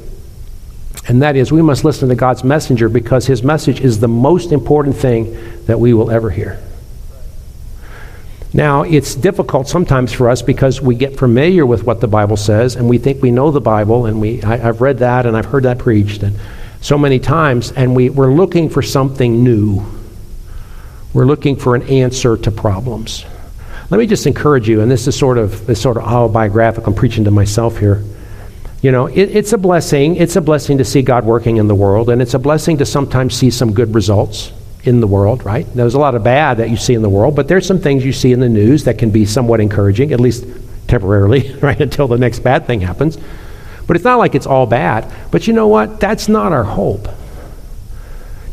and 1.10 1.24
that 1.24 1.36
is 1.36 1.52
we 1.52 1.64
must 1.64 1.84
listen 1.84 2.08
to 2.10 2.16
God's 2.16 2.44
messenger 2.44 2.88
because 2.88 3.26
his 3.26 3.42
message 3.42 3.82
is 3.82 4.00
the 4.00 4.08
most 4.08 4.52
important 4.52 4.96
thing 4.96 5.66
that 5.66 5.80
we 5.80 5.92
will 5.92 6.12
ever 6.12 6.30
hear. 6.30 6.62
Now, 8.54 8.84
it's 8.84 9.16
difficult 9.16 9.68
sometimes 9.68 10.14
for 10.14 10.30
us 10.30 10.44
because 10.44 10.82
we 10.82 10.96
get 10.96 11.18
familiar 11.18 11.66
with 11.66 11.84
what 11.84 12.00
the 12.00 12.08
Bible 12.08 12.38
says 12.38 12.76
and 12.76 12.88
we 12.88 13.00
think 13.00 13.24
we 13.24 13.32
know 13.32 13.50
the 13.50 13.60
Bible, 13.60 14.06
and 14.06 14.22
we, 14.22 14.42
I, 14.44 14.58
have 14.58 14.82
read 14.82 15.00
that 15.00 15.26
and 15.26 15.36
I've 15.36 15.46
heard 15.46 15.64
that 15.64 15.80
preached 15.80 16.22
and 16.22 16.40
so 16.82 16.98
many 16.98 17.20
times, 17.20 17.72
and 17.72 17.96
we, 17.96 18.10
we're 18.10 18.32
looking 18.32 18.70
for 18.70 18.82
something 18.82 19.44
new. 19.44 19.84
We're 21.14 21.26
looking 21.26 21.56
for 21.56 21.76
an 21.76 21.84
answer 21.84 22.38
to 22.38 22.52
problems. 22.52 23.26
Let 23.90 23.98
me 23.98 24.06
just 24.06 24.28
encourage 24.28 24.70
you, 24.70 24.82
and 24.82 24.92
this 24.92 25.08
is 25.08 25.18
sort 25.18 25.40
of 25.40 25.66
this 25.66 25.82
sort 25.82 25.98
of 25.98 26.04
autobiographical. 26.04 26.94
I'm 26.94 26.96
preaching 26.96 27.24
to 27.24 27.32
myself 27.32 27.80
here. 27.80 28.04
You 28.82 28.92
know, 28.92 29.08
it, 29.08 29.36
it's 29.36 29.52
a 29.52 29.58
blessing. 29.58 30.16
It's 30.16 30.36
a 30.36 30.42
blessing 30.42 30.78
to 30.78 30.86
see 30.86 31.02
God 31.02 31.26
working 31.26 31.58
in 31.58 31.68
the 31.68 31.76
world, 31.76 32.10
and 32.10 32.22
it's 32.22 32.34
a 32.34 32.40
blessing 32.40 32.78
to 32.78 32.86
sometimes 32.86 33.36
see 33.36 33.50
some 33.50 33.74
good 33.74 33.94
results 33.94 34.54
in 34.84 35.02
the 35.02 35.08
world, 35.08 35.44
right? 35.44 35.66
There's 35.76 35.96
a 35.96 36.00
lot 36.00 36.16
of 36.16 36.24
bad 36.24 36.58
that 36.58 36.70
you 36.70 36.78
see 36.78 36.94
in 36.94 37.02
the 37.02 37.10
world, 37.10 37.36
but 37.36 37.50
there's 37.50 37.66
some 37.66 37.80
things 37.80 38.06
you 38.06 38.14
see 38.14 38.32
in 38.32 38.40
the 38.40 38.48
news 38.48 38.86
that 38.86 38.98
can 38.98 39.12
be 39.12 39.26
somewhat 39.26 39.60
encouraging, 39.60 40.14
at 40.14 40.22
least 40.22 40.46
temporarily, 40.88 41.54
right, 41.62 41.80
until 41.80 42.08
the 42.08 42.18
next 42.18 42.40
bad 42.40 42.66
thing 42.66 42.80
happens. 42.80 43.18
But 43.86 43.98
it's 43.98 44.06
not 44.06 44.18
like 44.18 44.36
it's 44.36 44.48
all 44.48 44.66
bad. 44.66 45.12
But 45.32 45.48
you 45.48 45.54
know 45.54 45.68
what? 45.68 46.00
That's 46.00 46.30
not 46.30 46.54
our 46.54 46.64
hope. 46.64 47.08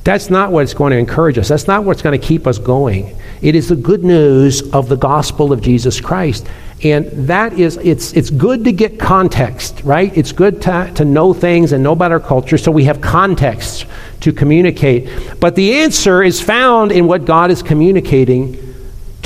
That's 0.07 0.31
not 0.31 0.53
what's 0.53 0.73
going 0.73 0.93
to 0.93 0.99
encourage 0.99 1.37
us. 1.37 1.49
That's 1.49 1.67
not 1.67 1.83
what's 1.83 2.01
going 2.01 2.17
to 2.19 2.25
keep 2.25 2.47
us 2.47 2.59
going. 2.59 3.19
It 3.43 3.57
is 3.57 3.71
the 3.71 3.75
good 3.75 4.05
news 4.05 4.63
of 4.73 4.89
the 4.89 4.95
gospel 4.95 5.53
of 5.53 5.61
Jesus 5.61 6.01
Christ. 6.01 6.47
And 6.85 7.07
that 7.27 7.55
is, 7.55 7.77
it's, 7.79 8.13
it's 8.13 8.31
good 8.31 8.63
to 8.67 8.73
get 8.73 9.01
context, 9.01 9.83
right? 9.83 10.17
It's 10.17 10.31
good 10.31 10.63
to, 10.63 10.93
to 10.95 11.05
know 11.05 11.35
things 11.35 11.73
and 11.73 11.83
know 11.83 11.91
about 11.91 12.13
our 12.13 12.21
culture 12.21 12.57
so 12.57 12.71
we 12.71 12.85
have 12.85 13.01
context 13.01 13.87
to 14.21 14.33
communicate. 14.33 15.11
But 15.41 15.57
the 15.57 15.75
answer 15.75 16.23
is 16.23 16.41
found 16.41 16.93
in 16.93 17.09
what 17.09 17.25
God 17.25 17.51
is 17.51 17.61
communicating 17.61 18.66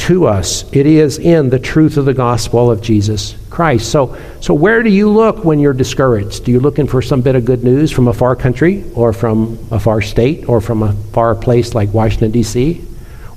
to 0.00 0.26
us. 0.26 0.64
It 0.72 0.86
is 0.86 1.18
in 1.18 1.50
the 1.50 1.58
truth 1.58 1.96
of 1.96 2.06
the 2.06 2.14
gospel 2.14 2.70
of 2.70 2.80
Jesus 2.80 3.36
Christ. 3.50 3.90
So, 3.90 4.16
so 4.40 4.54
where 4.54 4.82
do 4.82 4.88
you 4.88 5.10
look 5.10 5.44
when 5.44 5.58
you're 5.58 5.74
discouraged? 5.74 6.44
Do 6.44 6.52
you 6.52 6.60
looking 6.60 6.86
for 6.86 7.02
some 7.02 7.20
bit 7.20 7.34
of 7.34 7.44
good 7.44 7.62
news 7.62 7.90
from 7.90 8.08
a 8.08 8.12
far 8.12 8.34
country 8.34 8.84
or 8.94 9.12
from 9.12 9.58
a 9.70 9.78
far 9.78 10.00
state 10.00 10.48
or 10.48 10.62
from 10.62 10.82
a 10.82 10.92
far 11.12 11.34
place 11.34 11.74
like 11.74 11.92
Washington, 11.92 12.30
D.C.? 12.30 12.74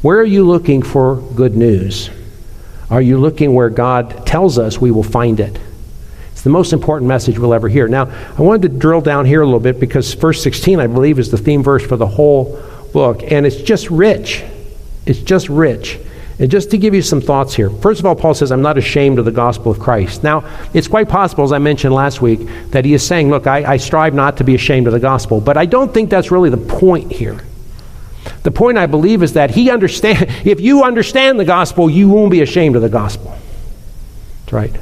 Where 0.02 0.18
are 0.20 0.26
you 0.26 0.46
looking 0.46 0.82
for 0.82 1.18
good 1.36 1.56
news? 1.56 2.10
Are 2.90 3.02
you 3.02 3.18
looking 3.18 3.54
where 3.54 3.70
God 3.70 4.26
tells 4.26 4.58
us 4.58 4.80
we 4.80 4.92
will 4.92 5.04
find 5.04 5.40
it? 5.40 5.60
It's 6.32 6.44
the 6.44 6.50
most 6.50 6.72
important 6.72 7.10
message 7.10 7.38
we'll 7.38 7.54
ever 7.54 7.68
hear. 7.68 7.90
Now, 7.90 8.06
I 8.38 8.42
wanted 8.42 8.72
to 8.72 8.78
drill 8.80 9.02
down 9.02 9.26
here 9.26 9.42
a 9.42 9.46
little 9.46 9.60
bit 9.60 9.80
because 9.80 10.14
verse 10.14 10.42
16, 10.42 10.80
I 10.80 10.88
believe, 10.88 11.20
is 11.20 11.30
the 11.30 11.38
theme 11.38 11.62
verse 11.62 11.86
for 11.86 11.98
the 11.98 12.08
whole 12.08 12.62
book, 12.94 13.22
and 13.30 13.46
it's 13.46 13.62
just 13.62 13.90
rich. 13.90 14.44
It's 15.06 15.20
just 15.20 15.50
rich. 15.50 16.00
And 16.40 16.50
just 16.50 16.72
to 16.72 16.78
give 16.78 16.94
you 16.94 17.02
some 17.02 17.22
thoughts 17.22 17.54
here, 17.54 17.70
first 17.70 18.00
of 18.00 18.06
all, 18.06 18.16
Paul 18.16 18.34
says, 18.34 18.52
I'm 18.52 18.62
not 18.62 18.78
ashamed 18.78 19.20
of 19.20 19.26
the 19.26 19.32
gospel 19.32 19.72
of 19.72 19.80
Christ. 19.80 20.24
Now, 20.24 20.44
it's 20.74 20.88
quite 20.88 21.08
possible, 21.08 21.44
as 21.44 21.52
I 21.52 21.60
mentioned 21.60 21.94
last 21.94 22.22
week, 22.22 22.40
that 22.72 22.86
he 22.86 22.94
is 22.94 23.06
saying, 23.06 23.30
Look, 23.30 23.46
I, 23.46 23.74
I 23.74 23.78
strive 23.78 24.14
not 24.14 24.38
to 24.38 24.44
be 24.44 24.56
ashamed 24.56 24.88
of 24.88 24.94
the 24.94 25.00
gospel, 25.00 25.40
but 25.40 25.58
I 25.58 25.66
don't 25.66 25.94
think 25.94 26.10
that's 26.10 26.32
really 26.32 26.50
the 26.50 26.58
point 26.58 27.12
here. 27.12 27.44
The 28.42 28.52
point 28.52 28.78
I 28.78 28.88
believe 28.88 29.22
is 29.22 29.34
that 29.34 29.52
he 29.52 29.70
understand 29.70 30.28
if 30.46 30.60
you 30.60 30.84
understand 30.84 31.40
the 31.40 31.46
gospel, 31.46 31.90
you 31.90 32.10
won't 32.10 32.32
be 32.32 32.42
ashamed 32.42 32.76
of 32.76 32.82
the 32.82 32.90
gospel. 32.90 33.38
That's 34.42 34.54
right. 34.54 34.76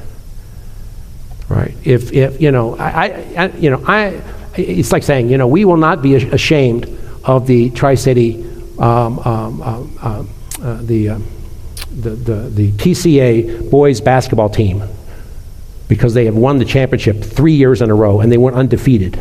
Right. 1.50 1.76
If 1.84 2.14
if 2.14 2.42
you 2.42 2.52
know, 2.52 2.78
I, 2.78 3.08
I 3.38 3.48
you 3.58 3.72
know, 3.72 3.84
I 3.86 4.22
it's 4.56 4.94
like 4.94 5.04
saying, 5.04 5.30
you 5.30 5.38
know, 5.38 5.48
we 5.48 5.66
will 5.66 5.78
not 5.78 6.02
be 6.02 6.16
ashamed 6.16 6.98
of 7.26 7.46
the 7.46 7.70
Tri 7.72 7.96
City, 7.96 8.42
um, 8.80 9.20
um, 9.20 9.62
um, 9.62 9.98
um 10.02 10.30
uh, 10.62 10.78
the, 10.82 11.10
um, 11.10 11.28
the, 12.02 12.10
the 12.12 12.50
the 12.50 12.72
TCA 12.74 13.70
boys 13.70 14.02
basketball 14.02 14.50
team, 14.50 14.84
because 15.88 16.14
they 16.14 16.26
have 16.26 16.36
won 16.36 16.58
the 16.58 16.66
championship 16.66 17.22
three 17.22 17.54
years 17.54 17.82
in 17.82 17.90
a 17.90 17.94
row 17.96 18.22
and 18.22 18.32
they 18.32 18.38
went 18.38 18.56
undefeated. 18.56 19.20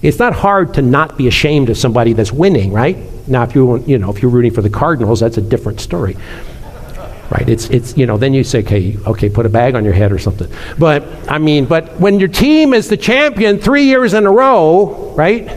It's 0.00 0.18
not 0.18 0.32
hard 0.32 0.74
to 0.74 0.82
not 0.82 1.18
be 1.18 1.26
ashamed 1.26 1.70
of 1.70 1.76
somebody 1.76 2.12
that's 2.12 2.32
winning, 2.32 2.72
right? 2.72 2.96
Now, 3.28 3.42
if 3.42 3.54
you 3.54 3.78
you 3.84 3.98
know 3.98 4.10
if 4.10 4.22
you're 4.22 4.30
rooting 4.30 4.52
for 4.52 4.62
the 4.62 4.70
Cardinals, 4.70 5.20
that's 5.20 5.36
a 5.36 5.42
different 5.42 5.80
story, 5.80 6.16
right? 7.30 7.48
It's 7.48 7.68
it's 7.70 7.96
you 7.96 8.06
know 8.06 8.16
then 8.16 8.32
you 8.32 8.44
say 8.44 8.60
okay 8.60 8.96
okay 9.06 9.28
put 9.28 9.44
a 9.44 9.48
bag 9.48 9.74
on 9.74 9.84
your 9.84 9.92
head 9.92 10.12
or 10.12 10.18
something. 10.18 10.50
But 10.78 11.04
I 11.30 11.38
mean, 11.38 11.66
but 11.66 11.98
when 12.00 12.20
your 12.20 12.28
team 12.28 12.72
is 12.74 12.88
the 12.88 12.96
champion 12.96 13.58
three 13.58 13.84
years 13.84 14.14
in 14.14 14.24
a 14.26 14.32
row, 14.32 15.12
right? 15.16 15.50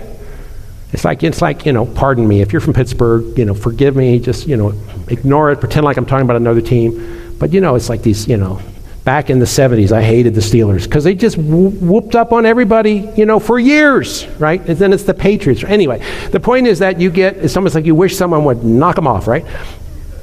It's 0.91 1.05
like 1.05 1.23
it's 1.23 1.41
like 1.41 1.65
you 1.65 1.71
know, 1.71 1.85
pardon 1.85 2.27
me 2.27 2.41
if 2.41 2.51
you're 2.51 2.61
from 2.61 2.73
Pittsburgh, 2.73 3.37
you 3.37 3.45
know, 3.45 3.53
forgive 3.53 3.95
me, 3.95 4.19
just 4.19 4.47
you 4.47 4.57
know, 4.57 4.73
ignore 5.11 5.51
it, 5.51 5.59
pretend 5.59 5.85
like 5.85 5.97
I'm 5.97 6.05
talking 6.05 6.25
about 6.25 6.37
another 6.37 6.61
team. 6.61 7.35
But 7.39 7.53
you 7.53 7.61
know, 7.61 7.75
it's 7.75 7.89
like 7.89 8.01
these 8.01 8.27
you 8.27 8.37
know 8.37 8.61
back 9.03 9.29
in 9.29 9.39
the 9.39 9.45
70s, 9.45 9.91
I 9.91 10.03
hated 10.03 10.35
the 10.35 10.41
Steelers 10.41 10.83
because 10.83 11.03
they 11.03 11.15
just 11.15 11.37
whooped 11.37 12.15
up 12.15 12.31
on 12.31 12.45
everybody, 12.45 13.09
you 13.15 13.25
know, 13.25 13.39
for 13.39 13.59
years, 13.59 14.27
right? 14.37 14.61
And 14.67 14.77
then 14.77 14.93
it's 14.93 15.03
the 15.03 15.13
Patriots. 15.13 15.63
Anyway, 15.63 16.03
the 16.29 16.39
point 16.39 16.67
is 16.67 16.79
that 16.79 16.99
you 16.99 17.09
get, 17.09 17.37
it's 17.37 17.57
almost 17.57 17.75
like 17.75 17.85
you 17.85 17.95
wish 17.95 18.15
someone 18.15 18.43
would 18.45 18.63
knock 18.63 18.95
them 18.95 19.07
off, 19.07 19.27
right? 19.27 19.45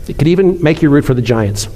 It 0.07 0.17
could 0.17 0.29
even 0.29 0.63
make 0.63 0.81
you 0.81 0.91
root 0.91 1.05
for 1.05 1.15
the 1.15 1.23
Giants. 1.23 1.69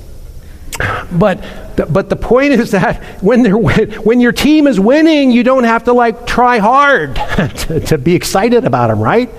But, 1.12 1.44
but 1.76 2.08
the 2.08 2.16
point 2.16 2.52
is 2.52 2.70
that 2.72 3.02
when, 3.22 3.42
they're, 3.42 3.56
when 3.56 4.20
your 4.20 4.32
team 4.32 4.66
is 4.66 4.80
winning, 4.80 5.30
you 5.30 5.42
don't 5.42 5.64
have 5.64 5.84
to 5.84 5.92
like 5.92 6.26
try 6.26 6.58
hard 6.58 7.14
to, 7.16 7.80
to 7.80 7.98
be 7.98 8.14
excited 8.14 8.64
about 8.64 8.88
them, 8.88 9.00
right? 9.00 9.30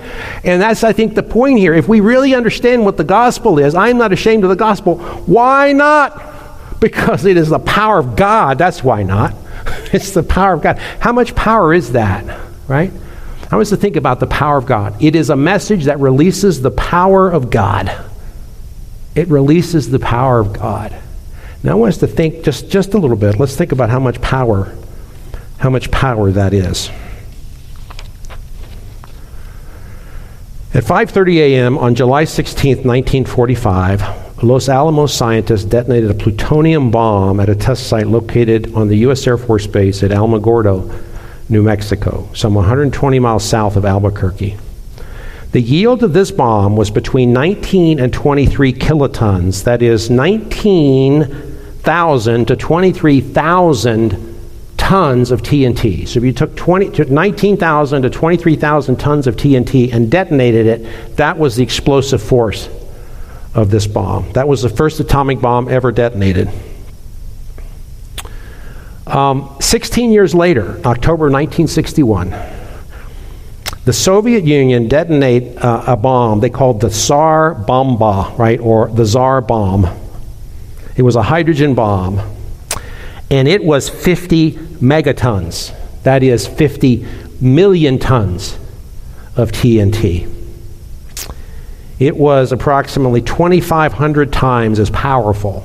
And 0.44 0.60
that's, 0.60 0.84
I 0.84 0.92
think, 0.92 1.14
the 1.14 1.22
point 1.22 1.58
here. 1.58 1.74
If 1.74 1.88
we 1.88 2.00
really 2.00 2.34
understand 2.34 2.84
what 2.84 2.96
the 2.96 3.04
gospel 3.04 3.58
is, 3.58 3.74
I'm 3.74 3.98
not 3.98 4.12
ashamed 4.12 4.44
of 4.44 4.50
the 4.50 4.56
gospel. 4.56 4.98
Why 4.98 5.72
not? 5.72 6.80
Because 6.80 7.24
it 7.24 7.36
is 7.36 7.48
the 7.48 7.58
power 7.58 7.98
of 7.98 8.16
God. 8.16 8.58
That's 8.58 8.82
why 8.82 9.02
not. 9.02 9.34
It's 9.92 10.10
the 10.10 10.24
power 10.24 10.54
of 10.54 10.62
God. 10.62 10.78
How 10.98 11.12
much 11.12 11.34
power 11.36 11.72
is 11.72 11.92
that, 11.92 12.24
right? 12.66 12.90
I 13.50 13.56
want 13.56 13.62
us 13.62 13.70
to 13.70 13.76
think 13.76 13.94
about 13.94 14.18
the 14.18 14.26
power 14.26 14.58
of 14.58 14.66
God. 14.66 15.00
It 15.00 15.14
is 15.14 15.30
a 15.30 15.36
message 15.36 15.84
that 15.84 16.00
releases 16.00 16.60
the 16.60 16.72
power 16.72 17.30
of 17.30 17.50
God. 17.50 17.90
It 19.14 19.28
releases 19.28 19.90
the 19.90 20.00
power 20.00 20.40
of 20.40 20.52
God. 20.52 20.94
Now 21.64 21.72
I 21.72 21.74
want 21.76 21.94
us 21.94 21.98
to 22.00 22.06
think 22.06 22.44
just, 22.44 22.68
just 22.68 22.92
a 22.92 22.98
little 22.98 23.16
bit. 23.16 23.40
Let's 23.40 23.56
think 23.56 23.72
about 23.72 23.88
how 23.88 23.98
much 23.98 24.20
power, 24.20 24.76
how 25.56 25.70
much 25.70 25.90
power 25.90 26.30
that 26.30 26.52
is. 26.52 26.90
At 30.74 30.84
5:30 30.84 31.36
a.m. 31.36 31.78
on 31.78 31.94
July 31.94 32.24
16, 32.24 32.78
1945, 32.78 34.42
Los 34.42 34.68
Alamos 34.68 35.14
scientists 35.14 35.64
detonated 35.64 36.10
a 36.10 36.14
plutonium 36.14 36.90
bomb 36.90 37.40
at 37.40 37.48
a 37.48 37.54
test 37.54 37.86
site 37.86 38.08
located 38.08 38.74
on 38.74 38.88
the 38.88 38.96
U.S. 38.98 39.26
Air 39.26 39.38
Force 39.38 39.66
Base 39.66 40.02
at 40.02 40.10
Alamogordo, 40.10 40.92
New 41.48 41.62
Mexico, 41.62 42.28
some 42.34 42.52
120 42.52 43.18
miles 43.20 43.42
south 43.42 43.76
of 43.76 43.86
Albuquerque. 43.86 44.58
The 45.52 45.62
yield 45.62 46.02
of 46.02 46.12
this 46.12 46.30
bomb 46.30 46.76
was 46.76 46.90
between 46.90 47.32
19 47.32 48.00
and 48.00 48.12
23 48.12 48.74
kilotons. 48.74 49.64
That 49.64 49.80
is 49.80 50.10
19,000 51.84 52.46
to 52.46 52.56
23,000 52.56 54.38
tons 54.78 55.30
of 55.30 55.42
TNT. 55.42 56.08
So 56.08 56.18
if 56.18 56.24
you 56.24 56.32
took 56.32 56.56
20, 56.56 57.04
19,000 57.12 58.02
to 58.02 58.10
23,000 58.10 58.96
tons 58.96 59.26
of 59.26 59.36
TNT 59.36 59.92
and 59.92 60.10
detonated 60.10 60.66
it, 60.66 61.16
that 61.16 61.36
was 61.38 61.56
the 61.56 61.62
explosive 61.62 62.22
force 62.22 62.70
of 63.52 63.70
this 63.70 63.86
bomb. 63.86 64.32
That 64.32 64.48
was 64.48 64.62
the 64.62 64.70
first 64.70 64.98
atomic 64.98 65.42
bomb 65.42 65.68
ever 65.68 65.92
detonated. 65.92 66.48
Um, 69.06 69.54
16 69.60 70.10
years 70.10 70.34
later, 70.34 70.80
October 70.86 71.26
1961, 71.30 72.30
the 73.84 73.92
Soviet 73.92 74.44
Union 74.44 74.88
detonate 74.88 75.58
uh, 75.58 75.84
a 75.86 75.96
bomb 75.98 76.40
they 76.40 76.48
called 76.48 76.80
the 76.80 76.88
Tsar 76.88 77.54
Bomba, 77.54 78.34
right, 78.38 78.58
or 78.58 78.88
the 78.88 79.04
Tsar 79.04 79.42
bomb. 79.42 80.03
It 80.96 81.02
was 81.02 81.16
a 81.16 81.22
hydrogen 81.22 81.74
bomb, 81.74 82.20
and 83.30 83.48
it 83.48 83.64
was 83.64 83.88
50 83.88 84.52
megatons. 84.52 85.74
That 86.04 86.22
is 86.22 86.46
50 86.46 87.06
million 87.40 87.98
tons 87.98 88.58
of 89.36 89.50
TNT. 89.50 90.30
It 91.98 92.16
was 92.16 92.52
approximately 92.52 93.22
2,500 93.22 94.32
times 94.32 94.78
as 94.78 94.90
powerful 94.90 95.64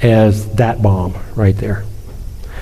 as 0.00 0.54
that 0.54 0.82
bomb 0.82 1.14
right 1.34 1.56
there. 1.56 1.84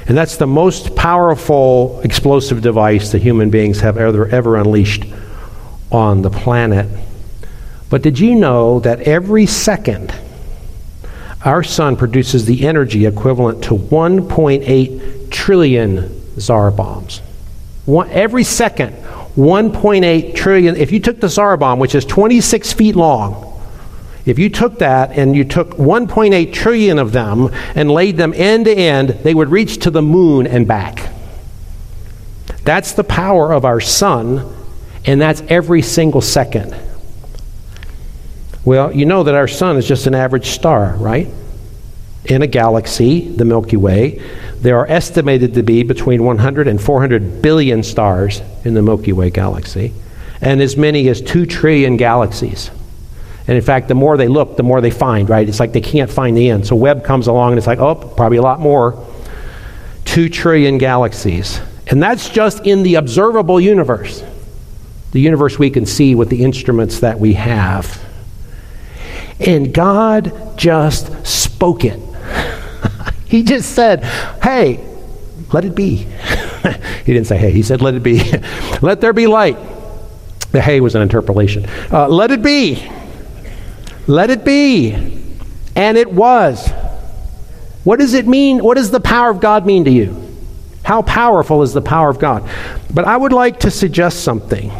And 0.07 0.17
that's 0.17 0.37
the 0.37 0.47
most 0.47 0.97
powerful 0.97 2.01
explosive 2.03 2.63
device 2.63 3.13
that 3.13 3.23
human 3.23 3.51
beings 3.51 3.81
have 3.81 3.97
ever, 3.97 4.27
ever 4.29 4.57
unleashed 4.57 5.05
on 5.93 6.23
the 6.23 6.31
planet. 6.31 6.89
But 7.89 8.03
did 8.03 8.19
you 8.19 8.35
know 8.35 8.81
that 8.81 9.03
every 9.03 9.47
second 9.47 10.15
our 11.45 11.63
sun 11.63 11.97
produces 11.97 12.45
the 12.45 12.67
energy 12.67 13.07
equivalent 13.07 13.65
to 13.65 13.75
1.8 13.75 15.31
trillion 15.31 16.39
Tsar 16.39 16.71
bombs? 16.71 17.19
One, 17.87 18.11
every 18.11 18.45
second, 18.45 18.95
1.8 19.37 20.35
trillion. 20.35 20.77
If 20.77 20.93
you 20.93 21.01
took 21.01 21.21
the 21.21 21.29
Tsar 21.29 21.57
bomb, 21.57 21.79
which 21.79 21.95
is 21.95 22.05
26 22.05 22.73
feet 22.75 22.95
long, 22.95 23.47
if 24.27 24.39
you 24.39 24.51
took 24.51 24.79
that 24.81 25.13
and 25.17 25.35
you 25.35 25.45
took 25.45 25.71
1.8 25.71 26.53
trillion 26.53 26.99
of 26.99 27.13
them 27.13 27.49
and 27.75 27.91
laid 27.91 28.17
them 28.17 28.35
end 28.37 28.67
to 28.67 28.75
end, 28.75 29.09
they 29.09 29.35
would 29.35 29.49
reach 29.49 29.79
to 29.79 29.91
the 29.91 30.03
moon 30.03 30.47
and 30.47 30.69
back. 30.69 31.11
That's 32.65 32.93
the 32.93 33.05
power 33.05 33.53
of 33.53 33.65
our 33.65 33.81
sun, 33.81 34.55
and 35.07 35.21
that's 35.21 35.43
every 35.49 35.81
single 35.81 36.21
second. 36.21 36.77
Well, 38.65 38.93
you 38.93 39.07
know 39.07 39.23
that 39.23 39.35
our 39.35 39.49
sun 39.49 39.77
is 39.77 39.89
just 39.89 40.07
an 40.07 40.15
average 40.15 40.51
star, 40.51 40.95
right? 40.97 41.29
In 42.27 42.43
a 42.43 42.47
galaxy, 42.47 43.29
the 43.29 43.45
Milky 43.47 43.77
Way, 43.77 44.23
there 44.57 44.79
are 44.79 44.87
estimated 44.87 45.55
to 45.55 45.63
be 45.63 45.83
between 45.83 46.23
100 46.23 46.69
and 46.69 46.81
400 46.81 47.41
billion 47.41 47.83
stars 47.83 48.43
in 48.65 48.75
the 48.75 48.83
Milky 48.83 49.13
Way 49.13 49.31
galaxy, 49.31 49.95
and 50.43 50.61
as 50.61 50.77
many 50.77 51.09
as 51.09 51.23
2 51.23 51.47
trillion 51.47 51.97
galaxies. 51.97 52.71
And 53.47 53.57
in 53.57 53.63
fact, 53.63 53.89
the 53.89 53.95
more 53.95 54.19
they 54.19 54.29
look, 54.29 54.59
the 54.59 54.63
more 54.63 54.83
they 54.83 54.91
find, 54.91 55.29
right? 55.29 55.49
It's 55.49 55.59
like 55.59 55.73
they 55.73 55.81
can't 55.81 56.11
find 56.11 56.37
the 56.37 56.51
end. 56.51 56.67
So 56.67 56.77
Webb 56.77 57.03
comes 57.03 57.27
along 57.27 57.53
and 57.53 57.59
it's 57.59 57.67
like, 57.67 57.79
oh, 57.79 57.95
probably 57.95 58.37
a 58.37 58.43
lot 58.43 58.61
more. 58.61 59.05
Two 60.05 60.29
trillion 60.29 60.77
galaxies. 60.77 61.61
And 61.89 62.03
that's 62.03 62.29
just 62.29 62.67
in 62.67 62.83
the 62.83 62.97
observable 62.97 63.61
universe, 63.61 64.23
the 65.13 65.21
universe 65.21 65.59
we 65.59 65.71
can 65.71 65.87
see 65.87 66.15
with 66.15 66.29
the 66.29 66.45
instruments 66.45 67.01
that 67.01 67.19
we 67.19 67.33
have. 67.33 68.01
And 69.41 69.73
God 69.73 70.57
just 70.59 71.27
spoke 71.27 71.85
it. 71.85 71.99
he 73.27 73.43
just 73.43 73.75
said, 73.75 74.05
hey, 74.43 74.87
let 75.53 75.65
it 75.65 75.75
be. 75.75 75.97
he 77.05 77.13
didn't 77.13 77.27
say 77.27 77.39
hey, 77.39 77.51
he 77.51 77.63
said, 77.63 77.81
let 77.83 77.95
it 77.95 78.03
be. 78.03 78.23
let 78.83 79.01
there 79.01 79.13
be 79.13 79.27
light. 79.27 79.59
The 80.53 80.61
hey 80.61 80.81
was 80.81 80.95
an 80.95 81.03
interpolation. 81.03 81.67
Uh, 81.93 82.09
let 82.09 82.31
it 82.31 82.43
be. 82.43 82.91
Let 84.07 84.31
it 84.31 84.45
be. 84.45 84.93
And 85.77 85.97
it 85.97 86.13
was. 86.13 86.69
What 87.85 87.99
does 87.99 88.15
it 88.15 88.27
mean? 88.27 88.63
What 88.63 88.77
does 88.77 88.91
the 88.91 89.01
power 89.01 89.31
of 89.31 89.41
God 89.41 89.65
mean 89.65 89.85
to 89.85 89.91
you? 89.91 90.27
How 90.83 91.03
powerful 91.03 91.63
is 91.63 91.73
the 91.73 91.81
power 91.81 92.11
of 92.11 92.19
God? 92.19 92.49
But 92.93 93.05
I 93.05 93.17
would 93.17 93.33
like 93.33 93.61
to 93.61 93.71
suggest 93.71 94.25
something. 94.25 94.73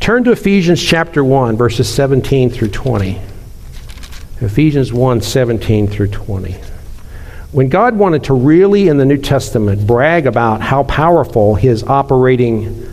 Turn 0.00 0.24
to 0.24 0.32
Ephesians 0.32 0.82
chapter 0.82 1.22
1, 1.22 1.56
verses 1.56 1.88
17 1.88 2.50
through 2.50 2.68
20. 2.68 3.20
Ephesians 4.40 4.92
1 4.92 5.20
17 5.20 5.86
through 5.86 6.08
20. 6.08 6.56
When 7.52 7.68
God 7.68 7.96
wanted 7.96 8.24
to 8.24 8.34
really, 8.34 8.88
in 8.88 8.96
the 8.96 9.04
New 9.04 9.18
Testament, 9.18 9.86
brag 9.86 10.26
about 10.26 10.62
how 10.62 10.84
powerful 10.84 11.56
his 11.56 11.82
operating 11.82 12.86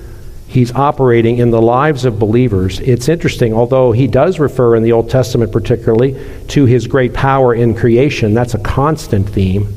he's 0.48 0.74
operating 0.74 1.38
in 1.38 1.52
the 1.52 1.62
lives 1.62 2.06
of 2.06 2.18
believers. 2.20 2.80
It's 2.80 3.10
interesting, 3.10 3.54
although 3.54 3.92
he 3.92 4.08
does 4.08 4.40
refer 4.40 4.76
in 4.76 4.84
the 4.84 4.94
Old 4.94 5.10
Testament 5.10 5.52
particularly 5.52 6.16
to 6.48 6.66
his 6.66 6.88
great 6.88 7.14
power 7.14 7.54
in 7.54 7.76
creation, 7.76 8.34
that's 8.34 8.54
a 8.54 8.60
constant 8.60 9.30
theme. 9.30 9.76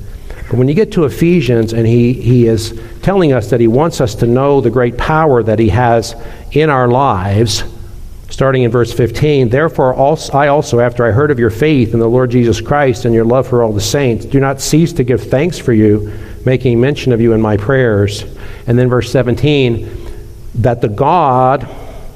But 0.48 0.58
when 0.58 0.68
you 0.68 0.74
get 0.74 0.92
to 0.92 1.04
Ephesians 1.04 1.72
and 1.72 1.86
he, 1.86 2.12
he 2.12 2.46
is 2.46 2.80
telling 3.02 3.32
us 3.32 3.50
that 3.50 3.60
he 3.60 3.68
wants 3.68 4.00
us 4.00 4.14
to 4.16 4.26
know 4.26 4.60
the 4.60 4.70
great 4.70 4.96
power 4.96 5.42
that 5.42 5.58
he 5.58 5.68
has 5.68 6.14
in 6.52 6.70
our 6.70 6.88
lives, 6.88 7.62
starting 8.31 8.62
in 8.62 8.70
verse 8.70 8.93
15, 8.93 9.49
therefore 9.49 9.93
also, 9.93 10.33
I 10.33 10.49
also, 10.49 10.81
after 10.81 11.05
I 11.05 11.11
heard 11.11 11.31
of 11.31 11.39
your 11.39 11.51
faith 11.51 11.93
in 11.93 12.01
the 12.01 12.09
Lord 12.09 12.31
Jesus 12.31 12.61
Christ 12.61 13.05
and 13.05 13.14
your 13.14 13.24
love 13.24 13.47
for 13.47 13.62
all 13.62 13.72
the 13.72 13.81
saints, 13.81 14.24
do 14.24 14.41
not 14.41 14.61
cease 14.61 14.93
to 14.95 15.05
give 15.05 15.22
thanks 15.22 15.59
for 15.59 15.72
you, 15.72 16.16
making 16.47 16.81
mention 16.81 17.12
of 17.12 17.20
you 17.20 17.33
in 17.33 17.41
my 17.41 17.57
prayers. 17.57 18.22
And 18.66 18.78
then 18.78 18.89
verse 18.89 19.11
17, 19.11 19.89
that 20.57 20.81
the 20.81 20.89
God 20.89 21.68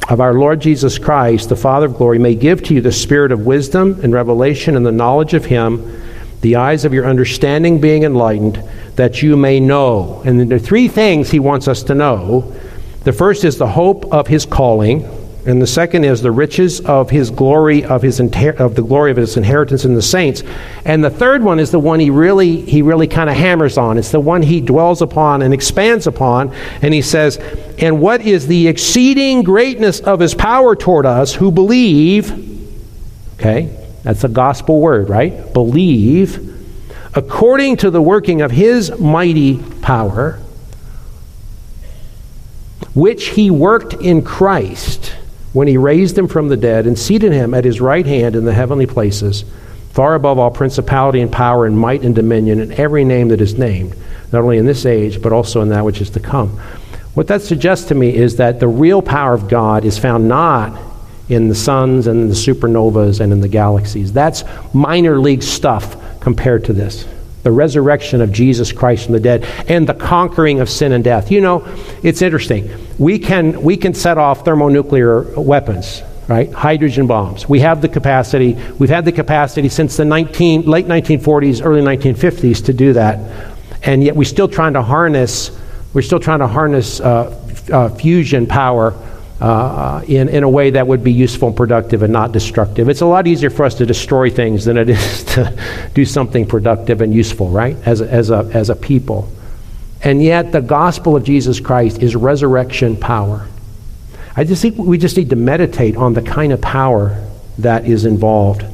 of 0.09 0.21
our 0.21 0.35
Lord 0.35 0.61
Jesus 0.61 0.99
Christ, 0.99 1.49
the 1.49 1.57
Father 1.57 1.87
of 1.87 1.97
glory, 1.97 2.19
may 2.19 2.35
give 2.35 2.63
to 2.65 2.75
you 2.75 2.81
the 2.81 2.93
spirit 2.93 3.33
of 3.33 3.45
wisdom 3.45 3.99
and 4.03 4.13
revelation 4.13 4.77
and 4.77 4.87
the 4.87 4.93
knowledge 4.93 5.35
of 5.35 5.47
Him, 5.47 6.01
the 6.43 6.57
eyes 6.57 6.85
of 6.85 6.95
your 6.95 7.07
understanding 7.07 7.81
being 7.81 8.05
enlightened, 8.05 8.63
that 8.97 9.23
you 9.23 9.37
may 9.37 9.59
know. 9.59 10.23
And 10.25 10.49
there 10.49 10.57
are 10.57 10.61
three 10.61 10.89
things 10.89 11.31
He 11.31 11.41
wants 11.41 11.67
us 11.67 11.83
to 11.85 11.95
know. 11.95 12.55
The 13.03 13.13
first 13.13 13.45
is 13.45 13.59
the 13.59 13.67
hope 13.67 14.13
of 14.13 14.29
His 14.29 14.47
calling 14.47 15.09
and 15.47 15.61
the 15.61 15.67
second 15.67 16.05
is 16.05 16.23
the 16.23 16.31
riches 16.31 16.81
of 16.81 17.11
his 17.11 17.31
glory 17.31 17.85
of 17.85 18.01
his 18.01 18.19
inter- 18.19 18.57
of 18.57 18.75
the 18.75 18.83
glory 18.83 19.11
of 19.11 19.19
his 19.19 19.37
inheritance 19.37 19.85
in 19.85 19.95
the 19.95 20.01
saints. 20.01 20.43
And 20.87 21.05
the 21.05 21.11
third 21.11 21.43
one 21.43 21.59
is 21.59 21.71
the 21.71 21.79
one 21.79 22.01
he 22.01 22.09
really 22.09 22.63
he 22.63 22.81
really 22.81 23.07
kind 23.07 23.29
of 23.29 23.37
hammers 23.37 23.77
on. 23.77 23.99
It's 23.99 24.11
the 24.11 24.21
one 24.21 24.41
he 24.41 24.63
dwells 24.63 25.03
upon 25.03 25.43
and 25.43 25.53
expands 25.53 26.07
upon. 26.07 26.55
And 26.81 26.95
he 26.95 27.03
says 27.03 27.37
and 27.79 28.01
what 28.01 28.23
is 28.23 28.47
the 28.47 28.69
exceeding 28.69 29.43
greatness 29.43 30.01
of 30.01 30.19
his 30.19 30.35
power 30.35 30.75
toward 30.75 31.05
us 31.05 31.35
who 31.35 31.53
believe 31.53 32.33
okay 33.35 33.77
that's 34.03 34.25
a 34.25 34.29
gospel 34.29 34.81
word 34.81 35.11
right? 35.11 35.53
Believe 35.53 36.53
according 37.15 37.77
to 37.79 37.91
the 37.91 38.01
working 38.01 38.41
of 38.41 38.51
his 38.51 38.99
mighty 38.99 39.59
power 39.83 40.41
which 42.95 43.29
he 43.29 43.51
worked 43.51 43.93
in 43.95 44.23
Christ 44.23 45.15
when 45.55 45.69
he 45.69 45.79
raised 45.79 46.19
him 46.19 46.29
from 46.29 46.49
the 46.49 46.57
dead 46.57 46.87
and 46.87 46.99
seated 46.99 47.33
him 47.33 47.55
at 47.55 47.65
his 47.65 47.81
right 47.81 48.05
hand 48.05 48.37
in 48.37 48.45
the 48.45 48.53
heavenly 48.53 48.87
places, 48.87 49.45
far 49.93 50.17
above 50.17 50.39
all 50.39 50.51
principality 50.51 51.21
and 51.21 51.33
power 51.33 51.65
and 51.65 51.79
might 51.79 52.03
and 52.03 52.15
dominion 52.15 52.61
and 52.61 52.73
every 52.73 53.05
name 53.05 53.29
that 53.29 53.41
is 53.41 53.57
named, 53.57 53.95
not 54.33 54.43
only 54.43 54.59
in 54.59 54.67
this 54.67 54.85
age, 54.85 55.23
but 55.23 55.33
also 55.33 55.63
in 55.63 55.69
that 55.71 55.85
which 55.85 56.01
is 56.01 56.11
to 56.11 56.21
come. 56.21 56.51
What 57.15 57.29
that 57.29 57.41
suggests 57.41 57.87
to 57.89 57.95
me 57.95 58.15
is 58.15 58.37
that 58.37 58.59
the 58.59 58.67
real 58.67 59.01
power 59.01 59.33
of 59.33 59.49
God 59.49 59.85
is 59.85 59.97
found 59.97 60.29
not 60.29 60.77
in 61.29 61.49
the 61.49 61.55
suns 61.55 62.09
and 62.09 62.29
the 62.29 62.35
supernovas 62.35 63.21
and 63.21 63.33
in 63.33 63.41
the 63.41 63.49
galaxies. 63.49 64.13
That's 64.13 64.43
minor 64.75 65.19
league 65.21 65.43
stuff 65.43 66.21
compared 66.21 66.65
to 66.65 66.73
this 66.73 67.07
the 67.45 67.53
resurrection 67.53 68.23
of 68.23 68.33
Jesus 68.33 68.73
Christ 68.73 69.05
from 69.05 69.13
the 69.13 69.21
dead, 69.21 69.45
and 69.69 69.87
the 69.87 69.93
conquering 69.93 70.61
of 70.61 70.71
sin 70.71 70.93
and 70.93 71.05
death. 71.05 71.31
You 71.31 71.43
know, 71.43 71.63
it's 72.03 72.23
interesting. 72.23 72.71
We 72.99 73.19
can, 73.19 73.63
we 73.63 73.77
can 73.77 73.95
set 73.95 74.19
off 74.19 74.45
thermonuclear 74.45 75.39
weapons, 75.39 76.03
right? 76.29 76.53
Hydrogen 76.53 77.07
bombs. 77.07 77.49
We 77.49 77.61
have 77.61 77.83
the 77.83 77.89
capacity. 77.89 78.57
We've 78.79 78.91
had 78.91 79.05
the 79.05 79.13
capacity 79.13 79.69
since 79.69 79.97
the 79.97 80.05
19, 80.05 80.63
late 80.63 80.87
1940s, 80.87 81.65
early 81.65 81.83
1950s 81.83 82.65
to 82.67 82.73
do 82.73 82.93
that. 82.93 83.57
And 83.83 84.03
yet 84.03 84.15
we're 84.15 84.25
still 84.25 84.49
trying 84.49 84.75
to 84.75 84.83
harness, 84.83 85.51
we're 85.93 86.03
still 86.03 86.21
trying 86.21 86.39
to 86.39 86.47
harness 86.47 87.01
uh, 87.01 87.41
uh, 87.73 87.89
fusion 87.91 88.47
power 88.47 88.95
uh, 89.41 90.03
in, 90.07 90.29
in 90.29 90.43
a 90.43 90.49
way 90.49 90.71
that 90.71 90.87
would 90.87 91.03
be 91.03 91.13
useful 91.13 91.49
and 91.49 91.57
productive 91.57 92.03
and 92.03 92.13
not 92.13 92.33
destructive. 92.33 92.89
It's 92.89 93.01
a 93.01 93.07
lot 93.07 93.27
easier 93.27 93.51
for 93.51 93.65
us 93.65 93.75
to 93.77 93.87
destroy 93.87 94.31
things 94.31 94.65
than 94.65 94.77
it 94.77 94.89
is 94.89 95.25
to 95.35 95.91
do 95.95 96.05
something 96.05 96.47
productive 96.47 97.01
and 97.01 97.13
useful, 97.13 97.49
right, 97.49 97.77
as 97.85 98.01
a, 98.01 98.11
as 98.11 98.31
a, 98.31 98.49
as 98.55 98.71
a 98.71 98.77
people. 98.77 99.31
And 100.05 100.23
yet, 100.23 100.53
the 100.53 100.61
gospel 100.61 101.17
of 101.17 101.25
Jesus 101.25 101.61
Christ 101.61 102.03
is 102.03 102.15
resurrection 102.15 102.95
power. 102.97 103.49
I 104.37 104.45
just 104.45 104.61
think 104.61 104.77
we 104.77 104.99
just 104.99 105.17
need 105.17 105.31
to 105.31 105.37
meditate 105.37 105.97
on 105.97 106.13
the 106.13 106.21
kind 106.21 106.53
of 106.53 106.61
power 106.61 107.27
that 107.59 107.87
is 107.87 108.05
involved 108.05 108.67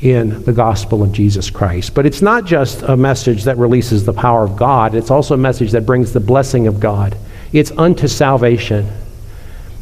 in 0.00 0.44
the 0.44 0.52
gospel 0.52 1.02
of 1.02 1.10
Jesus 1.10 1.50
Christ. 1.50 1.92
But 1.92 2.06
it's 2.06 2.22
not 2.22 2.44
just 2.44 2.82
a 2.82 2.96
message 2.96 3.44
that 3.44 3.58
releases 3.58 4.04
the 4.04 4.12
power 4.12 4.44
of 4.44 4.56
God, 4.56 4.94
it's 4.94 5.10
also 5.10 5.34
a 5.34 5.38
message 5.38 5.72
that 5.72 5.84
brings 5.84 6.12
the 6.12 6.20
blessing 6.20 6.68
of 6.68 6.78
God. 6.78 7.16
It's 7.52 7.72
unto 7.72 8.06
salvation. 8.06 8.88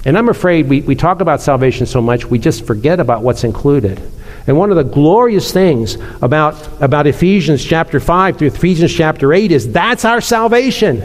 And 0.06 0.16
I'm 0.16 0.28
afraid 0.28 0.68
we, 0.68 0.80
we 0.82 0.94
talk 0.94 1.20
about 1.20 1.42
salvation 1.42 1.84
so 1.84 2.00
much, 2.00 2.24
we 2.24 2.38
just 2.38 2.64
forget 2.64 2.98
about 2.98 3.22
what's 3.22 3.44
included. 3.44 4.00
And 4.46 4.56
one 4.56 4.70
of 4.70 4.76
the 4.76 4.84
glorious 4.84 5.52
things 5.52 5.96
about, 6.22 6.80
about 6.80 7.06
Ephesians 7.06 7.64
chapter 7.64 7.98
5 7.98 8.38
through 8.38 8.48
Ephesians 8.48 8.92
chapter 8.92 9.32
8 9.32 9.50
is 9.50 9.72
that's 9.72 10.04
our 10.04 10.20
salvation. 10.20 11.02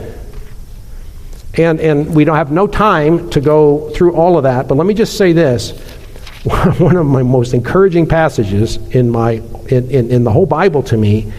And, 1.55 1.79
and 1.79 2.15
we 2.15 2.23
don't 2.23 2.35
have 2.35 2.51
no 2.51 2.67
time 2.67 3.29
to 3.31 3.41
go 3.41 3.89
through 3.91 4.15
all 4.15 4.37
of 4.37 4.43
that, 4.43 4.67
but 4.67 4.75
let 4.75 4.85
me 4.85 4.93
just 4.93 5.17
say 5.17 5.33
this. 5.33 5.71
One 6.43 6.95
of 6.95 7.05
my 7.05 7.23
most 7.23 7.53
encouraging 7.53 8.07
passages 8.07 8.77
in, 8.95 9.09
my, 9.09 9.41
in, 9.69 9.89
in, 9.89 10.11
in 10.11 10.23
the 10.23 10.31
whole 10.31 10.45
Bible 10.45 10.83
to 10.83 10.97
me 10.97 11.33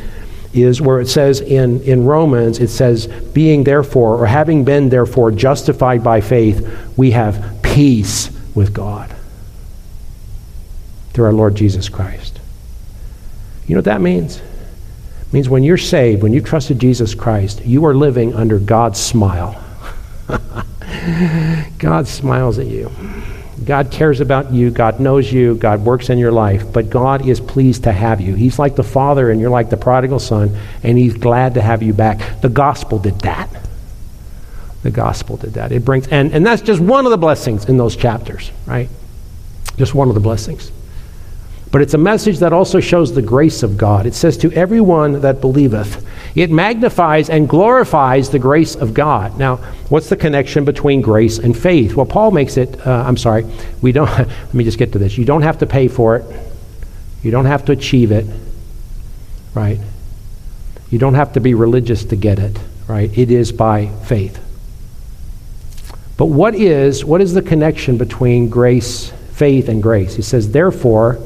is 0.52 0.82
where 0.82 1.00
it 1.00 1.08
says 1.08 1.40
in, 1.40 1.80
in 1.82 2.04
Romans, 2.04 2.58
it 2.58 2.68
says, 2.68 3.06
being 3.06 3.64
therefore, 3.64 4.16
or 4.16 4.26
having 4.26 4.64
been 4.64 4.90
therefore 4.90 5.30
justified 5.30 6.04
by 6.04 6.20
faith, 6.20 6.92
we 6.96 7.12
have 7.12 7.58
peace 7.62 8.28
with 8.54 8.74
God 8.74 9.11
through 11.12 11.26
our 11.26 11.32
Lord 11.32 11.54
Jesus 11.54 11.88
Christ. 11.88 12.40
You 13.66 13.74
know 13.74 13.78
what 13.78 13.86
that 13.86 14.00
means? 14.00 14.38
It 14.38 15.32
means 15.32 15.48
when 15.48 15.62
you're 15.62 15.78
saved, 15.78 16.22
when 16.22 16.32
you've 16.32 16.44
trusted 16.44 16.78
Jesus 16.78 17.14
Christ, 17.14 17.64
you 17.64 17.84
are 17.86 17.94
living 17.94 18.34
under 18.34 18.58
God's 18.58 19.00
smile. 19.00 19.62
God 21.78 22.06
smiles 22.06 22.58
at 22.58 22.66
you. 22.66 22.90
God 23.64 23.90
cares 23.90 24.20
about 24.20 24.52
you. 24.52 24.70
God 24.70 24.98
knows 24.98 25.32
you. 25.32 25.54
God 25.54 25.84
works 25.84 26.10
in 26.10 26.18
your 26.18 26.32
life. 26.32 26.72
But 26.72 26.90
God 26.90 27.26
is 27.26 27.40
pleased 27.40 27.84
to 27.84 27.92
have 27.92 28.20
you. 28.20 28.34
He's 28.34 28.58
like 28.58 28.76
the 28.76 28.82
father, 28.82 29.30
and 29.30 29.40
you're 29.40 29.50
like 29.50 29.70
the 29.70 29.76
prodigal 29.76 30.18
son, 30.18 30.56
and 30.82 30.98
He's 30.98 31.14
glad 31.14 31.54
to 31.54 31.62
have 31.62 31.82
you 31.82 31.92
back. 31.92 32.40
The 32.40 32.48
gospel 32.48 32.98
did 32.98 33.20
that. 33.20 33.48
The 34.82 34.90
gospel 34.90 35.36
did 35.36 35.54
that. 35.54 35.70
It 35.70 35.84
brings, 35.84 36.08
and, 36.08 36.32
and 36.32 36.44
that's 36.44 36.62
just 36.62 36.80
one 36.80 37.06
of 37.06 37.12
the 37.12 37.18
blessings 37.18 37.66
in 37.66 37.76
those 37.76 37.94
chapters, 37.94 38.50
right? 38.66 38.88
Just 39.76 39.94
one 39.94 40.08
of 40.08 40.14
the 40.14 40.20
blessings. 40.20 40.72
But 41.72 41.80
it's 41.80 41.94
a 41.94 41.98
message 41.98 42.38
that 42.40 42.52
also 42.52 42.80
shows 42.80 43.14
the 43.14 43.22
grace 43.22 43.62
of 43.62 43.78
God. 43.78 44.04
It 44.04 44.14
says, 44.14 44.36
To 44.36 44.52
everyone 44.52 45.22
that 45.22 45.40
believeth, 45.40 46.06
it 46.36 46.50
magnifies 46.50 47.30
and 47.30 47.48
glorifies 47.48 48.28
the 48.28 48.38
grace 48.38 48.76
of 48.76 48.92
God. 48.92 49.38
Now, 49.38 49.56
what's 49.88 50.10
the 50.10 50.16
connection 50.16 50.66
between 50.66 51.00
grace 51.00 51.38
and 51.38 51.56
faith? 51.56 51.94
Well, 51.94 52.04
Paul 52.04 52.30
makes 52.30 52.58
it, 52.58 52.86
uh, 52.86 53.04
I'm 53.06 53.16
sorry, 53.16 53.46
we 53.80 53.90
don't, 53.90 54.06
let 54.18 54.54
me 54.54 54.64
just 54.64 54.76
get 54.76 54.92
to 54.92 54.98
this. 54.98 55.16
You 55.16 55.24
don't 55.24 55.40
have 55.42 55.58
to 55.58 55.66
pay 55.66 55.88
for 55.88 56.16
it, 56.16 56.24
you 57.22 57.30
don't 57.30 57.46
have 57.46 57.64
to 57.64 57.72
achieve 57.72 58.12
it, 58.12 58.26
right? 59.54 59.80
You 60.90 60.98
don't 60.98 61.14
have 61.14 61.32
to 61.32 61.40
be 61.40 61.54
religious 61.54 62.04
to 62.04 62.16
get 62.16 62.38
it, 62.38 62.58
right? 62.86 63.16
It 63.16 63.30
is 63.30 63.50
by 63.50 63.86
faith. 64.04 64.38
But 66.18 66.26
what 66.26 66.54
is, 66.54 67.02
what 67.02 67.22
is 67.22 67.32
the 67.32 67.40
connection 67.40 67.96
between 67.96 68.50
grace, 68.50 69.10
faith, 69.32 69.70
and 69.70 69.82
grace? 69.82 70.14
He 70.14 70.22
says, 70.22 70.52
therefore, 70.52 71.18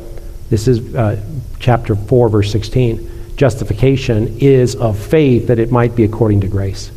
this 0.50 0.68
is 0.68 0.94
uh, 0.94 1.22
chapter 1.58 1.96
4, 1.96 2.28
verse 2.28 2.52
16. 2.52 3.36
Justification 3.36 4.38
is 4.38 4.76
of 4.76 4.98
faith 4.98 5.48
that 5.48 5.58
it 5.58 5.70
might 5.70 5.94
be 5.94 6.04
according 6.04 6.40
to 6.42 6.48
grace. 6.48 6.90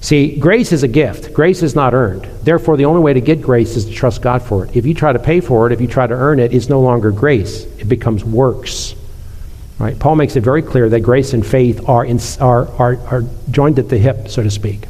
See, 0.00 0.36
grace 0.36 0.72
is 0.72 0.82
a 0.82 0.88
gift. 0.88 1.32
Grace 1.32 1.62
is 1.62 1.76
not 1.76 1.94
earned. 1.94 2.24
Therefore, 2.42 2.76
the 2.76 2.86
only 2.86 3.00
way 3.00 3.12
to 3.12 3.20
get 3.20 3.40
grace 3.40 3.76
is 3.76 3.86
to 3.86 3.92
trust 3.92 4.20
God 4.20 4.42
for 4.42 4.64
it. 4.64 4.76
If 4.76 4.84
you 4.84 4.94
try 4.94 5.12
to 5.12 5.18
pay 5.18 5.40
for 5.40 5.66
it, 5.66 5.72
if 5.72 5.80
you 5.80 5.86
try 5.86 6.06
to 6.08 6.14
earn 6.14 6.40
it, 6.40 6.52
it's 6.52 6.68
no 6.68 6.80
longer 6.80 7.12
grace. 7.12 7.64
It 7.78 7.88
becomes 7.88 8.24
works. 8.24 8.96
Right? 9.78 9.98
Paul 9.98 10.16
makes 10.16 10.34
it 10.34 10.40
very 10.42 10.62
clear 10.62 10.88
that 10.88 11.00
grace 11.00 11.34
and 11.34 11.46
faith 11.46 11.88
are, 11.88 12.04
in, 12.04 12.18
are, 12.40 12.68
are, 12.80 12.96
are 13.06 13.22
joined 13.50 13.78
at 13.78 13.88
the 13.88 13.98
hip, 13.98 14.28
so 14.28 14.42
to 14.42 14.50
speak. 14.50 14.86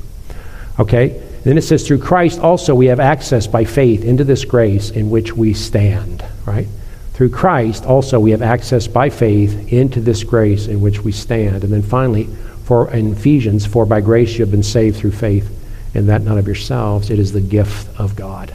Okay? 0.80 1.22
Then 1.44 1.58
it 1.58 1.62
says, 1.62 1.86
through 1.86 1.98
Christ 1.98 2.40
also 2.40 2.74
we 2.74 2.86
have 2.86 3.00
access 3.00 3.46
by 3.46 3.64
faith 3.64 4.04
into 4.04 4.24
this 4.24 4.44
grace 4.46 4.90
in 4.90 5.10
which 5.10 5.34
we 5.36 5.52
stand. 5.52 6.24
Right? 6.46 6.68
Through 7.12 7.30
Christ 7.30 7.84
also 7.84 8.18
we 8.18 8.30
have 8.30 8.42
access 8.42 8.86
by 8.88 9.10
faith 9.10 9.72
into 9.72 10.00
this 10.00 10.24
grace 10.24 10.66
in 10.66 10.80
which 10.80 11.00
we 11.00 11.12
stand. 11.12 11.64
And 11.64 11.72
then 11.72 11.82
finally, 11.82 12.28
for 12.64 12.90
in 12.90 13.12
Ephesians, 13.12 13.66
for 13.66 13.84
by 13.84 14.00
grace 14.00 14.32
you 14.32 14.44
have 14.44 14.50
been 14.50 14.62
saved 14.62 14.96
through 14.96 15.12
faith, 15.12 15.50
and 15.94 16.08
that 16.08 16.22
not 16.22 16.38
of 16.38 16.46
yourselves, 16.46 17.10
it 17.10 17.18
is 17.18 17.32
the 17.32 17.40
gift 17.40 17.88
of 18.00 18.16
God. 18.16 18.54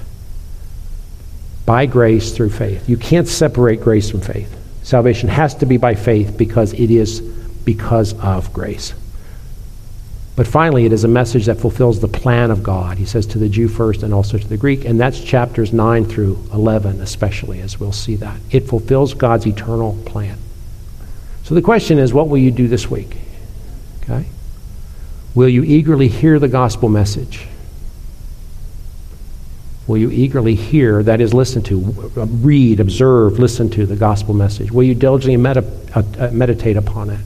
By 1.66 1.86
grace 1.86 2.36
through 2.36 2.50
faith. 2.50 2.90
You 2.90 2.98
can't 2.98 3.28
separate 3.28 3.82
grace 3.82 4.10
from 4.10 4.22
faith. 4.22 4.56
Salvation 4.84 5.30
has 5.30 5.54
to 5.56 5.66
be 5.66 5.78
by 5.78 5.96
faith 5.96 6.38
because 6.38 6.74
it 6.74 6.90
is 6.90 7.22
because 7.66 8.14
of 8.20 8.54
grace. 8.54 8.94
But 10.38 10.46
finally, 10.46 10.86
it 10.86 10.94
is 10.94 11.04
a 11.04 11.08
message 11.08 11.48
that 11.48 11.60
fulfills 11.60 12.00
the 12.00 12.08
plan 12.08 12.52
of 12.52 12.62
God. 12.62 13.00
He 13.00 13.06
says 13.06 13.26
to 13.28 13.40
the 13.40 13.50
Jew 13.50 13.68
first 13.68 14.04
and 14.04 14.14
also 14.14 14.38
to 14.38 14.48
the 14.48 14.56
Greek, 14.56 14.86
and 14.86 15.00
that's 15.00 15.20
chapters 15.20 15.74
9 15.74 16.06
through 16.06 16.38
11, 16.54 17.02
especially, 17.02 17.60
as 17.60 17.80
we'll 17.80 17.92
see 17.92 18.16
that. 18.18 18.40
It 18.52 18.68
fulfills 18.68 19.16
God's 19.16 19.48
eternal 19.48 19.98
plan. 20.06 20.38
So 21.42 21.56
the 21.56 21.62
question 21.64 21.98
is, 21.98 22.14
what 22.14 22.30
will 22.30 22.38
you 22.38 22.52
do 22.52 22.68
this 22.68 22.88
week? 22.88 23.18
Okay? 24.04 24.28
Will 25.34 25.50
you 25.50 25.64
eagerly 25.64 26.08
hear 26.08 26.38
the 26.38 26.48
gospel 26.48 26.88
message? 26.88 27.48
Will 29.88 29.98
you 29.98 30.12
eagerly 30.12 30.54
hear, 30.54 31.02
that 31.02 31.20
is, 31.20 31.34
listen 31.34 31.64
to, 31.64 31.80
read, 31.80 32.80
observe, 32.80 33.40
listen 33.40 33.72
to 33.72 33.88
the 33.88 33.96
gospel 33.96 34.36
message? 34.36 34.72
Will 34.72 34.84
you 34.84 34.94
diligently 34.94 35.38
med- 35.38 35.58
uh, 35.58 36.04
uh, 36.20 36.30
meditate 36.32 36.78
upon 36.78 37.10
it? 37.10 37.22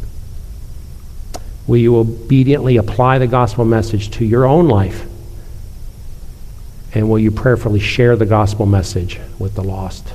Will 1.67 1.77
you 1.77 1.97
obediently 1.97 2.77
apply 2.77 3.19
the 3.19 3.27
gospel 3.27 3.65
message 3.65 4.11
to 4.11 4.25
your 4.25 4.45
own 4.45 4.67
life? 4.67 5.07
And 6.93 7.09
will 7.09 7.19
you 7.19 7.31
prayerfully 7.31 7.79
share 7.79 8.15
the 8.15 8.25
gospel 8.25 8.65
message 8.65 9.19
with 9.39 9.55
the 9.55 9.63
lost? 9.63 10.13